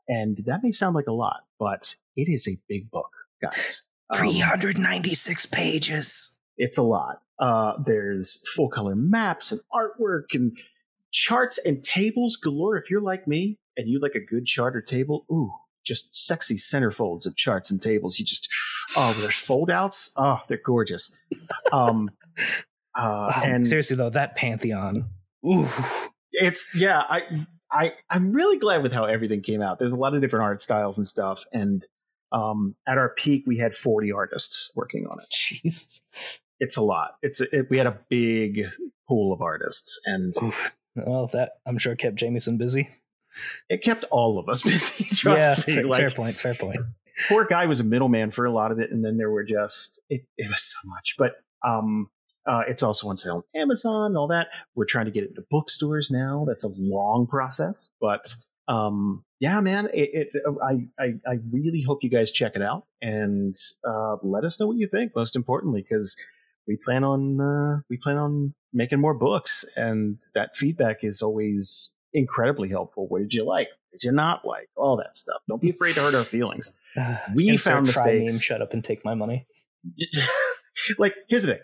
And 0.07 0.37
that 0.45 0.63
may 0.63 0.71
sound 0.71 0.95
like 0.95 1.07
a 1.07 1.11
lot, 1.13 1.45
but 1.59 1.95
it 2.15 2.27
is 2.27 2.47
a 2.47 2.57
big 2.67 2.89
book, 2.91 3.11
guys. 3.41 3.83
396 4.15 5.45
pages. 5.45 6.35
It's 6.57 6.77
a 6.77 6.83
lot. 6.83 7.21
Uh, 7.39 7.73
there's 7.85 8.43
full 8.55 8.67
color 8.67 8.93
maps 8.95 9.53
and 9.53 9.61
artwork 9.73 10.33
and 10.33 10.57
charts 11.11 11.57
and 11.59 11.83
tables 11.83 12.35
galore. 12.35 12.77
If 12.77 12.89
you're 12.89 13.01
like 13.01 13.27
me 13.27 13.57
and 13.77 13.87
you 13.87 13.99
like 13.99 14.15
a 14.15 14.19
good 14.19 14.45
chart 14.45 14.75
or 14.75 14.81
table, 14.81 15.25
ooh, 15.31 15.51
just 15.85 16.15
sexy 16.15 16.55
centerfolds 16.55 17.25
of 17.25 17.35
charts 17.35 17.71
and 17.71 17.81
tables. 17.81 18.19
You 18.19 18.25
just, 18.25 18.49
oh, 18.95 19.13
there's 19.21 19.35
foldouts. 19.35 20.11
Oh, 20.15 20.41
they're 20.47 20.61
gorgeous. 20.63 21.17
Um, 21.71 22.09
uh, 22.97 23.31
oh, 23.35 23.41
and 23.43 23.65
seriously 23.65 23.95
though, 23.95 24.09
that 24.09 24.35
Pantheon, 24.35 25.09
ooh, 25.45 25.67
it's 26.31 26.73
yeah. 26.75 27.03
I 27.09 27.45
I 27.71 27.93
I'm 28.09 28.31
really 28.33 28.57
glad 28.57 28.83
with 28.83 28.91
how 28.91 29.05
everything 29.05 29.41
came 29.41 29.61
out. 29.61 29.79
There's 29.79 29.93
a 29.93 29.97
lot 29.97 30.13
of 30.13 30.21
different 30.21 30.43
art 30.43 30.61
styles 30.61 30.97
and 30.97 31.07
stuff, 31.07 31.45
and 31.53 31.85
um, 32.31 32.75
at 32.87 32.97
our 32.97 33.09
peak, 33.09 33.43
we 33.45 33.57
had 33.57 33.73
40 33.73 34.11
artists 34.11 34.71
working 34.75 35.05
on 35.07 35.19
it. 35.19 35.25
Jesus. 35.31 36.01
It's 36.59 36.77
a 36.77 36.81
lot. 36.81 37.15
It's 37.21 37.41
it, 37.41 37.69
we 37.69 37.77
had 37.77 37.87
a 37.87 37.99
big 38.09 38.67
pool 39.07 39.33
of 39.33 39.41
artists, 39.41 39.99
and 40.05 40.33
Oof. 40.43 40.75
Well, 40.95 41.27
that 41.27 41.53
I'm 41.65 41.77
sure 41.77 41.95
kept 41.95 42.15
Jameson 42.15 42.57
busy. 42.57 42.89
It 43.69 43.81
kept 43.81 44.03
all 44.11 44.39
of 44.39 44.49
us 44.49 44.61
busy. 44.63 45.07
yeah, 45.29 45.55
fair, 45.55 45.85
like, 45.85 45.99
fair 45.99 46.11
point. 46.11 46.39
Fair 46.39 46.55
point. 46.55 46.79
Poor 47.29 47.45
guy 47.45 47.65
was 47.65 47.79
a 47.79 47.83
middleman 47.83 48.31
for 48.31 48.45
a 48.45 48.51
lot 48.51 48.71
of 48.71 48.79
it, 48.79 48.91
and 48.91 49.03
then 49.03 49.17
there 49.17 49.29
were 49.29 49.43
just 49.43 49.99
it. 50.09 50.25
It 50.37 50.49
was 50.49 50.61
so 50.61 50.89
much, 50.89 51.15
but 51.17 51.33
um, 51.65 52.09
uh, 52.45 52.61
it's 52.67 52.83
also 52.83 53.07
on 53.09 53.17
sale 53.17 53.45
on 53.53 53.61
Amazon 53.61 54.07
and 54.07 54.17
all 54.17 54.27
that. 54.27 54.47
We're 54.75 54.85
trying 54.85 55.05
to 55.05 55.11
get 55.11 55.23
it 55.23 55.29
into 55.29 55.43
bookstores 55.49 56.09
now. 56.09 56.45
That's 56.47 56.63
a 56.63 56.71
long 56.77 57.27
process, 57.27 57.89
but 57.99 58.33
um, 58.67 59.23
yeah, 59.39 59.59
man, 59.59 59.89
it, 59.93 60.29
it, 60.33 60.43
I, 60.63 60.87
I, 60.99 61.13
I 61.27 61.39
really 61.51 61.81
hope 61.81 62.03
you 62.03 62.09
guys 62.09 62.31
check 62.31 62.53
it 62.55 62.61
out 62.61 62.85
and 63.01 63.53
uh, 63.87 64.15
let 64.23 64.43
us 64.43 64.59
know 64.59 64.67
what 64.67 64.77
you 64.77 64.87
think. 64.87 65.11
Most 65.15 65.35
importantly, 65.35 65.81
because 65.87 66.15
we 66.71 66.77
plan 66.77 67.03
on 67.03 67.41
uh, 67.41 67.81
we 67.89 67.97
plan 67.97 68.17
on 68.17 68.53
making 68.73 68.99
more 68.99 69.13
books, 69.13 69.65
and 69.75 70.21
that 70.33 70.55
feedback 70.55 71.03
is 71.03 71.21
always 71.21 71.93
incredibly 72.13 72.69
helpful. 72.69 73.07
What 73.07 73.19
did 73.19 73.33
you 73.33 73.45
like? 73.45 73.67
What 73.67 73.99
did 73.99 74.03
you 74.03 74.11
not 74.13 74.45
like? 74.45 74.69
All 74.77 74.95
that 74.97 75.17
stuff. 75.17 75.41
Don't 75.49 75.61
be 75.61 75.69
afraid 75.75 75.95
to 75.95 76.01
hurt 76.01 76.15
our 76.15 76.23
feelings. 76.23 76.75
We 77.35 77.57
found 77.57 77.87
mistakes. 77.87 78.33
Meme, 78.33 78.41
shut 78.41 78.61
up 78.61 78.73
and 78.73 78.83
take 78.83 79.05
my 79.05 79.15
money. 79.15 79.47
like, 80.97 81.15
here's 81.29 81.43
the 81.43 81.53
thing 81.53 81.61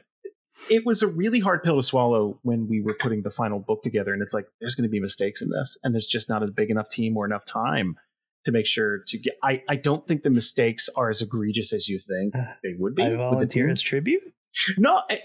it 0.69 0.85
was 0.85 1.01
a 1.01 1.07
really 1.07 1.39
hard 1.39 1.63
pill 1.63 1.75
to 1.75 1.83
swallow 1.83 2.39
when 2.43 2.67
we 2.67 2.81
were 2.81 2.95
putting 2.99 3.21
the 3.21 3.29
final 3.29 3.59
book 3.59 3.83
together 3.83 4.13
and 4.13 4.21
it's 4.21 4.33
like 4.33 4.47
there's 4.59 4.75
going 4.75 4.87
to 4.87 4.89
be 4.89 4.99
mistakes 4.99 5.41
in 5.41 5.49
this 5.49 5.77
and 5.83 5.93
there's 5.93 6.07
just 6.07 6.29
not 6.29 6.43
a 6.43 6.47
big 6.47 6.69
enough 6.69 6.89
team 6.89 7.15
or 7.15 7.25
enough 7.25 7.45
time 7.45 7.95
to 8.43 8.51
make 8.51 8.65
sure 8.65 9.03
to 9.07 9.19
get 9.19 9.35
i, 9.43 9.61
I 9.69 9.75
don't 9.75 10.07
think 10.07 10.23
the 10.23 10.29
mistakes 10.29 10.89
are 10.95 11.09
as 11.09 11.21
egregious 11.21 11.73
as 11.73 11.87
you 11.87 11.99
think 11.99 12.33
they 12.63 12.73
would 12.77 12.95
be 12.95 13.03
I 13.03 13.15
volunteer 13.15 13.69
as 13.69 13.81
tribute 13.81 14.33
no 14.77 15.01
I, 15.09 15.21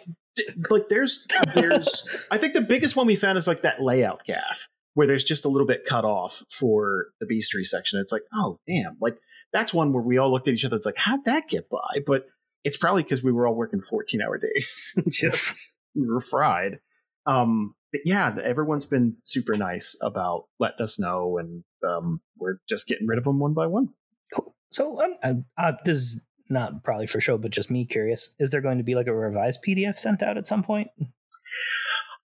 like 0.71 0.89
there's 0.89 1.27
there's 1.55 2.09
i 2.31 2.39
think 2.39 2.55
the 2.55 2.61
biggest 2.61 2.97
one 2.97 3.07
we 3.07 3.17
found 3.17 3.39
is 3.39 3.47
like 3.47 3.63
that 3.63 3.83
layout 3.83 4.25
gaff 4.27 4.69
where 4.95 5.07
there's 5.07 5.25
just 5.25 5.45
a 5.45 5.49
little 5.49 5.67
bit 5.67 5.85
cut 5.85 6.05
off 6.05 6.43
for 6.51 7.07
the 7.21 7.27
bestiary 7.27 7.65
section 7.65 8.01
it's 8.01 8.13
like 8.13 8.23
oh 8.35 8.59
damn 8.67 8.97
like 9.01 9.17
that's 9.53 9.75
one 9.75 9.93
where 9.93 10.03
we 10.03 10.19
all 10.19 10.33
looked 10.33 10.49
at 10.49 10.55
each 10.55 10.65
other 10.65 10.77
it's 10.77 10.87
like 10.87 10.97
how'd 10.97 11.25
that 11.25 11.49
get 11.49 11.69
by 11.69 11.99
but 12.07 12.27
it's 12.65 12.77
probably 12.77 13.03
because 13.03 13.23
we 13.23 13.33
were 13.33 13.47
all 13.47 13.55
working 13.55 13.81
14 13.81 14.21
hour 14.23 14.39
days. 14.39 14.99
Just 15.09 15.77
we 15.95 16.07
were 16.07 16.21
fried. 16.21 16.81
Um, 17.27 17.75
but 17.93 18.03
yeah, 18.05 18.35
everyone's 18.43 18.87
been 18.87 19.17
super 19.23 19.57
nice 19.57 19.97
about 20.01 20.45
letting 20.59 20.83
us 20.83 20.99
know, 20.99 21.37
and 21.39 21.63
um, 21.87 22.23
we're 22.39 22.57
just 22.67 22.87
getting 22.87 23.07
rid 23.07 23.19
of 23.19 23.25
them 23.25 23.39
one 23.39 23.53
by 23.53 23.67
one. 23.67 23.91
Cool. 24.35 24.55
So 24.71 24.99
um, 25.03 25.15
uh, 25.23 25.35
uh, 25.59 25.73
is 25.85 26.25
not 26.53 26.85
probably 26.85 27.07
for 27.07 27.21
show, 27.21 27.39
but 27.39 27.51
just 27.51 27.71
me 27.71 27.85
curious. 27.85 28.35
Is 28.39 28.51
there 28.51 28.61
going 28.61 28.79
to 28.79 28.85
be 28.85 28.95
like 28.95 29.07
a 29.09 29.15
revised 29.15 29.61
PDF 29.67 29.99
sent 29.99 30.23
out 30.23 30.37
at 30.39 30.47
some 30.47 30.63
point? 30.63 30.89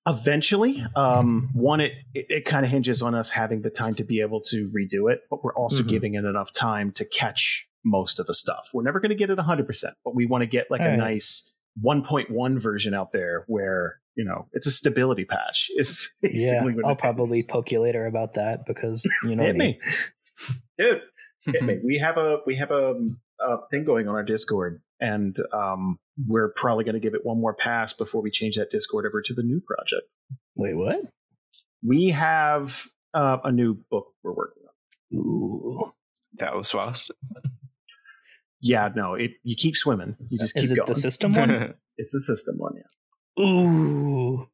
Eventually, 0.07 0.87
um, 0.97 1.51
one 1.53 1.81
it 1.81 1.93
it, 2.15 2.27
it 2.31 2.45
kind 2.47 2.65
of 2.65 2.71
hinges 2.71 3.03
on 3.03 3.15
us 3.15 3.29
having 3.29 3.61
the 3.61 3.69
time 3.71 3.95
to 3.97 4.05
be 4.05 4.21
able 4.23 4.41
to 4.43 4.71
redo 4.71 5.13
it, 5.13 5.21
but 5.29 5.45
we're 5.45 5.55
also 5.55 5.83
Mhm. 5.83 5.89
giving 5.89 6.15
it 6.15 6.25
enough 6.25 6.51
time 6.53 6.93
to 6.93 7.05
catch 7.05 7.69
most 7.85 8.19
of 8.19 8.27
the 8.27 8.33
stuff. 8.33 8.71
We're 8.73 8.85
never 8.85 9.01
going 9.01 9.11
to 9.11 9.15
get 9.17 9.29
it 9.29 9.37
100, 9.37 9.67
percent 9.67 9.95
but 10.05 10.15
we 10.15 10.25
want 10.25 10.43
to 10.43 10.47
get 10.47 10.71
like 10.71 10.81
a 10.81 10.85
Alright. 10.85 10.99
nice 10.99 11.53
1.1 11.83 12.59
version 12.59 12.95
out 12.95 13.13
there 13.13 13.45
where 13.49 14.01
you 14.15 14.25
know 14.25 14.49
it's 14.53 14.67
a 14.67 14.71
stability 14.71 15.25
patch. 15.27 15.71
Is 15.77 16.09
Yeah, 16.23 16.31
basically 16.31 16.75
what 16.75 16.87
I'll 16.87 16.97
probably 16.97 17.43
poke 17.47 17.71
you 17.71 17.81
later 17.81 18.07
about 18.07 18.35
that 18.35 18.65
because 18.67 19.05
you 19.25 19.37
know 19.37 19.43
hit 19.45 19.57
me. 19.57 19.79
me, 19.79 20.55
dude. 20.79 21.03
Hit 21.45 21.63
me. 21.65 21.79
We 21.85 21.99
have 21.99 22.17
a 22.17 22.39
we 22.47 22.57
have 22.57 22.71
a, 22.71 22.95
a 23.41 23.59
thing 23.71 23.85
going 23.85 24.09
on 24.09 24.15
our 24.15 24.23
Discord, 24.23 24.81
and 25.01 25.37
um, 25.53 25.99
we're 26.27 26.53
probably 26.57 26.85
going 26.85 26.95
to 26.95 27.01
give 27.01 27.15
it 27.15 27.25
one 27.25 27.41
more 27.41 27.55
pass 27.55 27.93
before 27.93 28.23
we 28.23 28.31
change 28.31 28.57
that 28.57 28.71
Discord 28.71 29.07
over 29.07 29.23
to 29.23 29.35
the 29.35 29.43
new 29.43 29.61
project. 29.61 30.07
Wait, 30.57 30.75
what? 30.75 31.01
We 31.85 32.09
have 32.11 32.85
uh, 33.15 33.39
a 33.45 33.53
new 33.53 33.79
book 33.91 34.09
we're 34.23 34.33
working 34.35 34.63
on. 34.65 35.19
Ooh. 35.19 35.93
That 36.35 36.55
was 36.55 36.71
fast. 36.71 37.11
Yeah, 38.61 38.89
no, 38.95 39.15
it 39.15 39.33
you 39.45 39.55
keep 39.57 39.77
swimming. 39.77 40.17
You 40.29 40.39
just 40.39 40.57
Is 40.57 40.63
keep 40.63 40.73
it 40.73 40.77
going. 40.77 40.89
the 40.89 40.95
system 40.95 41.33
one? 41.33 41.75
it's 41.97 42.13
the 42.13 42.21
system 42.21 42.57
one, 42.59 42.75
yeah. 42.77 43.45
Ooh. 43.45 44.49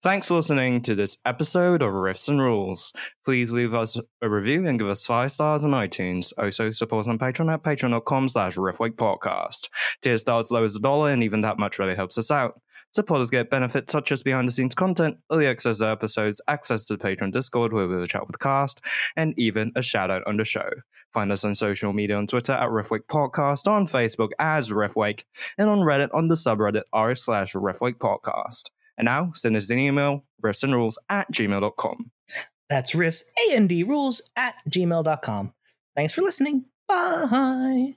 Thanks 0.00 0.28
for 0.28 0.34
listening 0.34 0.80
to 0.82 0.94
this 0.94 1.16
episode 1.26 1.82
of 1.82 1.92
Rifts 1.92 2.28
and 2.28 2.38
Rules. 2.38 2.92
Please 3.24 3.52
leave 3.52 3.74
us 3.74 3.98
a 4.22 4.30
review 4.30 4.64
and 4.64 4.78
give 4.78 4.88
us 4.88 5.04
five 5.04 5.32
stars 5.32 5.64
on 5.64 5.72
iTunes. 5.72 6.32
Also 6.38 6.70
support 6.70 7.06
us 7.06 7.08
on 7.08 7.18
Patreon 7.18 7.52
at 7.52 7.64
patreon.com 7.64 8.28
slash 8.28 8.54
riffwake 8.54 9.68
Tier 10.00 10.18
stars 10.18 10.46
as 10.46 10.50
low 10.52 10.62
as 10.62 10.76
a 10.76 10.78
dollar 10.78 11.10
and 11.10 11.24
even 11.24 11.40
that 11.40 11.58
much 11.58 11.80
really 11.80 11.96
helps 11.96 12.16
us 12.16 12.30
out. 12.30 12.60
Supporters 12.94 13.28
get 13.28 13.50
benefits 13.50 13.90
such 13.90 14.12
as 14.12 14.22
behind 14.22 14.46
the 14.46 14.52
scenes 14.52 14.76
content, 14.76 15.16
early 15.32 15.48
access 15.48 15.78
to 15.78 15.88
episodes, 15.88 16.40
access 16.46 16.86
to 16.86 16.96
the 16.96 17.02
Patreon 17.04 17.32
Discord 17.32 17.72
where 17.72 17.88
we'll 17.88 18.06
chat 18.06 18.22
with 18.22 18.32
the 18.32 18.38
cast, 18.38 18.80
and 19.16 19.34
even 19.36 19.72
a 19.74 19.82
shout 19.82 20.12
out 20.12 20.22
on 20.28 20.36
the 20.36 20.44
show. 20.44 20.68
Find 21.12 21.32
us 21.32 21.44
on 21.44 21.56
social 21.56 21.92
media 21.92 22.16
on 22.16 22.28
Twitter 22.28 22.52
at 22.52 22.68
Riffwake 22.68 23.06
Podcast, 23.10 23.66
on 23.66 23.86
Facebook 23.86 24.30
as 24.38 24.70
Riffwake, 24.70 25.24
and 25.58 25.68
on 25.68 25.80
Reddit 25.80 26.10
on 26.14 26.28
the 26.28 26.36
subreddit 26.36 26.84
r 26.92 27.16
slash 27.16 27.54
Podcast. 27.54 28.70
And 28.98 29.06
now 29.06 29.30
send 29.34 29.56
us 29.56 29.70
an 29.70 29.78
email, 29.78 30.24
riffsandrules 30.44 30.96
at 31.08 31.32
gmail.com. 31.32 32.10
That's 32.68 32.94
rifts 32.94 33.32
and 33.52 33.70
rules 33.88 34.20
at 34.36 34.56
gmail.com. 34.68 35.52
Thanks 35.96 36.12
for 36.12 36.22
listening. 36.22 36.66
Bye. 36.86 37.96